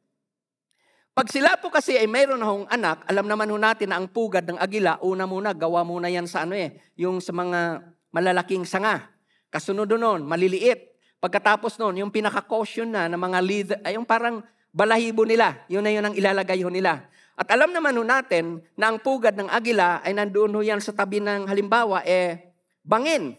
Pag 1.13 1.29
sila 1.29 1.61
po 1.61 1.69
kasi 1.69 1.93
ay 2.01 2.09
mayroon 2.09 2.41
na 2.41 2.49
hong 2.49 2.65
anak, 2.73 3.05
alam 3.05 3.29
naman 3.29 3.45
ho 3.53 3.61
natin 3.61 3.93
na 3.93 4.01
ang 4.01 4.09
pugad 4.09 4.49
ng 4.49 4.57
agila, 4.57 4.97
una 5.05 5.29
muna, 5.29 5.53
gawa 5.53 5.85
muna 5.85 6.09
yan 6.09 6.25
sa 6.25 6.49
ano 6.49 6.57
eh, 6.57 6.81
yung 6.97 7.21
sa 7.21 7.37
mga 7.37 7.85
malalaking 8.09 8.65
sanga. 8.65 9.13
Kasunod 9.53 9.93
noon, 9.93 10.25
maliliit. 10.25 10.97
Pagkatapos 11.21 11.77
noon, 11.77 12.01
yung 12.01 12.09
pinaka-caution 12.09 12.89
na 12.89 13.13
ng 13.13 13.21
mga 13.21 13.39
leader, 13.45 13.79
ay 13.85 14.01
yung 14.01 14.09
parang 14.09 14.41
balahibo 14.73 15.29
nila, 15.29 15.61
yun 15.69 15.85
na 15.85 15.93
yun 15.93 16.01
ang 16.01 16.17
ilalagay 16.17 16.65
ho 16.65 16.73
nila. 16.73 17.05
At 17.37 17.45
alam 17.53 17.77
naman 17.77 17.93
ho 17.93 18.01
natin 18.01 18.65
na 18.73 18.89
ang 18.89 18.97
pugad 18.97 19.37
ng 19.37 19.53
agila 19.53 20.01
ay 20.01 20.17
nandoon 20.17 20.57
ho 20.57 20.65
yan 20.65 20.81
sa 20.81 20.97
tabi 20.97 21.21
ng 21.21 21.45
halimbawa, 21.45 22.09
eh, 22.09 22.57
bangin. 22.81 23.37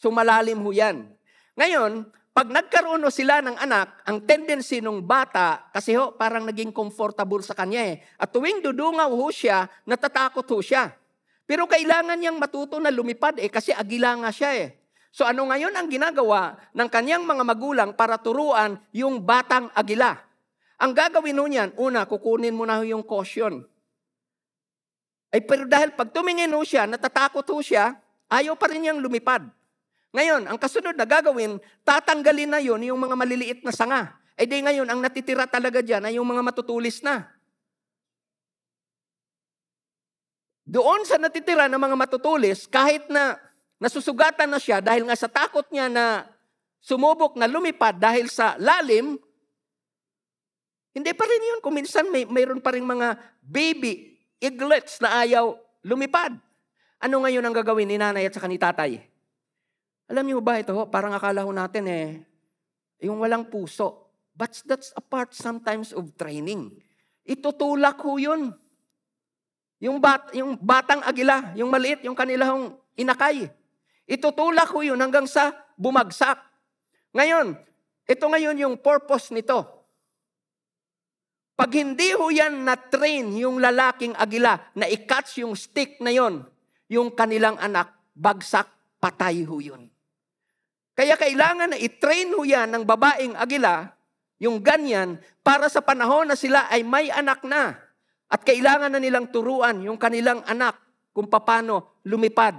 Sumalalim 0.00 0.64
ho 0.64 0.72
yan. 0.72 1.12
Ngayon, 1.60 2.08
pag 2.36 2.52
nagkaroon 2.52 3.00
no 3.00 3.08
sila 3.08 3.40
ng 3.40 3.56
anak, 3.56 4.04
ang 4.04 4.20
tendency 4.28 4.84
ng 4.84 5.00
bata, 5.00 5.72
kasi 5.72 5.96
ho, 5.96 6.12
parang 6.20 6.44
naging 6.44 6.68
comfortable 6.68 7.40
sa 7.40 7.56
kanya 7.56 7.96
eh. 7.96 8.04
At 8.20 8.28
tuwing 8.28 8.60
dudungaw 8.60 9.08
ho 9.08 9.32
siya, 9.32 9.64
natatakot 9.88 10.44
ho 10.44 10.60
siya. 10.60 10.92
Pero 11.48 11.64
kailangan 11.64 12.12
niyang 12.12 12.36
matuto 12.36 12.76
na 12.76 12.92
lumipad 12.92 13.40
eh, 13.40 13.48
kasi 13.48 13.72
agila 13.72 14.20
nga 14.20 14.28
siya 14.28 14.52
eh. 14.52 14.68
So 15.08 15.24
ano 15.24 15.48
ngayon 15.48 15.72
ang 15.72 15.88
ginagawa 15.88 16.60
ng 16.76 16.88
kanyang 16.92 17.24
mga 17.24 17.40
magulang 17.40 17.90
para 17.96 18.20
turuan 18.20 18.76
yung 18.92 19.24
batang 19.24 19.72
agila? 19.72 20.20
Ang 20.76 20.92
gagawin 20.92 21.40
ho 21.40 21.48
niyan, 21.48 21.72
una, 21.80 22.04
kukunin 22.04 22.52
mo 22.52 22.68
na 22.68 22.84
yung 22.84 23.00
caution. 23.00 23.64
Ay 25.32 25.40
pero 25.40 25.64
dahil 25.64 25.96
pag 25.96 26.12
tumingin 26.12 26.52
ho 26.52 26.60
siya, 26.60 26.84
natatakot 26.84 27.48
ho 27.48 27.64
siya, 27.64 27.96
ayaw 28.28 28.60
pa 28.60 28.68
rin 28.68 28.84
niyang 28.84 29.00
lumipad. 29.00 29.48
Ngayon, 30.16 30.48
ang 30.48 30.56
kasunod 30.56 30.96
na 30.96 31.04
gagawin, 31.04 31.60
tatanggalin 31.84 32.48
na 32.48 32.56
yon 32.56 32.80
yung 32.88 32.96
mga 32.96 33.12
maliliit 33.20 33.60
na 33.60 33.68
sanga. 33.68 34.16
E 34.32 34.48
di 34.48 34.64
ngayon, 34.64 34.88
ang 34.88 35.04
natitira 35.04 35.44
talaga 35.44 35.84
dyan 35.84 36.08
ay 36.08 36.16
yung 36.16 36.24
mga 36.24 36.40
matutulis 36.40 37.04
na. 37.04 37.28
Doon 40.64 41.04
sa 41.04 41.20
natitira 41.20 41.68
ng 41.68 41.76
mga 41.76 41.96
matutulis, 42.00 42.64
kahit 42.64 43.12
na 43.12 43.36
nasusugatan 43.76 44.48
na 44.48 44.56
siya 44.56 44.80
dahil 44.80 45.04
nga 45.04 45.16
sa 45.20 45.28
takot 45.28 45.68
niya 45.68 45.92
na 45.92 46.24
sumubok 46.80 47.36
na 47.36 47.44
lumipad 47.44 48.00
dahil 48.00 48.32
sa 48.32 48.56
lalim, 48.56 49.20
hindi 50.96 51.12
pa 51.12 51.28
rin 51.28 51.44
yun. 51.44 51.60
Kung 51.60 51.76
minsan 51.76 52.08
may, 52.08 52.24
mayroon 52.24 52.64
pa 52.64 52.72
rin 52.72 52.88
mga 52.88 53.20
baby 53.44 54.16
eaglets 54.40 54.96
na 55.04 55.20
ayaw 55.20 55.60
lumipad. 55.84 56.32
Ano 57.04 57.20
ngayon 57.20 57.44
ang 57.44 57.52
gagawin 57.52 57.84
ni 57.84 58.00
nanay 58.00 58.24
at 58.24 58.32
sa 58.32 58.48
ni 58.48 58.56
tatay? 58.56 59.15
Alam 60.06 60.24
niyo 60.26 60.38
ba 60.38 60.62
ito, 60.62 60.74
parang 60.86 61.10
akala 61.14 61.42
ho 61.42 61.50
natin 61.50 61.84
eh, 61.90 62.22
yung 63.02 63.18
walang 63.18 63.50
puso. 63.50 64.06
But 64.36 64.54
that's 64.68 64.94
a 64.94 65.02
part 65.02 65.32
sometimes 65.32 65.90
of 65.96 66.14
training. 66.14 66.76
Itutulak 67.26 67.98
ho 68.04 68.20
yun. 68.20 68.54
Yung, 69.82 69.98
bat, 69.98 70.30
yung 70.36 70.54
batang 70.60 71.02
agila, 71.02 71.52
yung 71.58 71.68
maliit, 71.72 72.04
yung 72.06 72.14
kanilang 72.14 72.78
inakay. 72.94 73.50
Itutulak 74.06 74.70
ho 74.70 74.80
yun 74.84 75.00
hanggang 75.00 75.26
sa 75.26 75.50
bumagsak. 75.74 76.38
Ngayon, 77.16 77.58
ito 78.06 78.24
ngayon 78.28 78.56
yung 78.62 78.74
purpose 78.78 79.34
nito. 79.34 79.64
Pag 81.56 81.72
hindi 81.72 82.12
ho 82.12 82.28
yan 82.28 82.68
na-train 82.68 83.32
yung 83.40 83.58
lalaking 83.58 84.12
agila 84.14 84.60
na 84.76 84.86
i-catch 84.86 85.40
yung 85.40 85.56
stick 85.56 85.96
na 86.04 86.12
yon, 86.12 86.44
yung 86.86 87.08
kanilang 87.10 87.56
anak, 87.56 87.90
bagsak, 88.12 88.68
patay 89.00 89.42
ho 89.42 89.56
yun. 89.58 89.88
Kaya 90.96 91.12
kailangan 91.20 91.76
na 91.76 91.78
i-train 91.78 92.32
ho 92.32 92.40
yan 92.40 92.72
ng 92.72 92.84
babaeng 92.88 93.36
agila, 93.36 93.92
yung 94.40 94.64
ganyan, 94.64 95.20
para 95.44 95.68
sa 95.68 95.84
panahon 95.84 96.24
na 96.24 96.36
sila 96.36 96.72
ay 96.72 96.80
may 96.80 97.12
anak 97.12 97.44
na. 97.44 97.76
At 98.26 98.42
kailangan 98.42 98.90
na 98.90 99.00
nilang 99.00 99.28
turuan 99.28 99.84
yung 99.84 100.00
kanilang 100.00 100.40
anak 100.48 100.80
kung 101.12 101.28
paano 101.28 102.00
lumipad. 102.08 102.56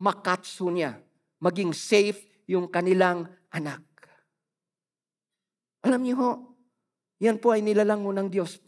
Makatso 0.00 0.72
niya. 0.72 0.96
Maging 1.38 1.76
safe 1.76 2.24
yung 2.48 2.66
kanilang 2.72 3.28
anak. 3.52 3.84
Alam 5.84 6.00
niyo 6.00 6.16
ho, 6.18 6.32
yan 7.20 7.36
po 7.38 7.52
ay 7.52 7.60
nilalang 7.60 8.02
ng 8.02 8.28
Diyos 8.32 8.58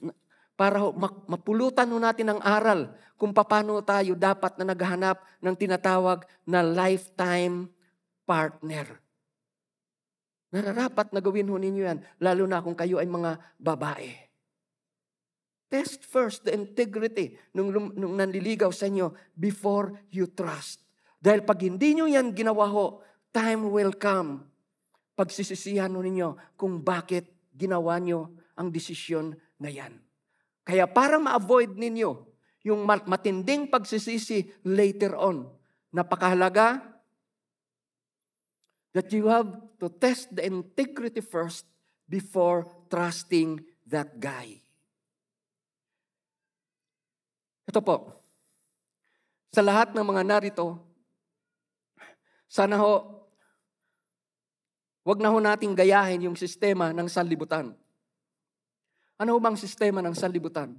para 0.58 0.82
ho, 0.82 0.90
mapulutan 1.30 1.86
ho 1.90 1.98
natin 2.02 2.34
ang 2.34 2.40
aral 2.42 2.90
kung 3.14 3.30
paano 3.30 3.78
tayo 3.82 4.18
dapat 4.18 4.58
na 4.58 4.74
naghahanap 4.74 5.22
ng 5.38 5.54
tinatawag 5.54 6.26
na 6.42 6.66
lifetime 6.66 7.70
partner. 8.28 8.84
Nararapat 10.52 11.16
na 11.16 11.24
gawin 11.24 11.48
ho 11.48 11.56
ninyo 11.56 11.82
yan, 11.88 11.98
lalo 12.20 12.44
na 12.44 12.60
kung 12.60 12.76
kayo 12.76 13.00
ay 13.00 13.08
mga 13.08 13.40
babae. 13.56 14.12
Test 15.68 16.04
first 16.04 16.44
the 16.44 16.52
integrity 16.52 17.36
nung, 17.56 17.72
nung 17.72 18.16
nanliligaw 18.16 18.72
sa 18.72 18.88
inyo 18.88 19.16
before 19.32 19.96
you 20.12 20.28
trust. 20.28 20.84
Dahil 21.16 21.44
pag 21.44 21.60
hindi 21.64 21.96
nyo 21.96 22.08
yan 22.08 22.36
ginawa 22.36 22.68
ho, 22.68 23.00
time 23.32 23.68
will 23.72 23.96
come. 23.96 24.48
pagsisisihan 25.18 25.90
ninyo 25.90 26.54
kung 26.54 26.78
bakit 26.86 27.26
ginawa 27.50 27.98
nyo 27.98 28.38
ang 28.54 28.70
desisyon 28.70 29.34
na 29.58 29.66
yan. 29.66 29.98
Kaya 30.62 30.86
para 30.86 31.18
ma-avoid 31.18 31.74
ninyo 31.74 32.10
yung 32.62 32.86
matinding 32.86 33.66
pagsisisi 33.66 34.62
later 34.62 35.18
on, 35.18 35.50
napakahalaga 35.90 36.97
that 38.98 39.14
you 39.14 39.30
have 39.30 39.46
to 39.78 39.86
test 39.86 40.26
the 40.34 40.42
integrity 40.42 41.22
first 41.22 41.62
before 42.10 42.66
trusting 42.90 43.62
that 43.86 44.18
guy. 44.18 44.58
Ito 47.70 47.78
po, 47.78 48.10
sa 49.54 49.62
lahat 49.62 49.94
ng 49.94 50.02
mga 50.02 50.26
narito, 50.26 50.82
sana 52.50 52.74
ho, 52.74 53.22
wag 55.06 55.22
na 55.22 55.30
ho 55.30 55.38
nating 55.38 55.78
gayahin 55.78 56.26
yung 56.26 56.34
sistema 56.34 56.90
ng 56.90 57.06
sanlibutan. 57.06 57.78
Ano 59.14 59.38
bang 59.38 59.54
sistema 59.54 60.02
ng 60.02 60.18
sanlibutan? 60.18 60.74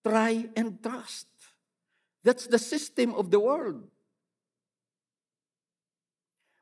Try 0.00 0.48
and 0.56 0.80
trust. 0.80 1.28
That's 2.24 2.48
the 2.48 2.56
system 2.56 3.12
of 3.12 3.28
the 3.28 3.44
world. 3.44 3.84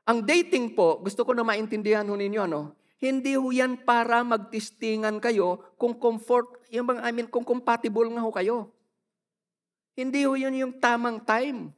Ang 0.07 0.23
dating 0.23 0.79
po, 0.79 1.03
gusto 1.03 1.27
ko 1.27 1.35
na 1.35 1.43
maintindihan 1.43 2.07
ho 2.07 2.15
ninyo, 2.15 2.47
ano? 2.47 2.79
Hindi 3.03 3.35
ho 3.35 3.51
yan 3.51 3.83
para 3.83 4.23
magtistingan 4.23 5.19
kayo 5.19 5.75
kung 5.77 5.99
comfort, 5.99 6.63
yung 6.71 6.95
mga, 6.95 7.01
I 7.03 7.11
mean, 7.11 7.27
kung 7.27 7.43
compatible 7.43 8.07
nga 8.15 8.23
ho 8.23 8.31
kayo. 8.31 8.71
Hindi 9.99 10.23
ho 10.23 10.39
yun 10.39 10.55
yung 10.55 10.75
tamang 10.79 11.19
time. 11.27 11.75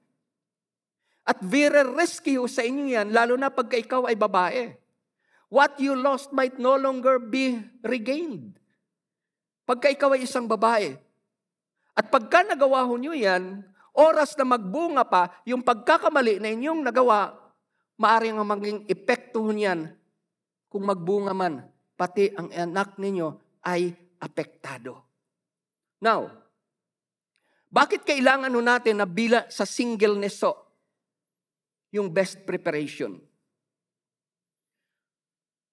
At 1.24 1.41
very 1.41 1.89
risky 1.97 2.37
ho 2.37 2.45
sa 2.45 2.61
inyo 2.61 2.93
yan, 2.93 3.16
lalo 3.16 3.35
na 3.41 3.49
pagka 3.49 3.81
ikaw 3.81 4.05
ay 4.05 4.16
babae. 4.16 4.76
What 5.49 5.81
you 5.81 5.97
lost 5.97 6.29
might 6.29 6.61
no 6.61 6.76
longer 6.76 7.16
be 7.16 7.57
regained. 7.81 8.61
Pagka 9.64 9.89
ikaw 9.89 10.12
ay 10.12 10.29
isang 10.29 10.45
babae. 10.45 11.01
At 11.97 12.12
pagka 12.12 12.45
nagawa 12.45 12.85
ho 12.85 12.93
nyo 13.01 13.16
yan, 13.16 13.64
oras 13.97 14.37
na 14.37 14.45
magbunga 14.45 15.09
pa, 15.09 15.33
yung 15.49 15.64
pagkakamali 15.64 16.39
na 16.39 16.53
inyong 16.53 16.85
nagawa, 16.85 17.47
maaaring 17.99 18.38
maging 18.38 18.78
epekto 18.86 19.42
niyan 19.51 19.90
kung 20.70 20.86
magbunga 20.86 21.34
man, 21.34 21.66
pati 21.99 22.30
ang 22.32 22.49
anak 22.55 22.94
ninyo 22.96 23.28
ay 23.66 23.90
apektado. 24.22 25.03
Now, 25.99 26.30
bakit 27.68 28.07
kailangan 28.07 28.55
ho 28.55 28.61
natin 28.62 29.03
na 29.03 29.07
bila 29.09 29.44
sa 29.51 29.66
singleness 29.66 30.40
ho, 30.46 30.55
yung 31.90 32.09
best 32.09 32.46
preparation? 32.46 33.18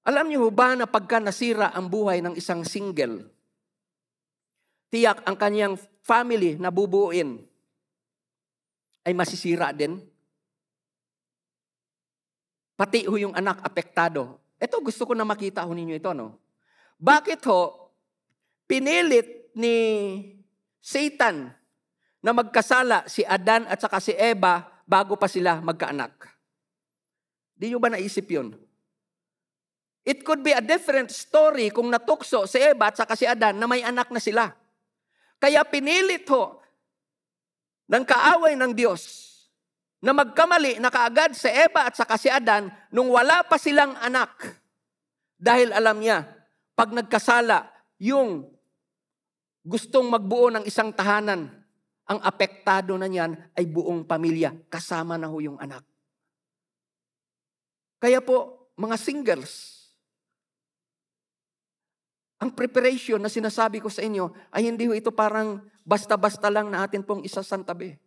Alam 0.06 0.30
niyo 0.30 0.50
ba 0.54 0.74
na 0.78 0.86
pagka 0.86 1.18
nasira 1.18 1.74
ang 1.74 1.90
buhay 1.90 2.22
ng 2.22 2.38
isang 2.38 2.62
single, 2.66 3.26
tiyak 4.90 5.22
ang 5.26 5.38
kanyang 5.38 5.76
family 6.06 6.58
na 6.58 6.70
bubuuin 6.70 7.42
ay 9.06 9.14
masisira 9.14 9.74
din? 9.74 10.15
Pati 12.76 13.08
ho 13.08 13.16
yung 13.16 13.36
anak 13.36 13.64
apektado 13.64 14.46
ito 14.56 14.80
gusto 14.80 15.04
ko 15.04 15.14
na 15.14 15.28
makita 15.28 15.68
ho 15.68 15.72
ninyo 15.72 15.96
ito, 16.00 16.12
no? 16.16 16.40
Bakit 16.96 17.44
ho, 17.52 17.92
pinilit 18.64 19.52
ni 19.60 19.76
Satan 20.80 21.52
na 22.24 22.32
magkasala 22.32 23.04
si 23.06 23.28
Adan 23.28 23.68
at 23.68 23.84
saka 23.84 24.00
si 24.00 24.16
Eva 24.16 24.64
bago 24.88 25.20
pa 25.20 25.28
sila 25.28 25.60
magkaanak? 25.60 26.16
Di 27.56 27.68
nyo 27.72 27.84
ba 27.84 27.92
naisip 27.92 28.32
yun? 28.32 28.56
It 30.06 30.24
could 30.24 30.46
be 30.46 30.54
a 30.54 30.64
different 30.64 31.12
story 31.12 31.74
kung 31.74 31.92
natukso 31.92 32.48
si 32.48 32.62
Eva 32.62 32.94
at 32.94 32.96
saka 32.96 33.20
si 33.20 33.28
Adan 33.28 33.60
na 33.60 33.68
may 33.68 33.84
anak 33.84 34.08
na 34.08 34.24
sila. 34.24 34.56
Kaya 35.36 35.68
pinilit 35.68 36.24
ho 36.32 36.64
ng 37.92 38.06
kaaway 38.08 38.56
ng 38.56 38.72
Diyos 38.72 39.35
na 40.06 40.14
magkamali 40.14 40.78
na 40.78 40.94
kaagad 40.94 41.34
sa 41.34 41.50
Eva 41.50 41.90
at 41.90 41.98
saka 41.98 42.14
si 42.22 42.30
Adan 42.30 42.70
nung 42.94 43.10
wala 43.10 43.42
pa 43.42 43.58
silang 43.58 43.98
anak. 43.98 44.30
Dahil 45.34 45.74
alam 45.74 45.98
niya, 45.98 46.30
pag 46.78 46.94
nagkasala, 46.94 47.66
yung 47.98 48.46
gustong 49.66 50.06
magbuo 50.06 50.54
ng 50.54 50.64
isang 50.70 50.94
tahanan, 50.94 51.50
ang 52.06 52.20
apektado 52.22 52.94
na 53.02 53.10
niyan 53.10 53.34
ay 53.58 53.66
buong 53.66 54.06
pamilya, 54.06 54.54
kasama 54.70 55.18
na 55.18 55.26
ho 55.26 55.42
yung 55.42 55.58
anak. 55.58 55.82
Kaya 57.98 58.22
po, 58.22 58.70
mga 58.78 59.02
singles, 59.02 59.82
ang 62.38 62.54
preparation 62.54 63.18
na 63.18 63.32
sinasabi 63.32 63.82
ko 63.82 63.90
sa 63.90 64.06
inyo 64.06 64.30
ay 64.54 64.70
hindi 64.70 64.86
ho 64.86 64.94
ito 64.94 65.10
parang 65.10 65.66
basta-basta 65.82 66.46
lang 66.54 66.70
na 66.70 66.86
atin 66.86 67.02
pong 67.02 67.26
isasantabi. 67.26 68.05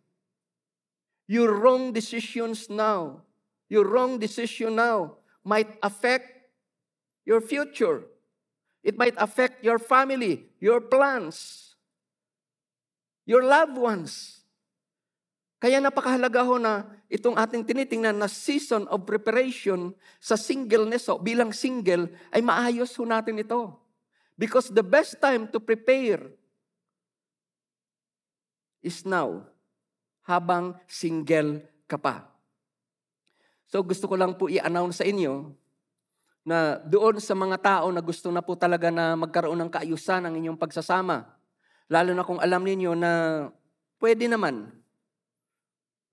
Your 1.29 1.61
wrong 1.61 1.93
decisions 1.93 2.73
now, 2.73 3.21
your 3.69 3.85
wrong 3.85 4.17
decision 4.17 4.81
now 4.81 5.21
might 5.45 5.69
affect 5.85 6.25
your 7.21 7.37
future. 7.37 8.01
It 8.81 8.97
might 8.97 9.13
affect 9.13 9.61
your 9.61 9.77
family, 9.77 10.49
your 10.57 10.81
plans, 10.81 11.69
your 13.29 13.45
loved 13.45 13.77
ones. 13.77 14.41
Kaya 15.61 15.77
napakahalaga 15.77 16.41
ho 16.41 16.57
na 16.57 16.89
itong 17.05 17.37
ating 17.37 17.61
tinitingnan 17.61 18.17
na 18.17 18.25
season 18.25 18.89
of 18.89 19.05
preparation 19.05 19.93
sa 20.17 20.33
singleness 20.33 21.05
ho, 21.13 21.21
bilang 21.21 21.53
single, 21.53 22.09
ay 22.33 22.41
maayos 22.41 22.97
ho 22.97 23.05
natin 23.05 23.37
ito. 23.37 23.77
Because 24.33 24.73
the 24.73 24.81
best 24.81 25.21
time 25.21 25.45
to 25.53 25.61
prepare 25.61 26.25
is 28.81 29.05
now 29.05 29.45
habang 30.29 30.77
single 30.85 31.65
ka 31.89 31.97
pa. 31.97 32.29
So 33.65 33.81
gusto 33.81 34.05
ko 34.05 34.13
lang 34.13 34.37
po 34.37 34.45
i-announce 34.45 35.01
sa 35.01 35.05
inyo 35.09 35.49
na 36.45 36.77
doon 36.85 37.17
sa 37.17 37.33
mga 37.33 37.57
tao 37.57 37.89
na 37.89 38.01
gusto 38.01 38.29
na 38.29 38.45
po 38.45 38.53
talaga 38.53 38.93
na 38.93 39.17
magkaroon 39.17 39.57
ng 39.65 39.73
kaayusan 39.73 40.25
ang 40.25 40.33
inyong 40.37 40.57
pagsasama, 40.57 41.25
lalo 41.89 42.11
na 42.13 42.25
kung 42.25 42.37
alam 42.37 42.61
ninyo 42.61 42.93
na 42.93 43.11
pwede 43.97 44.29
naman, 44.29 44.69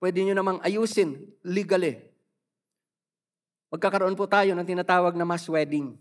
pwede 0.01 0.21
nyo 0.25 0.33
namang 0.37 0.59
ayusin 0.65 1.17
legally. 1.45 2.01
Magkakaroon 3.69 4.17
po 4.17 4.25
tayo 4.25 4.53
ng 4.53 4.65
tinatawag 4.65 5.13
na 5.13 5.25
mass 5.27 5.45
wedding. 5.49 5.97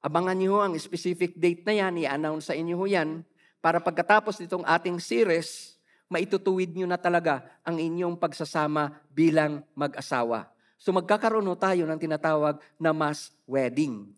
Abangan 0.00 0.36
niyo 0.36 0.60
ang 0.62 0.72
specific 0.78 1.34
date 1.34 1.66
na 1.66 1.74
yan, 1.74 1.94
i-announce 2.06 2.50
sa 2.50 2.54
inyo 2.54 2.76
yan, 2.86 3.22
para 3.58 3.82
pagkatapos 3.82 4.38
nitong 4.38 4.62
ating 4.62 4.98
series, 5.02 5.77
maitutuwid 6.08 6.72
nyo 6.72 6.88
na 6.88 6.96
talaga 6.96 7.44
ang 7.64 7.76
inyong 7.76 8.16
pagsasama 8.16 8.96
bilang 9.12 9.64
mag-asawa. 9.76 10.48
So 10.80 10.90
magkakaroon 10.92 11.48
tayo 11.60 11.84
ng 11.84 12.00
tinatawag 12.00 12.60
na 12.80 12.96
mass 12.96 13.30
wedding. 13.44 14.08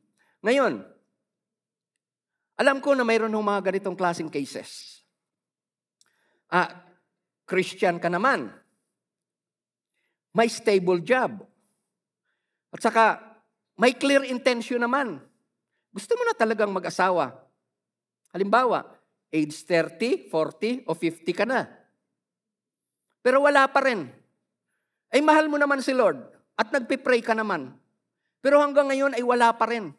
Ngayon, 0.41 0.87
alam 2.61 2.79
ko 2.79 2.93
na 2.93 3.03
mayroon 3.03 3.33
ng 3.33 3.43
mga 3.43 3.73
ganitong 3.73 3.97
klaseng 3.97 4.29
cases. 4.29 5.01
Ah, 6.53 6.85
Christian 7.49 7.97
ka 7.97 8.13
naman. 8.13 8.53
May 10.37 10.47
stable 10.53 11.03
job. 11.03 11.43
At 12.71 12.85
saka, 12.85 13.05
may 13.81 13.97
clear 13.97 14.23
intention 14.29 14.79
naman. 14.79 15.19
Gusto 15.91 16.15
mo 16.15 16.23
na 16.23 16.37
talagang 16.37 16.71
mag-asawa. 16.71 17.35
Halimbawa, 18.31 18.87
age 19.33 19.57
30, 19.67 20.29
40, 20.29 20.87
o 20.87 20.95
50 20.95 21.33
ka 21.35 21.49
na. 21.49 21.80
Pero 23.21 23.45
wala 23.45 23.69
pa 23.69 23.85
rin. 23.85 24.09
Ay 25.13 25.21
mahal 25.21 25.53
mo 25.53 25.61
naman 25.61 25.85
si 25.85 25.93
Lord 25.93 26.25
at 26.57 26.73
nagpipray 26.73 27.21
ka 27.21 27.37
naman. 27.37 27.77
Pero 28.41 28.57
hanggang 28.61 28.89
ngayon 28.89 29.15
ay 29.17 29.25
wala 29.25 29.53
pa 29.53 29.69
rin. 29.69 29.93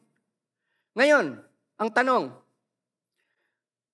Ngayon, 0.98 1.38
ang 1.78 1.90
tanong, 1.94 2.34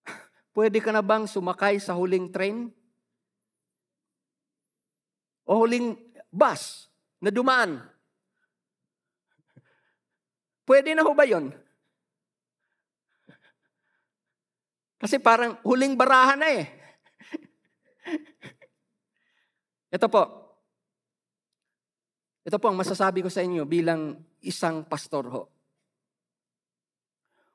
pwede 0.56 0.80
ka 0.80 0.96
na 0.96 1.04
bang 1.04 1.28
sumakay 1.28 1.84
sa 1.84 2.00
huling 2.00 2.32
train? 2.32 2.72
O 5.48 5.64
huling 5.64 5.96
bus 6.32 6.88
na 7.20 7.32
dumaan? 7.32 7.80
Pwede 10.68 10.92
na 10.92 11.08
ho 11.08 11.16
ba 11.16 11.24
yon? 11.24 11.48
Kasi 15.02 15.16
parang 15.24 15.56
huling 15.64 15.96
barahan 15.96 16.44
na 16.44 16.52
eh. 16.52 16.68
Ito 19.88 20.08
po. 20.12 20.24
Ito 22.48 22.56
po 22.60 22.72
ang 22.72 22.80
masasabi 22.80 23.24
ko 23.24 23.30
sa 23.32 23.44
inyo 23.44 23.68
bilang 23.68 24.16
isang 24.40 24.88
pastor 24.88 25.28
ho. 25.28 25.44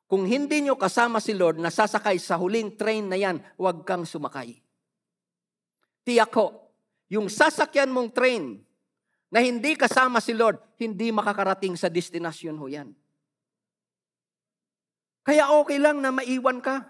Kung 0.05 0.29
hindi 0.29 0.61
nyo 0.61 0.77
kasama 0.77 1.25
si 1.25 1.33
Lord 1.33 1.57
na 1.57 1.73
sasakay 1.73 2.21
sa 2.21 2.37
huling 2.37 2.77
train 2.77 3.09
na 3.09 3.17
yan, 3.17 3.41
huwag 3.57 3.89
kang 3.89 4.05
sumakay. 4.05 4.61
Tiyak 6.05 6.33
ho, 6.37 6.69
yung 7.09 7.33
sasakyan 7.33 7.89
mong 7.89 8.13
train 8.13 8.61
na 9.33 9.41
hindi 9.41 9.73
kasama 9.73 10.21
si 10.21 10.37
Lord, 10.37 10.61
hindi 10.77 11.09
makakarating 11.09 11.73
sa 11.81 11.89
destinasyon 11.89 12.57
ho 12.61 12.67
yan. 12.69 12.93
Kaya 15.25 15.57
okay 15.57 15.81
lang 15.81 16.05
na 16.05 16.13
maiwan 16.13 16.61
ka. 16.61 16.85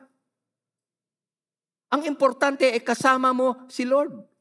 Ang 1.94 2.08
importante 2.08 2.66
ay 2.66 2.82
kasama 2.82 3.30
mo 3.30 3.68
si 3.70 3.86
Lord. 3.86 4.31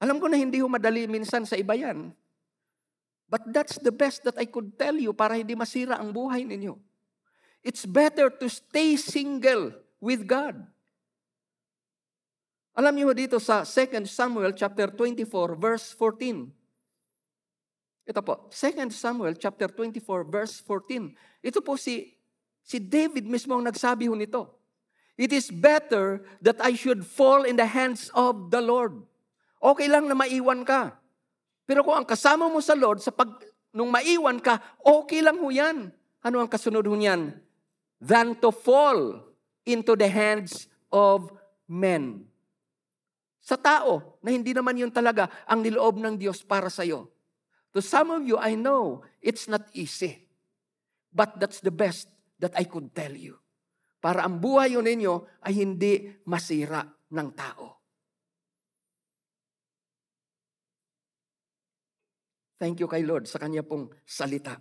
Alam 0.00 0.16
ko 0.16 0.26
na 0.32 0.40
hindi 0.40 0.64
ho 0.64 0.66
madali 0.66 1.04
minsan 1.04 1.44
sa 1.44 1.60
iba 1.60 1.76
yan. 1.76 2.08
But 3.30 3.46
that's 3.52 3.78
the 3.78 3.94
best 3.94 4.26
that 4.26 4.34
I 4.40 4.48
could 4.48 4.74
tell 4.74 4.96
you 4.96 5.14
para 5.14 5.38
hindi 5.38 5.54
masira 5.54 6.00
ang 6.00 6.10
buhay 6.10 6.42
ninyo. 6.42 6.74
It's 7.60 7.84
better 7.84 8.32
to 8.32 8.48
stay 8.48 8.96
single 8.96 9.76
with 10.00 10.24
God. 10.24 10.56
Alam 12.72 12.96
niyo 12.96 13.12
dito 13.12 13.36
sa 13.36 13.60
2 13.62 14.08
Samuel 14.08 14.56
chapter 14.56 14.88
24 14.88 15.28
verse 15.60 15.92
14. 15.92 16.48
Ito 18.08 18.20
po, 18.24 18.48
2 18.48 18.88
Samuel 18.90 19.36
chapter 19.36 19.68
24 19.68 20.00
verse 20.24 20.64
14. 20.64 21.12
Ito 21.44 21.60
po 21.60 21.76
si 21.76 22.16
si 22.64 22.80
David 22.80 23.28
mismo 23.28 23.54
ang 23.54 23.68
nagsabi 23.68 24.08
ho 24.08 24.16
nito. 24.16 24.56
It 25.20 25.36
is 25.36 25.52
better 25.52 26.24
that 26.40 26.56
I 26.64 26.72
should 26.72 27.04
fall 27.04 27.44
in 27.44 27.60
the 27.60 27.68
hands 27.68 28.08
of 28.16 28.48
the 28.48 28.64
Lord. 28.64 29.04
Okay 29.60 29.92
lang 29.92 30.08
na 30.08 30.16
maiwan 30.16 30.64
ka. 30.64 30.96
Pero 31.68 31.84
kung 31.84 31.94
ang 31.94 32.08
kasama 32.08 32.48
mo 32.48 32.58
sa 32.64 32.72
Lord, 32.72 33.04
sa 33.04 33.12
pag, 33.12 33.28
nung 33.70 33.92
maiwan 33.92 34.40
ka, 34.40 34.58
okay 34.80 35.20
lang 35.20 35.36
ho 35.38 35.52
yan. 35.52 35.92
Ano 36.24 36.40
ang 36.40 36.48
kasunod 36.48 36.82
ho 36.88 36.96
niyan? 36.96 37.36
Than 38.00 38.40
to 38.40 38.48
fall 38.48 39.20
into 39.68 39.92
the 39.94 40.08
hands 40.08 40.66
of 40.88 41.28
men. 41.68 42.26
Sa 43.40 43.60
tao, 43.60 44.18
na 44.20 44.32
hindi 44.32 44.52
naman 44.52 44.80
yun 44.80 44.92
talaga 44.92 45.28
ang 45.44 45.64
niloob 45.64 46.00
ng 46.00 46.16
Diyos 46.16 46.44
para 46.44 46.68
sa 46.68 46.84
iyo. 46.84 47.08
To 47.72 47.80
some 47.80 48.10
of 48.10 48.26
you, 48.26 48.36
I 48.36 48.58
know 48.58 49.06
it's 49.22 49.46
not 49.46 49.68
easy. 49.76 50.26
But 51.10 51.38
that's 51.38 51.62
the 51.62 51.72
best 51.74 52.10
that 52.38 52.54
I 52.56 52.66
could 52.66 52.90
tell 52.96 53.12
you. 53.12 53.38
Para 54.00 54.24
ang 54.24 54.40
buhay 54.40 54.74
yun 54.74 54.86
ninyo 54.86 55.44
ay 55.44 55.60
hindi 55.60 56.08
masira 56.24 56.82
ng 57.12 57.28
tao. 57.36 57.79
Thank 62.60 62.84
you 62.84 62.88
kay 62.92 63.00
Lord 63.00 63.24
sa 63.24 63.40
kanya 63.40 63.64
pong 63.64 63.88
salita. 64.04 64.60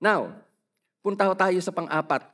Now, 0.00 0.32
punta 1.04 1.28
tayo 1.36 1.60
sa 1.60 1.76
pang-apat. 1.76 2.24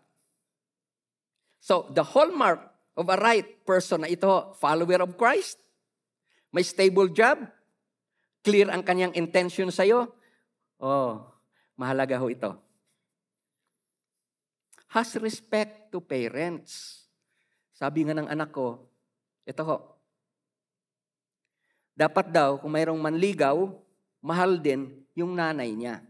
So, 1.58 1.90
the 1.90 2.06
hallmark 2.06 2.62
of 2.94 3.10
a 3.10 3.18
right 3.18 3.66
person 3.66 4.06
na 4.06 4.10
ito, 4.10 4.54
follower 4.62 5.02
of 5.02 5.18
Christ, 5.18 5.58
may 6.54 6.62
stable 6.62 7.10
job, 7.10 7.42
clear 8.46 8.70
ang 8.70 8.86
kanyang 8.86 9.18
intention 9.18 9.66
sa'yo, 9.74 10.06
oh, 10.78 11.12
mahalaga 11.74 12.22
ho 12.22 12.30
ito. 12.30 12.54
Has 14.94 15.16
respect 15.18 15.90
to 15.90 15.98
parents. 15.98 17.02
Sabi 17.74 18.06
nga 18.06 18.14
ng 18.14 18.30
anak 18.30 18.54
ko, 18.54 18.78
ito 19.42 19.62
ho, 19.66 19.76
dapat 21.98 22.30
daw, 22.30 22.62
kung 22.62 22.72
mayroong 22.72 23.00
manligaw, 23.00 23.68
mahal 24.23 24.62
din 24.62 24.89
yung 25.18 25.37
nanay 25.37 25.75
niya. 25.75 26.01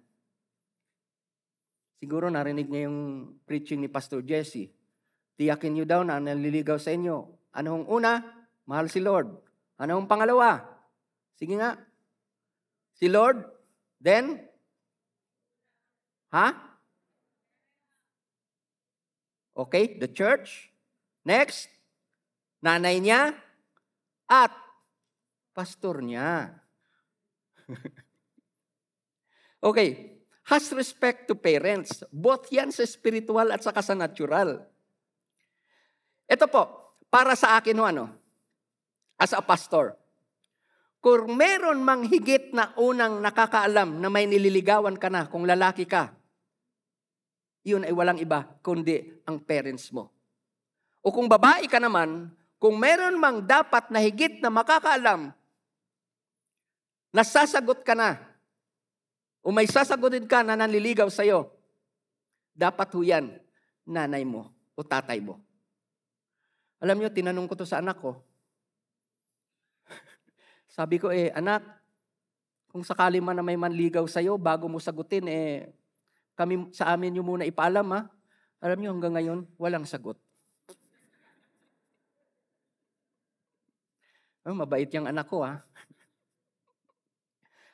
Siguro 1.98 2.28
narinig 2.28 2.68
niya 2.68 2.90
yung 2.90 3.30
preaching 3.46 3.82
ni 3.82 3.88
Pastor 3.88 4.22
Jesse. 4.26 4.70
Tiyakin 5.38 5.72
niyo 5.74 5.84
daw 5.88 6.02
na 6.02 6.18
naliligaw 6.18 6.76
sa 6.78 6.92
inyo. 6.92 7.30
Anong 7.56 7.88
una? 7.88 8.20
Mahal 8.66 8.90
si 8.92 8.98
Lord. 9.02 9.32
Anong 9.78 10.06
pangalawa? 10.06 10.62
Sige 11.38 11.58
nga. 11.58 11.78
Si 12.98 13.06
Lord. 13.10 13.42
Then? 14.02 14.38
Ha? 16.34 16.48
Okay, 19.52 20.00
the 20.00 20.08
church. 20.10 20.72
Next, 21.22 21.70
nanay 22.64 22.98
niya 22.98 23.36
at 24.26 24.50
pastor 25.54 26.02
niya. 26.02 26.61
okay, 29.68 30.18
has 30.46 30.66
respect 30.74 31.30
to 31.30 31.38
parents. 31.38 32.02
Both 32.10 32.50
yan 32.50 32.74
sa 32.74 32.82
spiritual 32.82 33.54
at 33.54 33.62
saka 33.62 33.80
sa 33.80 33.94
natural. 33.94 34.66
Ito 36.26 36.46
po, 36.48 36.62
para 37.12 37.36
sa 37.36 37.60
akin 37.60 37.78
ho, 37.78 37.84
ano, 37.84 38.06
as 39.20 39.36
a 39.36 39.42
pastor, 39.44 39.94
kung 41.02 41.34
meron 41.34 41.82
mang 41.82 42.06
higit 42.06 42.54
na 42.54 42.70
unang 42.78 43.18
nakakaalam 43.18 43.98
na 43.98 44.06
may 44.06 44.30
nililigawan 44.30 44.94
ka 44.94 45.10
na 45.10 45.26
kung 45.26 45.42
lalaki 45.42 45.82
ka, 45.82 46.14
yun 47.66 47.86
ay 47.86 47.94
walang 47.94 48.18
iba 48.18 48.46
kundi 48.62 49.22
ang 49.26 49.42
parents 49.42 49.90
mo. 49.90 50.10
O 51.02 51.10
kung 51.10 51.26
babae 51.26 51.66
ka 51.66 51.82
naman, 51.82 52.30
kung 52.62 52.78
meron 52.78 53.18
mang 53.18 53.42
dapat 53.42 53.90
na 53.90 53.98
higit 53.98 54.38
na 54.38 54.50
makakaalam, 54.50 55.34
nasasagot 57.12 57.84
ka 57.84 57.92
na, 57.92 58.16
o 59.44 59.52
may 59.52 59.68
sasagutin 59.68 60.24
ka 60.24 60.40
na 60.40 60.56
nanliligaw 60.56 61.06
sa'yo, 61.12 61.52
dapat 62.56 62.88
ho 62.96 63.00
yan, 63.04 63.36
nanay 63.84 64.24
mo 64.24 64.48
o 64.72 64.80
tatay 64.80 65.20
mo. 65.20 65.38
Alam 66.82 66.98
nyo, 66.98 67.08
tinanong 67.12 67.46
ko 67.46 67.54
to 67.54 67.68
sa 67.68 67.78
anak 67.78 68.00
ko. 68.00 68.18
Sabi 70.76 70.98
ko, 70.98 71.14
eh, 71.14 71.30
anak, 71.30 71.62
kung 72.72 72.82
sakali 72.82 73.22
man 73.22 73.38
na 73.38 73.44
may 73.44 73.54
manligaw 73.54 74.02
sa'yo, 74.08 74.34
bago 74.40 74.66
mo 74.66 74.82
sagutin, 74.82 75.28
eh, 75.30 75.70
kami, 76.34 76.72
sa 76.72 76.90
amin 76.90 77.14
nyo 77.14 77.22
muna 77.22 77.46
ipaalam, 77.46 77.86
ha? 77.92 78.08
Alam 78.58 78.78
nyo, 78.80 78.90
hanggang 78.96 79.14
ngayon, 79.14 79.38
walang 79.60 79.86
sagot. 79.86 80.16
Oh, 84.42 84.56
mabait 84.58 84.90
yung 84.90 85.06
anak 85.06 85.30
ko, 85.30 85.46
ha? 85.46 85.62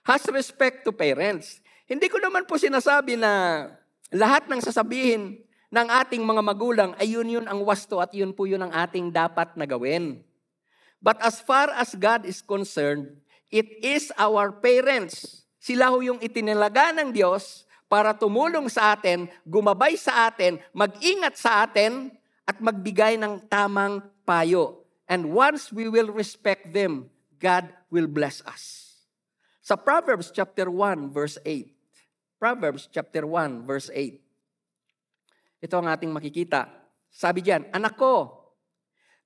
Has 0.08 0.24
respect 0.32 0.88
to 0.88 0.90
parents. 0.96 1.60
Hindi 1.84 2.08
ko 2.08 2.16
naman 2.16 2.48
po 2.48 2.56
sinasabi 2.56 3.20
na 3.20 3.68
lahat 4.08 4.48
ng 4.48 4.56
sasabihin 4.64 5.36
ng 5.68 5.84
ating 5.84 6.24
mga 6.24 6.40
magulang 6.40 6.90
ay 6.96 7.12
yun 7.12 7.28
yun 7.28 7.44
ang 7.44 7.60
wasto 7.60 8.00
at 8.00 8.08
yun 8.16 8.32
po 8.32 8.48
yun 8.48 8.64
ang 8.64 8.72
ating 8.72 9.12
dapat 9.12 9.52
na 9.52 9.68
gawin. 9.68 10.24
But 10.96 11.20
as 11.20 11.44
far 11.44 11.68
as 11.76 11.92
God 11.92 12.24
is 12.24 12.40
concerned, 12.40 13.20
it 13.52 13.68
is 13.84 14.08
our 14.16 14.48
parents. 14.48 15.44
Sila 15.60 15.92
ho 15.92 16.00
yung 16.00 16.24
itinilaga 16.24 16.88
ng 16.96 17.12
Diyos 17.12 17.68
para 17.84 18.16
tumulong 18.16 18.72
sa 18.72 18.96
atin, 18.96 19.28
gumabay 19.44 20.00
sa 20.00 20.32
atin, 20.32 20.56
mag-ingat 20.72 21.36
sa 21.36 21.68
atin, 21.68 22.08
at 22.48 22.64
magbigay 22.64 23.20
ng 23.20 23.44
tamang 23.44 24.00
payo. 24.24 24.88
And 25.04 25.36
once 25.36 25.68
we 25.68 25.84
will 25.92 26.08
respect 26.08 26.72
them, 26.72 27.12
God 27.36 27.68
will 27.92 28.08
bless 28.08 28.40
us. 28.48 28.87
Sa 29.68 29.76
Proverbs 29.76 30.32
chapter 30.32 30.72
1 30.72 31.12
verse 31.12 31.36
8. 31.44 32.40
Proverbs 32.40 32.88
chapter 32.88 33.28
1 33.28 33.68
verse 33.68 33.92
8. 33.92 34.16
Ito 35.60 35.74
ang 35.76 35.92
ating 35.92 36.08
makikita. 36.08 36.72
Sabi 37.12 37.44
diyan, 37.44 37.68
Anak 37.76 38.00
ko, 38.00 38.32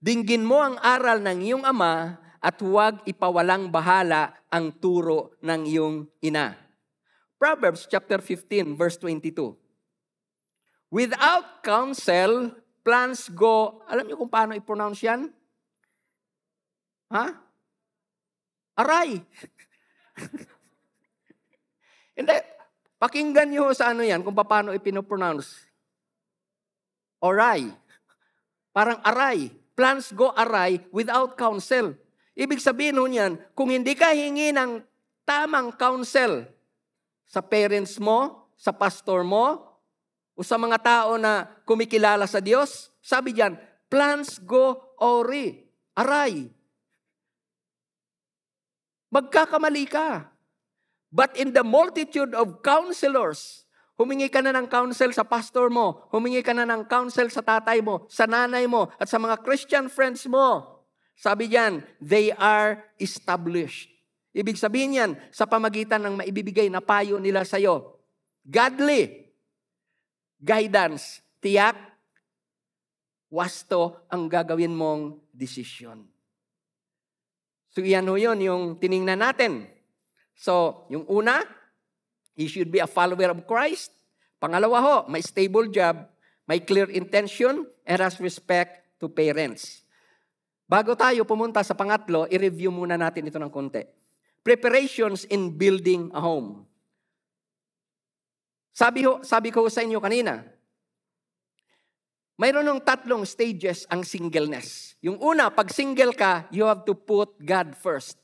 dinggin 0.03 0.43
mo 0.43 0.59
ang 0.59 0.83
aral 0.83 1.23
ng 1.23 1.47
iyong 1.47 1.63
ama 1.63 2.19
at 2.43 2.59
huwag 2.59 3.07
ipawalang 3.07 3.71
bahala 3.71 4.35
ang 4.51 4.75
turo 4.83 5.39
ng 5.47 5.63
iyong 5.63 6.11
ina. 6.27 6.59
Proverbs 7.39 7.87
chapter 7.87 8.19
15 8.19 8.75
verse 8.75 8.99
22. 8.99 9.55
Without 10.91 11.63
counsel, 11.63 12.51
plans 12.83 13.31
go, 13.31 13.87
alam 13.87 14.11
niyo 14.11 14.19
kung 14.19 14.33
paano 14.33 14.59
i-pronounce 14.59 15.07
yan? 15.07 15.31
Ha? 17.15 17.31
Aray. 18.83 19.23
Hindi. 22.19 22.37
Pakinggan 23.03 23.51
niyo 23.51 23.75
sa 23.75 23.91
ano 23.91 24.07
yan 24.07 24.23
kung 24.23 24.37
paano 24.37 24.71
ipinopronounce. 24.71 25.59
Aray. 27.23 27.67
Parang 28.71 29.03
aray. 29.03 29.51
Plans 29.75 30.15
go 30.15 30.31
aray 30.37 30.79
without 30.95 31.35
counsel. 31.35 31.99
Ibig 32.33 32.63
sabihin 32.63 32.97
nun 32.97 33.13
yan, 33.13 33.33
kung 33.53 33.69
hindi 33.69 33.93
ka 33.93 34.15
hingi 34.15 34.57
ng 34.57 34.81
tamang 35.29 35.75
counsel 35.77 36.49
sa 37.29 37.45
parents 37.45 38.01
mo, 38.01 38.49
sa 38.57 38.73
pastor 38.73 39.27
mo, 39.27 39.61
o 40.33 40.41
sa 40.41 40.57
mga 40.57 40.79
tao 40.81 41.21
na 41.21 41.45
kumikilala 41.69 42.25
sa 42.25 42.41
Diyos, 42.41 42.89
sabi 43.05 43.37
diyan, 43.37 43.53
plans 43.93 44.41
go 44.41 44.97
ori, 44.97 45.61
aray. 45.93 46.49
Magkakamali 49.13 49.85
ka. 49.87 50.33
But 51.13 51.37
in 51.37 51.53
the 51.53 51.61
multitude 51.61 52.33
of 52.33 52.65
counselors, 52.65 53.69
humingi 54.01 54.33
ka 54.33 54.41
na 54.41 54.57
ng 54.57 54.67
counsel 54.73 55.13
sa 55.13 55.29
pastor 55.29 55.69
mo, 55.69 56.09
humingi 56.09 56.41
ka 56.41 56.57
na 56.57 56.65
ng 56.65 56.89
counsel 56.89 57.29
sa 57.29 57.45
tatay 57.45 57.85
mo, 57.85 58.09
sa 58.09 58.25
nanay 58.25 58.65
mo, 58.65 58.89
at 58.97 59.13
sa 59.13 59.21
mga 59.21 59.45
Christian 59.45 59.93
friends 59.93 60.25
mo. 60.25 60.81
Sabi 61.13 61.53
diyan, 61.53 61.85
they 62.01 62.33
are 62.33 62.81
established 62.97 63.93
Ibig 64.33 64.57
sabihin 64.57 64.97
yan, 64.97 65.13
sa 65.29 65.45
pamagitan 65.45 66.01
ng 66.01 66.25
maibibigay 66.25 66.73
na 66.73 66.81
payo 66.81 67.21
nila 67.21 67.45
sa'yo. 67.45 68.01
Godly 68.41 69.29
guidance, 70.41 71.21
tiyak, 71.39 71.77
wasto 73.29 74.09
ang 74.09 74.33
gagawin 74.33 74.73
mong 74.73 75.21
desisyon. 75.31 76.09
So 77.73 77.81
yan 77.81 78.05
ho 78.05 78.21
yun, 78.21 78.37
yung 78.45 78.77
tiningnan 78.77 79.25
natin. 79.25 79.65
So, 80.37 80.85
yung 80.93 81.09
una, 81.09 81.41
he 82.37 82.45
should 82.45 82.69
be 82.69 82.85
a 82.85 82.89
follower 82.89 83.33
of 83.33 83.49
Christ. 83.49 83.97
Pangalawa 84.37 84.79
ho, 84.83 84.97
may 85.09 85.25
stable 85.25 85.73
job, 85.73 86.05
may 86.45 86.61
clear 86.61 86.91
intention, 86.93 87.65
and 87.89 87.99
has 88.03 88.21
respect 88.21 88.85
to 89.01 89.09
parents. 89.09 89.87
Bago 90.69 90.93
tayo 90.93 91.25
pumunta 91.25 91.65
sa 91.65 91.73
pangatlo, 91.73 92.29
i-review 92.29 92.69
muna 92.69 93.01
natin 93.01 93.29
ito 93.29 93.41
ng 93.41 93.49
konti. 93.49 93.85
Preparations 94.45 95.25
in 95.33 95.55
building 95.55 96.13
a 96.13 96.21
home. 96.21 96.67
Sabi, 98.73 99.05
ho, 99.05 99.25
sabi 99.25 99.49
ko 99.49 99.65
sa 99.73 99.85
inyo 99.85 100.01
kanina, 100.01 100.45
mayroon 102.41 102.69
ng 102.69 102.81
tatlong 102.85 103.25
stages 103.27 103.85
ang 103.93 104.05
singleness. 104.07 104.97
Yung 105.05 105.19
una, 105.19 105.51
pag 105.51 105.69
single 105.73 106.15
ka, 106.15 106.49
you 106.55 106.65
have 106.65 106.85
to 106.87 106.95
put 106.95 107.35
God 107.43 107.75
first. 107.75 108.21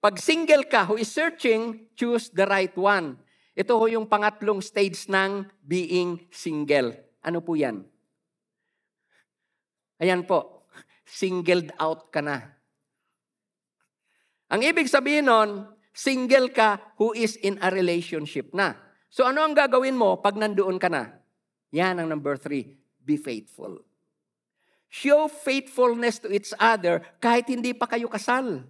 Pag 0.00 0.16
single 0.16 0.64
ka 0.64 0.88
who 0.88 0.96
is 0.96 1.12
searching, 1.12 1.92
choose 1.92 2.32
the 2.32 2.48
right 2.48 2.72
one. 2.72 3.20
Ito 3.52 3.76
ho 3.76 3.84
yung 3.84 4.08
pangatlong 4.08 4.64
stage 4.64 5.04
ng 5.12 5.44
being 5.60 6.24
single. 6.32 6.96
Ano 7.20 7.44
po 7.44 7.52
yan? 7.52 7.84
Ayan 10.00 10.24
po, 10.24 10.64
singled 11.04 11.68
out 11.76 12.08
ka 12.08 12.24
na. 12.24 12.56
Ang 14.48 14.64
ibig 14.64 14.88
sabihin 14.88 15.28
nun, 15.28 15.68
single 15.92 16.48
ka 16.48 16.80
who 16.96 17.12
is 17.12 17.36
in 17.44 17.60
a 17.60 17.68
relationship 17.68 18.56
na. 18.56 18.80
So 19.12 19.28
ano 19.28 19.44
ang 19.44 19.52
gagawin 19.52 20.00
mo 20.00 20.16
pag 20.24 20.40
nandoon 20.40 20.80
ka 20.80 20.88
na? 20.88 21.20
Yan 21.76 22.00
ang 22.00 22.08
number 22.08 22.40
three, 22.40 22.79
be 23.02 23.16
faithful. 23.20 23.82
Show 24.90 25.30
faithfulness 25.30 26.18
to 26.22 26.28
each 26.34 26.50
other 26.58 27.00
kahit 27.22 27.46
hindi 27.46 27.70
pa 27.74 27.86
kayo 27.86 28.10
kasal. 28.10 28.66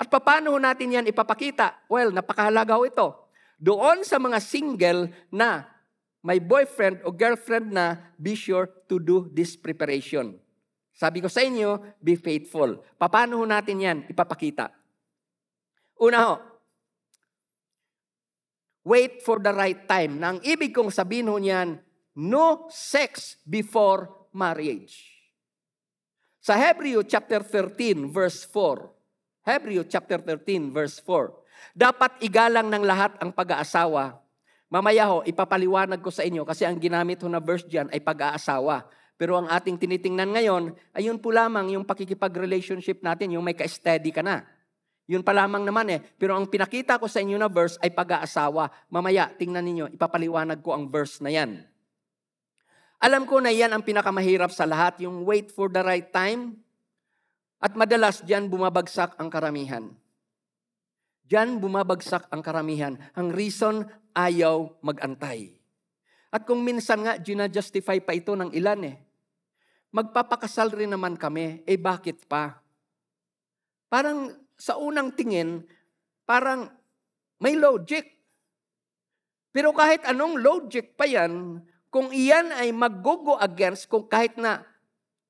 At 0.00 0.08
paano 0.08 0.56
natin 0.56 0.96
yan 0.96 1.06
ipapakita? 1.06 1.86
Well, 1.86 2.10
napakahalaga 2.10 2.74
ito. 2.88 3.08
Doon 3.60 4.02
sa 4.02 4.18
mga 4.18 4.38
single 4.42 5.12
na 5.30 5.68
may 6.24 6.38
boyfriend 6.38 7.02
o 7.06 7.12
girlfriend 7.12 7.74
na, 7.74 8.14
be 8.18 8.34
sure 8.38 8.66
to 8.86 8.98
do 8.98 9.28
this 9.30 9.58
preparation. 9.58 10.38
Sabi 10.94 11.18
ko 11.18 11.28
sa 11.28 11.42
inyo, 11.42 11.98
be 11.98 12.14
faithful. 12.14 12.78
Paano 12.98 13.42
natin 13.42 13.82
yan 13.82 13.98
ipapakita? 14.06 14.70
Una 16.02 16.18
ho, 16.26 16.34
wait 18.86 19.22
for 19.22 19.38
the 19.38 19.50
right 19.54 19.86
time. 19.86 20.18
Na 20.18 20.34
ang 20.34 20.38
ibig 20.42 20.74
kong 20.74 20.90
sabihin 20.90 21.30
ho 21.30 21.38
niyan, 21.38 21.78
no 22.16 22.68
sex 22.68 23.40
before 23.44 24.28
marriage. 24.32 25.12
Sa 26.42 26.58
Hebrew 26.58 27.06
chapter 27.06 27.40
13 27.40 28.10
verse 28.10 28.42
4, 28.50 29.46
Hebrew 29.46 29.82
chapter 29.86 30.18
13 30.18 30.74
verse 30.74 30.98
4, 30.98 31.30
dapat 31.70 32.18
igalang 32.18 32.66
ng 32.66 32.82
lahat 32.82 33.14
ang 33.22 33.30
pag-aasawa. 33.30 34.18
Mamaya 34.72 35.06
ho, 35.12 35.22
ipapaliwanag 35.22 36.00
ko 36.00 36.10
sa 36.10 36.26
inyo 36.26 36.42
kasi 36.42 36.66
ang 36.66 36.80
ginamit 36.80 37.20
ho 37.22 37.28
na 37.30 37.38
verse 37.38 37.68
diyan 37.68 37.92
ay 37.94 38.00
pag-aasawa. 38.02 38.88
Pero 39.14 39.38
ang 39.38 39.46
ating 39.46 39.78
tinitingnan 39.78 40.34
ngayon, 40.34 40.74
ayun 40.96 41.20
po 41.22 41.30
lamang 41.30 41.78
yung 41.78 41.86
pakikipag-relationship 41.86 43.04
natin, 43.06 43.38
yung 43.38 43.44
may 43.46 43.54
ka-steady 43.54 44.10
ka 44.10 44.24
na. 44.24 44.42
Yun 45.06 45.22
pa 45.22 45.30
lamang 45.30 45.62
naman 45.62 45.86
eh. 45.94 46.00
Pero 46.18 46.34
ang 46.34 46.48
pinakita 46.50 46.98
ko 46.98 47.06
sa 47.06 47.22
inyo 47.22 47.38
na 47.38 47.46
verse 47.46 47.78
ay 47.84 47.94
pag-aasawa. 47.94 48.90
Mamaya, 48.90 49.30
tingnan 49.30 49.62
ninyo, 49.62 49.84
ipapaliwanag 49.94 50.58
ko 50.58 50.74
ang 50.74 50.90
verse 50.90 51.22
na 51.22 51.30
yan. 51.30 51.62
Alam 53.02 53.26
ko 53.26 53.42
na 53.42 53.50
yan 53.50 53.74
ang 53.74 53.82
pinakamahirap 53.82 54.54
sa 54.54 54.62
lahat, 54.62 55.02
yung 55.02 55.26
wait 55.26 55.50
for 55.50 55.66
the 55.66 55.82
right 55.82 56.06
time. 56.14 56.54
At 57.58 57.74
madalas 57.74 58.22
dyan 58.22 58.46
bumabagsak 58.46 59.18
ang 59.18 59.26
karamihan. 59.26 59.90
Diyan 61.26 61.58
bumabagsak 61.58 62.30
ang 62.30 62.46
karamihan. 62.46 62.94
Ang 63.18 63.34
reason, 63.34 63.82
ayaw 64.14 64.78
magantay. 64.86 65.50
At 66.30 66.46
kung 66.46 66.62
minsan 66.62 67.02
nga, 67.02 67.18
gina-justify 67.18 67.98
pa 68.06 68.14
ito 68.14 68.38
ng 68.38 68.54
ilan 68.54 68.80
eh. 68.86 68.96
Magpapakasal 69.90 70.70
rin 70.70 70.94
naman 70.94 71.18
kami, 71.18 71.66
eh 71.66 71.78
bakit 71.82 72.22
pa? 72.30 72.62
Parang 73.90 74.30
sa 74.54 74.78
unang 74.78 75.10
tingin, 75.12 75.66
parang 76.22 76.70
may 77.42 77.58
logic. 77.58 78.08
Pero 79.52 79.74
kahit 79.74 80.06
anong 80.06 80.38
logic 80.40 80.94
pa 80.94 81.04
yan, 81.04 81.60
kung 81.92 82.08
iyan 82.08 82.56
ay 82.56 82.72
mag-go 82.72 83.36
against, 83.36 83.84
kung 83.84 84.08
kahit 84.08 84.40
na 84.40 84.64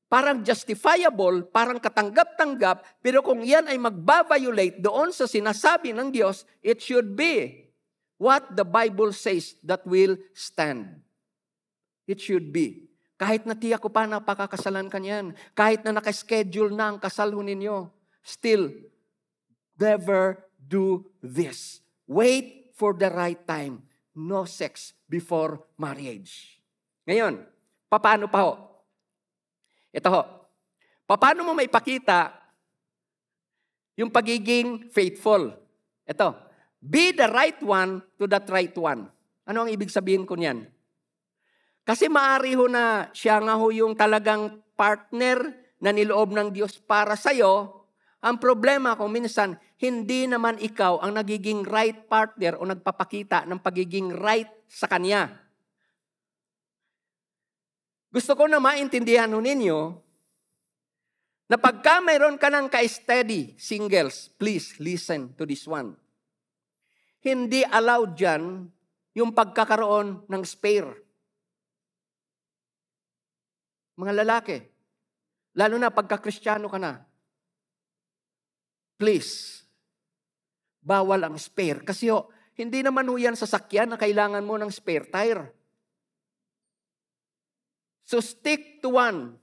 parang 0.07 0.47
justifiable, 0.47 1.43
parang 1.51 1.83
katanggap-tanggap, 1.83 3.03
pero 3.03 3.19
kung 3.19 3.43
iyan 3.43 3.67
ay 3.67 3.83
magbabiolate 3.83 4.79
doon 4.79 5.11
sa 5.11 5.27
sinasabi 5.27 5.91
ng 5.91 6.15
Diyos, 6.15 6.47
it 6.63 6.79
should 6.79 7.19
be 7.19 7.67
what 8.15 8.47
the 8.55 8.63
Bible 8.63 9.11
says 9.11 9.59
that 9.67 9.83
will 9.83 10.15
stand. 10.31 11.03
It 12.07 12.23
should 12.23 12.55
be. 12.55 12.87
Kahit 13.19 13.43
na 13.43 13.59
tiyak 13.59 13.83
ko 13.83 13.91
pa 13.91 14.07
na 14.07 14.23
pakakasalan 14.23 14.87
ka 14.87 15.03
niyan, 15.03 15.35
kahit 15.59 15.83
na 15.83 15.99
nakaschedule 15.99 16.71
na 16.71 16.95
ang 16.95 16.99
kasal 17.03 17.35
ninyo, 17.35 17.91
still, 18.23 18.71
Never 19.83 20.47
do 20.63 21.11
this. 21.19 21.83
Wait 22.07 22.71
for 22.79 22.95
the 22.95 23.11
right 23.11 23.41
time. 23.47 23.83
No 24.13 24.45
sex 24.45 24.93
before 25.09 25.73
marriage. 25.81 26.61
Ngayon, 27.09 27.43
paano 27.89 28.29
pa 28.29 28.41
ho? 28.45 28.53
Ito 29.93 30.09
ho. 30.09 30.23
Paano 31.09 31.45
mo 31.45 31.53
maipakita 31.53 32.33
yung 34.01 34.09
pagiging 34.09 34.89
faithful? 34.89 35.53
Ito. 36.09 36.29
Be 36.83 37.13
the 37.15 37.29
right 37.31 37.61
one 37.63 38.01
to 38.19 38.25
that 38.27 38.49
right 38.49 38.75
one. 38.75 39.07
Ano 39.47 39.67
ang 39.67 39.71
ibig 39.71 39.93
sabihin 39.93 40.27
ko 40.27 40.35
niyan? 40.35 40.67
Kasi 41.83 42.07
maari 42.07 42.55
ho 42.55 42.71
na 42.71 43.11
siya 43.11 43.43
nga 43.43 43.59
ho 43.59 43.67
yung 43.75 43.99
talagang 43.99 44.63
partner 44.79 45.43
na 45.83 45.91
niloob 45.91 46.31
ng 46.31 46.49
Diyos 46.55 46.79
para 46.79 47.19
sa'yo, 47.19 47.82
ang 48.23 48.39
problema 48.39 48.95
kung 48.95 49.11
minsan, 49.11 49.59
hindi 49.83 50.31
naman 50.31 50.55
ikaw 50.63 51.03
ang 51.03 51.19
nagiging 51.19 51.67
right 51.67 52.07
partner 52.07 52.55
o 52.55 52.63
nagpapakita 52.63 53.51
ng 53.51 53.59
pagiging 53.59 54.15
right 54.15 54.47
sa 54.71 54.87
Kanya. 54.87 55.27
Gusto 58.15 58.39
ko 58.39 58.47
na 58.47 58.63
maintindihan 58.63 59.27
ninyo 59.27 59.99
na 61.51 61.59
pagka 61.59 61.99
mayroon 61.99 62.39
ka 62.39 62.47
ng 62.47 62.71
ka-steady 62.71 63.59
singles, 63.59 64.31
please 64.39 64.79
listen 64.79 65.35
to 65.35 65.43
this 65.43 65.67
one. 65.67 65.99
Hindi 67.27 67.67
allowed 67.67 68.15
dyan 68.15 68.71
yung 69.19 69.35
pagkakaroon 69.35 70.31
ng 70.31 70.43
spare. 70.47 70.95
Mga 73.99 74.13
lalaki, 74.23 74.57
lalo 75.59 75.75
na 75.75 75.91
pagka-kristyano 75.91 76.71
ka 76.71 76.79
na, 76.79 77.03
Please, 79.03 79.67
bawal 80.79 81.27
ang 81.27 81.35
spare. 81.35 81.83
Kasi 81.83 82.07
ho, 82.07 82.31
hindi 82.55 82.87
naman 82.87 83.11
ho 83.11 83.19
yan 83.19 83.35
sasakyan 83.35 83.91
na 83.91 83.99
kailangan 83.99 84.47
mo 84.47 84.55
ng 84.55 84.71
spare 84.71 85.11
tire. 85.11 85.51
So 88.07 88.23
stick 88.23 88.79
to 88.79 88.95
one. 88.95 89.35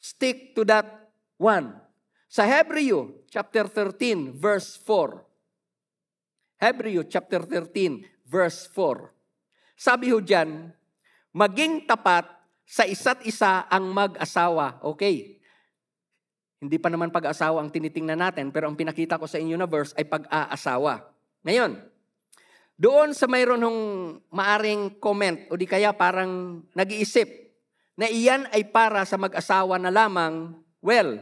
Stick 0.00 0.56
to 0.56 0.64
that 0.64 1.12
one. 1.36 1.76
Sa 2.32 2.48
Hebreo 2.48 3.28
chapter 3.28 3.68
13 3.68 4.40
verse 4.40 4.80
4. 4.80 6.64
Hebreo 6.64 7.04
chapter 7.04 7.44
13 7.44 8.24
verse 8.24 8.72
4. 8.72 9.12
Sabi 9.76 10.16
ho 10.16 10.24
dyan, 10.24 10.72
maging 11.36 11.84
tapat 11.84 12.24
sa 12.64 12.88
isa't 12.88 13.20
isa 13.28 13.68
ang 13.68 13.92
mag-asawa. 13.92 14.80
Okay, 14.80 15.39
hindi 16.60 16.76
pa 16.76 16.92
naman 16.92 17.08
pag-asawa 17.08 17.64
ang 17.64 17.72
tinitingnan 17.72 18.20
natin, 18.20 18.52
pero 18.52 18.68
ang 18.68 18.76
pinakita 18.76 19.16
ko 19.16 19.24
sa 19.24 19.40
inyo 19.40 19.56
na 19.56 19.64
verse 19.64 19.96
ay 19.96 20.04
pag-aasawa. 20.04 21.08
Ngayon, 21.40 21.80
doon 22.76 23.16
sa 23.16 23.24
mayroon 23.24 23.64
ng 23.64 23.78
maaring 24.28 25.00
comment 25.00 25.48
o 25.48 25.56
di 25.56 25.64
kaya 25.64 25.96
parang 25.96 26.60
nag-iisip 26.76 27.28
na 27.96 28.12
iyan 28.12 28.44
ay 28.52 28.68
para 28.68 29.08
sa 29.08 29.16
mag-asawa 29.16 29.80
na 29.80 29.88
lamang, 29.88 30.52
well, 30.84 31.16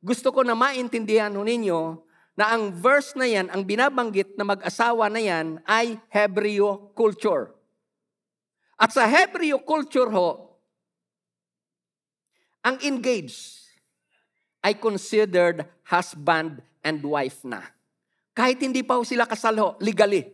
gusto 0.00 0.32
ko 0.32 0.40
na 0.40 0.56
maintindihan 0.56 1.36
ho 1.36 1.44
ninyo 1.44 2.00
na 2.32 2.56
ang 2.56 2.72
verse 2.72 3.12
na 3.12 3.28
yan, 3.28 3.52
ang 3.52 3.68
binabanggit 3.68 4.40
na 4.40 4.48
mag-asawa 4.48 5.12
na 5.12 5.20
yan 5.20 5.60
ay 5.68 6.00
Hebreo 6.08 6.96
culture. 6.96 7.52
At 8.80 8.96
sa 8.96 9.04
Hebreo 9.04 9.60
culture 9.60 10.08
ho, 10.08 10.56
ang 12.64 12.80
engaged 12.80 13.67
ay 14.68 14.76
considered 14.76 15.64
husband 15.88 16.60
and 16.84 17.00
wife 17.00 17.40
na. 17.48 17.64
Kahit 18.36 18.60
hindi 18.60 18.84
pa 18.84 19.00
sila 19.00 19.24
kasal 19.24 19.80
legally. 19.80 20.28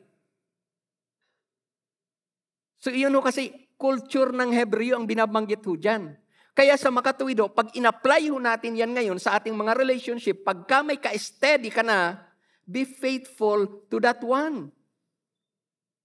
So 2.83 2.91
iyon 2.91 3.15
ho 3.15 3.23
kasi 3.23 3.71
culture 3.79 4.35
ng 4.35 4.51
Hebreo 4.51 4.99
ang 4.99 5.07
binabanggit 5.07 5.63
ho 5.63 5.79
dyan. 5.79 6.19
Kaya 6.51 6.75
sa 6.75 6.91
makatuwid 6.91 7.39
ho, 7.39 7.47
pag 7.47 7.71
in-apply 7.79 8.31
ho 8.31 8.43
natin 8.43 8.75
yan 8.75 8.91
ngayon 8.91 9.19
sa 9.23 9.39
ating 9.39 9.55
mga 9.55 9.75
relationship, 9.79 10.43
pagka 10.43 10.83
may 10.83 10.99
ka-steady 10.99 11.71
ka 11.71 11.87
na, 11.87 12.19
be 12.67 12.83
faithful 12.83 13.87
to 13.87 14.03
that 14.03 14.19
one. 14.23 14.75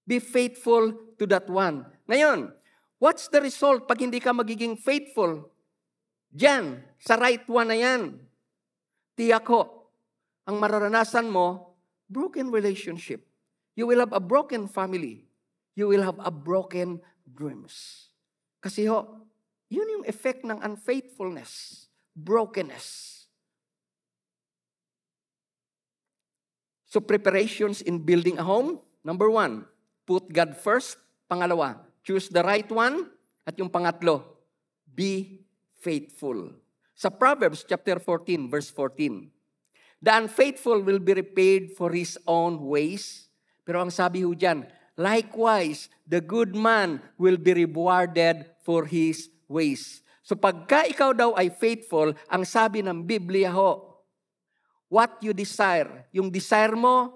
Be 0.05 0.17
faithful 0.17 0.93
to 1.17 1.25
that 1.29 1.45
one. 1.45 1.85
Ngayon, 2.09 2.49
what's 2.97 3.29
the 3.29 3.41
result 3.41 3.85
pag 3.85 4.01
hindi 4.01 4.17
ka 4.17 4.33
magiging 4.33 4.73
faithful? 4.73 5.49
Diyan, 6.33 6.88
sa 6.99 7.15
right 7.15 7.43
one 7.47 7.71
na 7.71 7.77
yan. 7.79 8.19
Tiyak 9.15 9.47
ho, 9.47 9.91
ang 10.43 10.59
mararanasan 10.59 11.31
mo, 11.31 11.75
broken 12.11 12.51
relationship. 12.51 13.23
You 13.75 13.87
will 13.87 14.03
have 14.03 14.11
a 14.11 14.19
broken 14.19 14.67
family. 14.67 15.23
You 15.75 15.87
will 15.87 16.03
have 16.03 16.19
a 16.19 16.31
broken 16.31 16.99
dreams. 17.23 18.07
Kasi 18.59 18.91
ho, 18.91 19.23
yun 19.71 20.01
yung 20.01 20.05
effect 20.09 20.43
ng 20.43 20.59
unfaithfulness, 20.59 21.87
brokenness. 22.11 23.19
So 26.89 26.99
preparations 26.99 27.85
in 27.85 28.01
building 28.01 28.41
a 28.41 28.43
home, 28.43 28.81
number 29.05 29.29
one, 29.29 29.63
put 30.09 30.27
God 30.33 30.57
first. 30.57 30.97
Pangalawa, 31.29 31.77
choose 32.01 32.27
the 32.27 32.41
right 32.41 32.65
one. 32.67 33.05
At 33.45 33.55
yung 33.61 33.69
pangatlo, 33.69 34.25
be 34.89 35.45
faithful. 35.77 36.49
Sa 36.99 37.07
Proverbs 37.07 37.63
chapter 37.63 37.95
14, 37.95 38.51
verse 38.51 38.67
14, 38.75 39.31
The 40.03 40.11
unfaithful 40.19 40.83
will 40.83 40.99
be 40.99 41.15
repaid 41.15 41.79
for 41.79 41.95
his 41.95 42.19
own 42.27 42.59
ways. 42.59 43.31
Pero 43.63 43.79
ang 43.79 43.87
sabi 43.87 44.27
ho 44.27 44.35
dyan, 44.35 44.67
likewise, 44.99 45.87
the 46.03 46.19
good 46.19 46.51
man 46.51 46.99
will 47.15 47.39
be 47.39 47.55
rewarded 47.55 48.43
for 48.67 48.83
his 48.83 49.31
ways. 49.47 50.03
So 50.27 50.35
pagka 50.35 50.91
ikaw 50.91 51.15
daw 51.15 51.39
ay 51.39 51.47
faithful, 51.55 52.11
ang 52.27 52.43
sabi 52.43 52.83
ng 52.83 53.07
Biblia 53.07 53.55
ho, 53.55 54.03
what 54.91 55.23
you 55.23 55.31
desire, 55.31 56.03
yung 56.11 56.27
desire 56.27 56.75
mo 56.75 57.15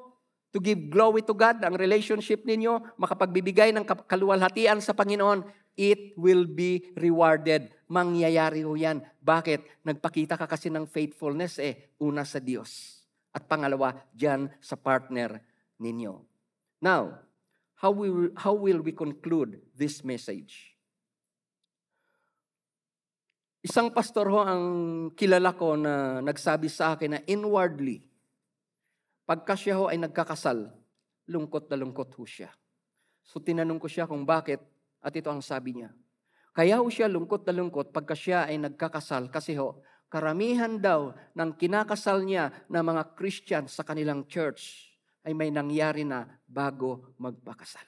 to 0.56 0.64
give 0.64 0.80
glory 0.88 1.28
to 1.28 1.36
God, 1.36 1.60
ang 1.60 1.76
relationship 1.76 2.48
ninyo, 2.48 2.96
makapagbibigay 2.96 3.76
ng 3.76 3.84
kaluwalhatian 4.08 4.80
sa 4.80 4.96
Panginoon, 4.96 5.44
it 5.78 6.14
will 6.18 6.46
be 6.46 6.94
rewarded. 6.98 7.74
Mangyayari 7.90 8.66
ho 8.66 8.74
yan. 8.78 9.02
Bakit? 9.22 9.86
Nagpakita 9.86 10.38
ka 10.38 10.46
kasi 10.46 10.70
ng 10.70 10.86
faithfulness 10.90 11.58
eh. 11.62 11.94
Una 12.02 12.26
sa 12.26 12.42
Diyos. 12.42 13.02
At 13.34 13.50
pangalawa, 13.50 13.98
dyan 14.14 14.50
sa 14.62 14.78
partner 14.78 15.42
ninyo. 15.82 16.22
Now, 16.82 17.18
how 17.82 17.92
will, 17.92 18.30
how 18.38 18.54
will 18.54 18.86
we 18.86 18.94
conclude 18.94 19.58
this 19.74 20.06
message? 20.06 20.74
Isang 23.64 23.96
pastor 23.96 24.28
ho 24.28 24.44
ang 24.44 24.66
kilala 25.16 25.56
ko 25.56 25.80
na 25.80 26.20
nagsabi 26.20 26.68
sa 26.68 27.00
akin 27.00 27.16
na 27.16 27.20
inwardly, 27.24 28.04
pagka 29.24 29.56
siya 29.56 29.80
ho 29.80 29.88
ay 29.88 29.96
nagkakasal, 30.04 30.68
lungkot 31.32 31.72
na 31.72 31.80
lungkot 31.80 32.12
ho 32.20 32.28
siya. 32.28 32.52
So 33.24 33.40
tinanong 33.40 33.80
ko 33.80 33.88
siya 33.88 34.04
kung 34.04 34.28
bakit 34.28 34.60
at 35.04 35.12
ito 35.12 35.28
ang 35.28 35.44
sabi 35.44 35.76
niya. 35.78 35.92
Kaya 36.56 36.80
ho 36.80 36.88
siya 36.88 37.12
lungkot 37.12 37.44
na 37.44 37.54
lungkot 37.60 37.92
pagka 37.92 38.16
siya 38.16 38.48
ay 38.48 38.56
nagkakasal 38.62 39.28
kasi 39.28 39.60
ho, 39.60 39.84
karamihan 40.08 40.80
daw 40.80 41.12
ng 41.36 41.52
kinakasal 41.60 42.24
niya 42.24 42.54
na 42.72 42.80
mga 42.80 43.18
Christian 43.20 43.66
sa 43.68 43.84
kanilang 43.84 44.24
church 44.30 44.94
ay 45.28 45.36
may 45.36 45.52
nangyari 45.52 46.08
na 46.08 46.30
bago 46.48 47.12
magpakasal. 47.20 47.86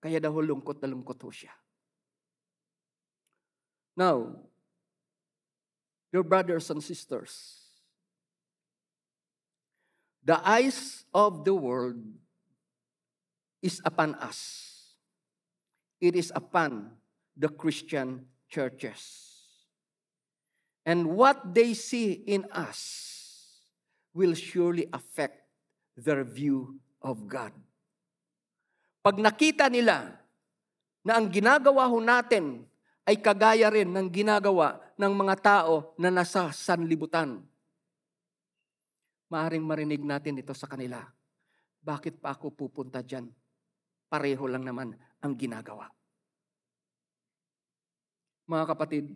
Kaya 0.00 0.22
daw 0.22 0.32
lungkot 0.38 0.78
na 0.80 0.88
lungkot 0.88 1.18
ho 1.20 1.30
siya. 1.34 1.52
Now, 3.96 4.44
your 6.12 6.22
brothers 6.22 6.68
and 6.68 6.84
sisters, 6.84 7.64
the 10.22 10.36
eyes 10.46 11.02
of 11.16 11.48
the 11.48 11.56
world 11.56 11.98
is 13.64 13.80
upon 13.82 14.14
us. 14.20 14.75
It 16.00 16.12
is 16.12 16.28
upon 16.36 16.92
the 17.36 17.48
Christian 17.48 18.28
churches. 18.52 19.32
And 20.86 21.18
what 21.18 21.56
they 21.56 21.74
see 21.74 22.12
in 22.24 22.46
us 22.52 23.04
will 24.14 24.36
surely 24.36 24.86
affect 24.92 25.44
their 25.96 26.22
view 26.22 26.78
of 27.00 27.26
God. 27.26 27.52
Pag 29.02 29.18
nakita 29.18 29.66
nila 29.66 30.14
na 31.02 31.18
ang 31.18 31.30
ginagawa 31.30 31.86
ho 31.86 31.98
natin 31.98 32.66
ay 33.06 33.22
kagaya 33.22 33.70
rin 33.70 33.90
ng 33.90 34.08
ginagawa 34.10 34.82
ng 34.98 35.12
mga 35.14 35.34
tao 35.38 35.94
na 35.94 36.10
nasa 36.10 36.50
sanlibutan. 36.50 37.38
Maaring 39.30 39.62
marinig 39.62 40.02
natin 40.02 40.42
ito 40.42 40.54
sa 40.54 40.66
kanila. 40.66 41.02
Bakit 41.82 42.18
pa 42.18 42.34
ako 42.34 42.50
pupunta 42.50 43.02
dyan? 43.02 43.30
Pareho 44.10 44.46
lang 44.50 44.66
naman 44.66 44.94
ang 45.26 45.34
ginagawa. 45.34 45.90
Mga 48.46 48.64
kapatid, 48.70 49.10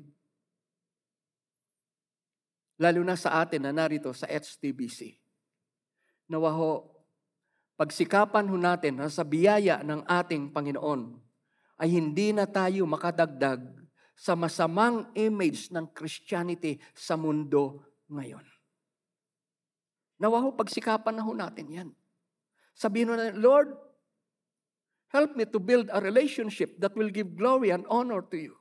lalo 2.82 3.00
na 3.06 3.14
sa 3.14 3.38
atin 3.38 3.62
na 3.62 3.70
narito 3.70 4.11
sa 4.11 4.26
HTBC, 4.26 5.14
nawa 6.26 6.50
ho, 6.50 6.90
pagsikapan 7.78 8.50
ho 8.50 8.58
natin 8.58 8.98
na 8.98 9.06
sa 9.06 9.22
biyaya 9.22 9.86
ng 9.86 10.02
ating 10.02 10.50
Panginoon, 10.50 11.14
ay 11.80 11.94
hindi 11.94 12.34
na 12.34 12.44
tayo 12.44 12.84
makadagdag 12.90 13.62
sa 14.18 14.36
masamang 14.36 15.08
image 15.16 15.72
ng 15.72 15.88
Christianity 15.96 16.76
sa 16.92 17.16
mundo 17.16 17.86
ngayon. 18.11 18.44
Nawa 20.20 20.44
ho, 20.44 20.52
pagsikapan 20.52 21.16
na 21.16 21.24
ho 21.24 21.32
natin 21.32 21.66
yan. 21.72 21.88
Sabihin 22.76 23.16
na, 23.16 23.32
Lord, 23.32 23.72
help 25.11 25.34
me 25.34 25.44
to 25.44 25.58
build 25.58 25.90
a 25.90 25.98
relationship 25.98 26.78
that 26.78 26.94
will 26.94 27.11
give 27.11 27.34
glory 27.34 27.70
and 27.70 27.84
honor 27.91 28.22
to 28.22 28.38
you. 28.38 28.54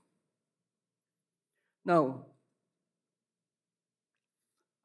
Now, 1.86 2.26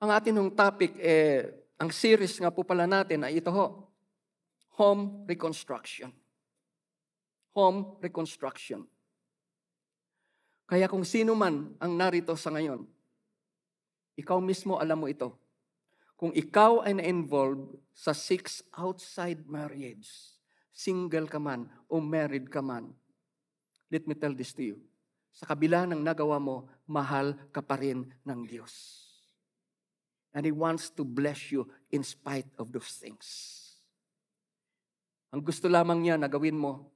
ang 0.00 0.12
atin 0.12 0.52
topic, 0.52 1.00
eh, 1.00 1.48
ang 1.80 1.88
series 1.88 2.36
nga 2.36 2.52
po 2.52 2.60
pala 2.60 2.84
natin 2.84 3.24
ay 3.24 3.40
ito 3.40 3.48
ho, 3.48 3.88
home 4.76 5.24
reconstruction. 5.24 6.12
Home 7.56 7.96
reconstruction. 8.04 8.84
Kaya 10.68 10.88
kung 10.88 11.04
sino 11.04 11.32
man 11.32 11.72
ang 11.80 11.92
narito 11.96 12.36
sa 12.36 12.52
ngayon, 12.52 12.84
ikaw 14.16 14.40
mismo 14.40 14.76
alam 14.76 15.00
mo 15.00 15.08
ito. 15.08 15.32
Kung 16.14 16.30
ikaw 16.36 16.84
ay 16.84 17.00
na-involved 17.00 17.74
sa 17.92 18.14
six 18.14 18.62
outside 18.74 19.44
marriage, 19.48 20.33
single 20.74 21.30
ka 21.30 21.38
man 21.38 21.70
o 21.86 22.02
married 22.02 22.50
ka 22.50 22.58
man, 22.58 22.90
let 23.88 24.02
me 24.10 24.18
tell 24.18 24.34
this 24.34 24.50
to 24.50 24.74
you. 24.74 24.76
Sa 25.30 25.46
kabila 25.46 25.86
ng 25.86 26.02
nagawa 26.02 26.42
mo, 26.42 26.66
mahal 26.90 27.38
ka 27.54 27.62
pa 27.62 27.78
rin 27.78 28.10
ng 28.26 28.40
Diyos. 28.46 28.74
And 30.34 30.42
He 30.42 30.50
wants 30.50 30.90
to 30.98 31.06
bless 31.06 31.54
you 31.54 31.70
in 31.94 32.02
spite 32.02 32.50
of 32.58 32.74
those 32.74 32.98
things. 32.98 33.26
Ang 35.34 35.42
gusto 35.42 35.66
lamang 35.66 36.02
niya 36.02 36.14
na 36.18 36.30
gawin 36.30 36.54
mo, 36.54 36.90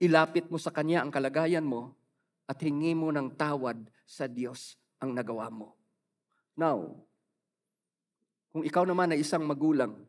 ilapit 0.00 0.48
mo 0.48 0.56
sa 0.56 0.72
Kanya 0.72 1.04
ang 1.04 1.12
kalagayan 1.12 1.64
mo 1.64 1.92
at 2.48 2.56
hingi 2.64 2.96
mo 2.96 3.12
ng 3.12 3.36
tawad 3.36 3.76
sa 4.08 4.24
Diyos 4.24 4.80
ang 4.96 5.12
nagawa 5.12 5.52
mo. 5.52 5.76
Now, 6.56 6.96
kung 8.48 8.64
ikaw 8.64 8.88
naman 8.88 9.12
ay 9.12 9.20
isang 9.20 9.44
magulang 9.44 10.07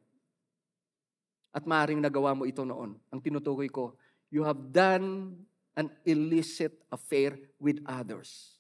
at 1.60 1.68
maaring 1.68 1.99
nagawa 1.99 2.31
mo 2.31 2.48
ito 2.48 2.64
noon, 2.64 2.95
ang 3.11 3.19
tinutukoy 3.19 3.68
ko, 3.68 3.99
you 4.31 4.48
have 4.48 4.72
done 4.72 5.36
an 5.76 5.91
illicit 6.07 6.88
affair 6.88 7.36
with 7.60 7.84
others. 7.84 8.56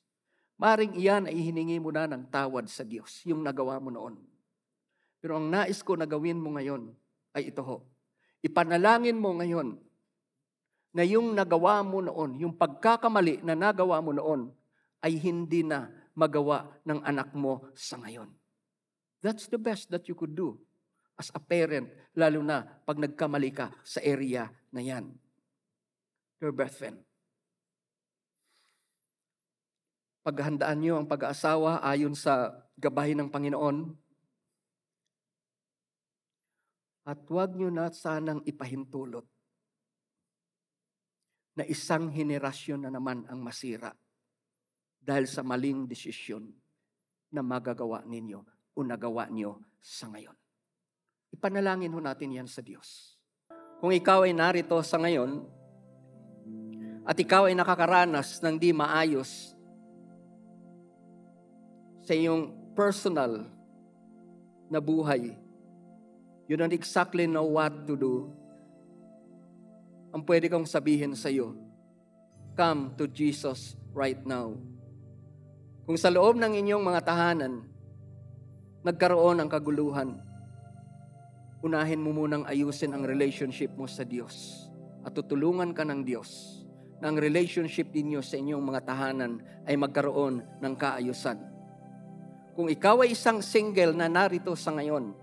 Maring 0.59 0.99
iyan 0.99 1.31
ay 1.31 1.39
hiningi 1.39 1.79
mo 1.79 1.95
na 1.95 2.11
ng 2.11 2.27
tawad 2.27 2.67
sa 2.67 2.83
Diyos, 2.83 3.23
yung 3.23 3.39
nagawa 3.39 3.79
mo 3.79 3.87
noon. 3.87 4.19
Pero 5.23 5.39
ang 5.39 5.47
nais 5.47 5.79
ko 5.79 5.95
na 5.95 6.03
gawin 6.03 6.43
mo 6.43 6.51
ngayon 6.59 6.91
ay 7.31 7.55
ito 7.55 7.63
ho. 7.63 7.87
Ipanalangin 8.43 9.15
mo 9.15 9.31
ngayon 9.39 9.79
na 10.91 11.03
yung 11.07 11.31
nagawa 11.31 11.79
mo 11.79 12.03
noon, 12.03 12.35
yung 12.35 12.51
pagkakamali 12.51 13.39
na 13.47 13.55
nagawa 13.55 14.03
mo 14.03 14.11
noon, 14.11 14.51
ay 14.99 15.15
hindi 15.15 15.63
na 15.63 15.87
magawa 16.11 16.67
ng 16.83 16.99
anak 17.07 17.31
mo 17.31 17.63
sa 17.71 17.95
ngayon. 17.95 18.27
That's 19.23 19.47
the 19.47 19.55
best 19.55 19.87
that 19.95 20.11
you 20.11 20.19
could 20.19 20.35
do 20.35 20.59
as 21.19 21.29
a 21.35 21.41
parent, 21.43 21.91
lalo 22.15 22.39
na 22.39 22.63
pag 22.63 22.95
nagkamali 22.95 23.51
ka 23.51 23.67
sa 23.83 23.99
area 23.99 24.47
na 24.71 24.79
yan. 24.79 25.11
Your 26.39 26.55
brethren, 26.55 27.03
Paghandaan 30.19 30.83
niyo 30.83 30.99
ang 30.99 31.07
pag-aasawa 31.07 31.79
ayon 31.81 32.11
sa 32.13 32.51
gabay 32.75 33.15
ng 33.15 33.31
Panginoon. 33.31 33.97
At 37.09 37.25
huwag 37.25 37.57
niyo 37.57 37.73
na 37.73 37.89
sanang 37.89 38.43
ipahintulot 38.45 39.25
na 41.57 41.65
isang 41.65 42.13
henerasyon 42.13 42.85
na 42.85 42.91
naman 42.93 43.25
ang 43.25 43.41
masira 43.41 43.95
dahil 45.01 45.25
sa 45.25 45.41
maling 45.41 45.89
desisyon 45.89 46.45
na 47.33 47.41
magagawa 47.41 48.05
ninyo 48.05 48.45
o 48.75 48.79
nagawa 48.85 49.31
niyo 49.33 49.63
sa 49.81 50.13
ngayon. 50.13 50.35
Ipanalangin 51.29 51.93
ho 51.93 51.99
natin 52.01 52.35
yan 52.41 52.49
sa 52.49 52.59
Diyos. 52.63 53.19
Kung 53.79 53.95
ikaw 53.95 54.27
ay 54.27 54.35
narito 54.35 54.75
sa 54.83 54.99
ngayon 54.99 55.45
at 57.07 57.15
ikaw 57.15 57.47
ay 57.47 57.55
nakakaranas 57.55 58.43
ng 58.43 58.55
di 58.59 58.75
maayos 58.75 59.55
sa 62.03 62.11
iyong 62.11 62.73
personal 62.75 63.47
na 64.67 64.83
buhay, 64.83 65.33
you 66.49 66.57
don't 66.57 66.75
exactly 66.75 67.29
know 67.29 67.45
what 67.45 67.71
to 67.85 67.95
do, 67.95 68.27
ang 70.09 70.25
pwede 70.25 70.49
kong 70.49 70.65
sabihin 70.65 71.13
sa 71.13 71.29
iyo, 71.29 71.53
come 72.57 72.91
to 72.97 73.05
Jesus 73.05 73.77
right 73.93 74.19
now. 74.25 74.57
Kung 75.85 75.97
sa 75.97 76.09
loob 76.09 76.37
ng 76.37 76.53
inyong 76.53 76.83
mga 76.83 77.01
tahanan, 77.05 77.65
nagkaroon 78.85 79.39
ng 79.41 79.49
kaguluhan, 79.49 80.28
unahin 81.59 81.99
mo 81.99 82.15
munang 82.15 82.47
ayusin 82.47 82.95
ang 82.95 83.03
relationship 83.03 83.75
mo 83.75 83.83
sa 83.83 84.07
Diyos 84.07 84.67
at 85.03 85.11
tutulungan 85.11 85.75
ka 85.75 85.83
ng 85.83 86.07
Diyos 86.07 86.63
na 86.99 87.11
ang 87.11 87.17
relationship 87.19 87.91
ninyo 87.91 88.19
sa 88.19 88.35
inyong 88.39 88.63
mga 88.63 88.81
tahanan 88.83 89.39
ay 89.67 89.75
magkaroon 89.79 90.43
ng 90.59 90.73
kaayusan. 90.75 91.39
Kung 92.55 92.67
ikaw 92.67 93.07
ay 93.07 93.15
isang 93.15 93.39
single 93.39 93.95
na 93.95 94.11
narito 94.11 94.51
sa 94.55 94.75
ngayon, 94.75 95.15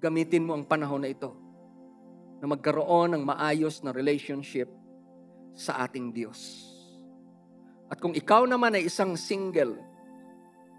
gamitin 0.00 0.48
mo 0.48 0.56
ang 0.56 0.64
panahon 0.64 1.04
na 1.04 1.12
ito 1.12 1.32
na 2.40 2.48
magkaroon 2.48 3.12
ng 3.16 3.22
maayos 3.22 3.84
na 3.84 3.92
relationship 3.92 4.66
sa 5.52 5.84
ating 5.84 6.10
Diyos. 6.10 6.68
At 7.92 8.00
kung 8.00 8.16
ikaw 8.16 8.48
naman 8.48 8.80
ay 8.80 8.88
isang 8.88 9.12
single 9.20 9.76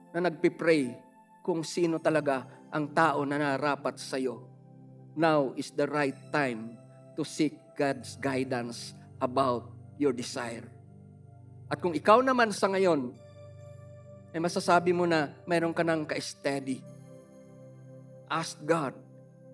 na 0.10 0.26
nagpipray 0.26 0.98
kung 1.46 1.62
sino 1.62 2.02
talaga 2.02 2.50
ang 2.74 2.90
tao 2.90 3.22
na 3.22 3.38
narapat 3.38 4.02
sa 4.02 4.18
iyo, 4.18 4.42
now 5.14 5.54
is 5.54 5.70
the 5.78 5.86
right 5.86 6.18
time 6.34 6.74
to 7.14 7.22
seek 7.22 7.54
God's 7.78 8.18
guidance 8.18 8.98
about 9.22 9.70
your 10.02 10.10
desire. 10.10 10.66
At 11.70 11.78
kung 11.78 11.94
ikaw 11.94 12.26
naman 12.26 12.50
sa 12.50 12.66
ngayon, 12.74 13.14
ay 14.34 14.42
masasabi 14.42 14.90
mo 14.90 15.06
na 15.06 15.30
mayroon 15.46 15.78
ka 15.78 15.86
ng 15.86 16.10
ka-steady. 16.10 16.82
Ask 18.26 18.58
God 18.66 18.98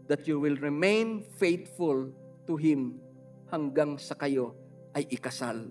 that 0.08 0.24
you 0.24 0.40
will 0.40 0.56
remain 0.56 1.28
faithful 1.36 2.16
to 2.48 2.56
Him 2.56 3.04
hanggang 3.52 4.00
sa 4.00 4.16
kayo 4.16 4.56
ay 4.96 5.04
ikasal. 5.12 5.68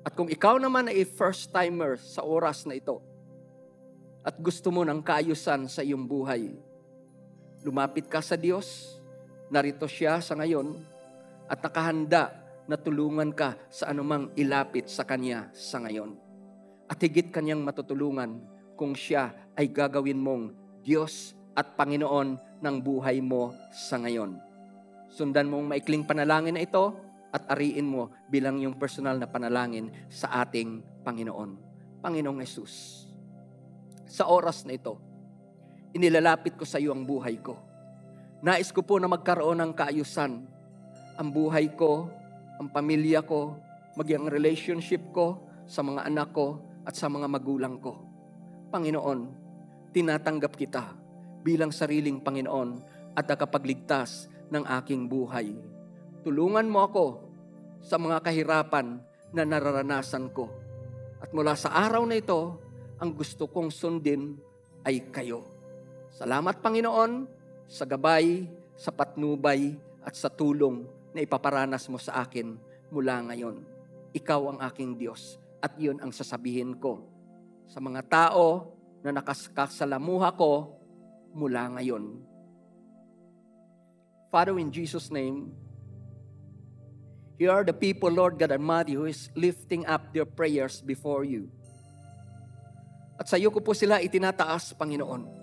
At 0.00 0.16
kung 0.16 0.32
ikaw 0.32 0.56
naman 0.56 0.88
ay 0.88 1.04
first-timer 1.04 2.00
sa 2.00 2.24
oras 2.24 2.64
na 2.64 2.80
ito, 2.80 3.04
at 4.24 4.40
gusto 4.40 4.72
mo 4.72 4.80
ng 4.80 5.04
kaayusan 5.04 5.68
sa 5.68 5.84
iyong 5.84 6.08
buhay, 6.08 6.56
lumapit 7.64 8.08
ka 8.08 8.24
sa 8.24 8.36
Diyos, 8.36 8.96
narito 9.52 9.84
siya 9.84 10.20
sa 10.24 10.36
ngayon, 10.36 10.80
at 11.50 11.58
nakahanda 11.60 12.30
na 12.70 12.78
tulungan 12.78 13.34
ka 13.34 13.58
sa 13.66 13.90
anumang 13.90 14.30
ilapit 14.38 14.86
sa 14.86 15.02
Kanya 15.02 15.50
sa 15.50 15.82
ngayon. 15.82 16.14
At 16.86 17.02
higit 17.02 17.34
Kanyang 17.34 17.66
matutulungan 17.66 18.38
kung 18.78 18.94
siya 18.94 19.34
ay 19.58 19.66
gagawin 19.66 20.22
mong 20.22 20.54
Diyos 20.86 21.34
at 21.58 21.74
Panginoon 21.74 22.38
ng 22.62 22.76
buhay 22.78 23.18
mo 23.18 23.50
sa 23.74 23.98
ngayon. 23.98 24.38
Sundan 25.10 25.50
mo 25.50 25.58
ang 25.58 25.66
maikling 25.66 26.06
panalangin 26.06 26.54
na 26.54 26.62
ito 26.62 26.94
at 27.34 27.50
ariin 27.50 27.86
mo 27.86 28.14
bilang 28.30 28.62
yung 28.62 28.78
personal 28.78 29.18
na 29.18 29.26
panalangin 29.26 29.90
sa 30.06 30.46
ating 30.46 31.02
Panginoon. 31.02 31.58
Panginoong 31.98 32.40
Yesus, 32.40 33.04
sa 34.06 34.30
oras 34.30 34.62
na 34.62 34.78
ito, 34.78 35.09
inilalapit 35.94 36.54
ko 36.56 36.64
sa 36.64 36.78
iyo 36.78 36.94
ang 36.94 37.02
buhay 37.04 37.38
ko. 37.42 37.58
Nais 38.40 38.72
ko 38.72 38.80
po 38.80 38.96
na 38.96 39.10
magkaroon 39.10 39.60
ng 39.60 39.72
kaayusan 39.76 40.48
ang 41.20 41.28
buhay 41.28 41.76
ko, 41.76 42.08
ang 42.56 42.72
pamilya 42.72 43.20
ko, 43.20 43.52
maging 44.00 44.32
relationship 44.32 45.12
ko 45.12 45.44
sa 45.68 45.84
mga 45.84 46.08
anak 46.08 46.32
ko 46.32 46.64
at 46.88 46.96
sa 46.96 47.12
mga 47.12 47.28
magulang 47.28 47.76
ko. 47.76 48.00
Panginoon, 48.72 49.28
tinatanggap 49.92 50.56
kita 50.56 50.96
bilang 51.44 51.76
sariling 51.76 52.24
Panginoon 52.24 52.80
at 53.12 53.28
nakapagligtas 53.28 54.32
ng 54.48 54.64
aking 54.80 55.12
buhay. 55.12 55.52
Tulungan 56.24 56.72
mo 56.72 56.88
ako 56.88 57.06
sa 57.84 58.00
mga 58.00 58.24
kahirapan 58.24 58.96
na 59.36 59.44
nararanasan 59.44 60.32
ko. 60.32 60.48
At 61.20 61.36
mula 61.36 61.52
sa 61.52 61.76
araw 61.84 62.08
na 62.08 62.16
ito, 62.16 62.56
ang 62.96 63.12
gusto 63.12 63.44
kong 63.44 63.68
sundin 63.68 64.40
ay 64.88 65.12
kayo. 65.12 65.59
Salamat 66.10 66.58
Panginoon 66.58 67.30
sa 67.70 67.86
gabay, 67.86 68.50
sa 68.74 68.90
patnubay 68.90 69.78
at 70.02 70.18
sa 70.18 70.26
tulong 70.26 70.82
na 71.14 71.22
ipaparanas 71.22 71.86
mo 71.86 72.02
sa 72.02 72.22
akin 72.26 72.58
mula 72.90 73.22
ngayon. 73.30 73.62
Ikaw 74.10 74.40
ang 74.50 74.58
aking 74.66 74.98
Diyos 74.98 75.38
at 75.62 75.78
iyon 75.78 76.02
ang 76.02 76.10
sasabihin 76.10 76.74
ko 76.82 77.06
sa 77.70 77.78
mga 77.78 78.02
tao 78.10 78.74
na 79.06 79.14
nakasalamuha 79.14 80.34
ko 80.34 80.74
mula 81.30 81.78
ngayon. 81.78 82.18
Father, 84.34 84.58
in 84.58 84.70
Jesus' 84.70 85.10
name, 85.10 85.54
here 87.38 87.50
are 87.50 87.66
the 87.66 87.74
people, 87.74 88.10
Lord 88.10 88.38
God 88.38 88.54
Almighty, 88.54 88.94
who 88.94 89.06
is 89.06 89.30
lifting 89.34 89.86
up 89.86 90.10
their 90.10 90.26
prayers 90.26 90.82
before 90.82 91.22
you. 91.22 91.50
At 93.18 93.26
sa 93.30 93.38
iyo 93.38 93.50
ko 93.50 93.58
po 93.62 93.74
sila 93.74 94.02
itinataas, 94.02 94.74
Panginoon. 94.74 95.39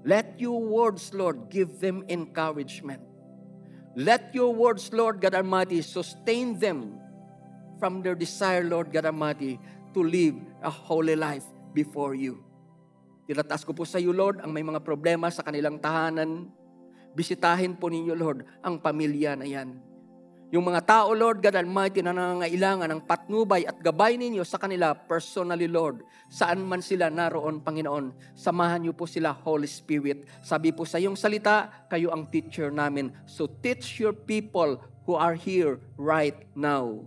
Let 0.00 0.40
your 0.40 0.60
words, 0.64 1.12
Lord, 1.12 1.52
give 1.52 1.76
them 1.80 2.08
encouragement. 2.08 3.04
Let 3.98 4.32
your 4.32 4.54
words, 4.54 4.88
Lord 4.94 5.20
God 5.20 5.36
Almighty, 5.36 5.82
sustain 5.84 6.56
them 6.56 6.96
from 7.76 8.00
their 8.00 8.16
desire, 8.16 8.64
Lord 8.64 8.88
God 8.94 9.04
Almighty, 9.04 9.60
to 9.92 10.00
live 10.00 10.38
a 10.62 10.70
holy 10.70 11.18
life 11.18 11.44
before 11.76 12.14
you. 12.16 12.40
Tinataas 13.26 13.62
ko 13.66 13.76
po 13.76 13.84
sa 13.84 14.00
iyo, 14.00 14.14
Lord, 14.14 14.40
ang 14.40 14.50
may 14.50 14.64
mga 14.64 14.80
problema 14.82 15.28
sa 15.28 15.44
kanilang 15.44 15.78
tahanan. 15.78 16.48
Bisitahin 17.12 17.76
po 17.76 17.90
ninyo, 17.90 18.14
Lord, 18.14 18.46
ang 18.62 18.78
pamilya 18.78 19.36
na 19.36 19.46
yan. 19.46 19.89
Yung 20.50 20.66
mga 20.66 20.82
tao, 20.82 21.14
Lord 21.14 21.38
God 21.38 21.54
Almighty, 21.54 22.02
na 22.02 22.10
nangangailangan 22.10 22.90
ng 22.90 23.02
patnubay 23.06 23.70
at 23.70 23.78
gabay 23.78 24.18
ninyo 24.18 24.42
sa 24.42 24.58
kanila 24.58 24.98
personally, 24.98 25.70
Lord. 25.70 26.02
Saan 26.26 26.66
man 26.66 26.82
sila 26.82 27.06
naroon, 27.06 27.62
Panginoon, 27.62 28.34
samahan 28.34 28.82
niyo 28.82 28.90
po 28.90 29.06
sila, 29.06 29.30
Holy 29.30 29.70
Spirit. 29.70 30.26
Sabi 30.42 30.74
po 30.74 30.82
sa 30.82 30.98
iyong 30.98 31.14
salita, 31.14 31.86
kayo 31.86 32.10
ang 32.10 32.26
teacher 32.26 32.74
namin. 32.74 33.14
So 33.30 33.46
teach 33.46 34.02
your 34.02 34.10
people 34.10 34.82
who 35.06 35.14
are 35.14 35.38
here 35.38 35.78
right 35.94 36.42
now. 36.58 36.98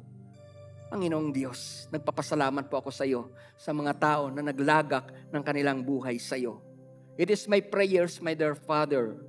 Panginoong 0.88 1.36
Diyos, 1.36 1.92
nagpapasalamat 1.92 2.72
po 2.72 2.80
ako 2.80 2.96
sa 2.96 3.04
iyo 3.04 3.28
sa 3.60 3.76
mga 3.76 3.92
tao 4.00 4.24
na 4.32 4.40
naglagak 4.40 5.12
ng 5.36 5.44
kanilang 5.44 5.84
buhay 5.84 6.16
sa 6.16 6.40
iyo. 6.40 6.64
It 7.20 7.28
is 7.28 7.44
my 7.52 7.60
prayers, 7.60 8.24
my 8.24 8.40
dear 8.40 8.56
Father, 8.56 9.20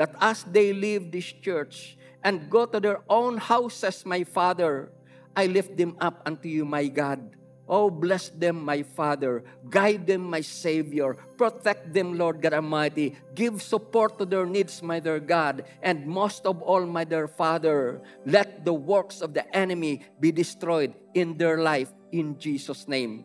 that 0.00 0.16
as 0.24 0.40
they 0.48 0.72
leave 0.72 1.12
this 1.12 1.36
church 1.44 1.97
and 2.28 2.52
go 2.52 2.68
to 2.68 2.76
their 2.76 3.00
own 3.08 3.40
houses, 3.40 4.04
my 4.04 4.20
Father, 4.20 4.92
I 5.32 5.48
lift 5.48 5.80
them 5.80 5.96
up 5.96 6.20
unto 6.28 6.44
you, 6.44 6.68
my 6.68 6.84
God. 6.92 7.24
Oh, 7.64 7.88
bless 7.88 8.28
them, 8.28 8.68
my 8.68 8.84
Father. 8.84 9.44
Guide 9.64 10.04
them, 10.04 10.28
my 10.28 10.44
Savior. 10.44 11.16
Protect 11.40 11.88
them, 11.92 12.20
Lord 12.20 12.44
God 12.44 12.52
Almighty. 12.52 13.16
Give 13.32 13.60
support 13.64 14.20
to 14.20 14.28
their 14.28 14.44
needs, 14.44 14.84
my 14.84 15.00
dear 15.00 15.20
God. 15.20 15.64
And 15.80 16.04
most 16.04 16.44
of 16.44 16.60
all, 16.60 16.84
my 16.84 17.04
dear 17.04 17.28
Father, 17.28 18.04
let 18.28 18.64
the 18.64 18.76
works 18.76 19.24
of 19.24 19.32
the 19.32 19.44
enemy 19.56 20.04
be 20.20 20.28
destroyed 20.28 20.92
in 21.12 21.32
their 21.36 21.56
life 21.60 21.92
in 22.12 22.36
Jesus' 22.36 22.88
name. 22.88 23.24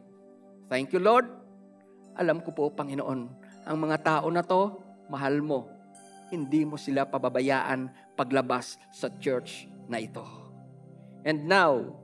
Thank 0.72 0.96
you, 0.96 1.00
Lord. 1.00 1.28
Alam 2.16 2.40
ko 2.40 2.56
po, 2.56 2.64
Panginoon, 2.72 3.20
ang 3.68 3.78
mga 3.80 4.00
tao 4.00 4.28
na 4.32 4.44
to, 4.44 4.80
mahal 5.12 5.44
mo. 5.44 5.68
Hindi 6.32 6.68
mo 6.68 6.76
sila 6.76 7.08
pababayaan 7.08 8.03
paglabas 8.16 8.78
sa 8.94 9.10
church 9.22 9.68
na 9.90 10.00
ito. 10.00 10.24
And 11.24 11.48
now, 11.48 12.04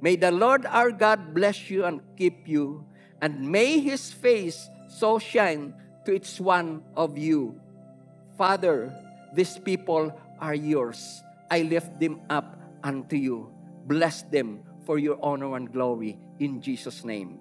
May 0.00 0.16
the 0.16 0.30
Lord 0.30 0.66
our 0.68 0.92
God 0.92 1.32
bless 1.32 1.70
you 1.72 1.84
and 1.84 2.04
keep 2.16 2.44
you, 2.44 2.84
and 3.22 3.40
may 3.40 3.80
His 3.80 4.12
face 4.12 4.68
so 4.92 5.18
shine 5.18 5.72
to 6.04 6.12
each 6.12 6.36
one 6.36 6.84
of 6.96 7.16
you. 7.16 7.56
Father, 8.36 8.92
these 9.32 9.56
people 9.56 10.12
are 10.38 10.54
yours. 10.54 11.00
I 11.50 11.62
lift 11.64 11.96
them 11.98 12.20
up 12.28 12.60
unto 12.84 13.16
you. 13.16 13.48
Bless 13.88 14.22
them 14.28 14.60
for 14.84 14.98
your 14.98 15.16
honor 15.22 15.56
and 15.56 15.72
glory 15.72 16.18
in 16.38 16.60
Jesus' 16.60 17.04
name. 17.04 17.40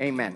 Amen. 0.00 0.34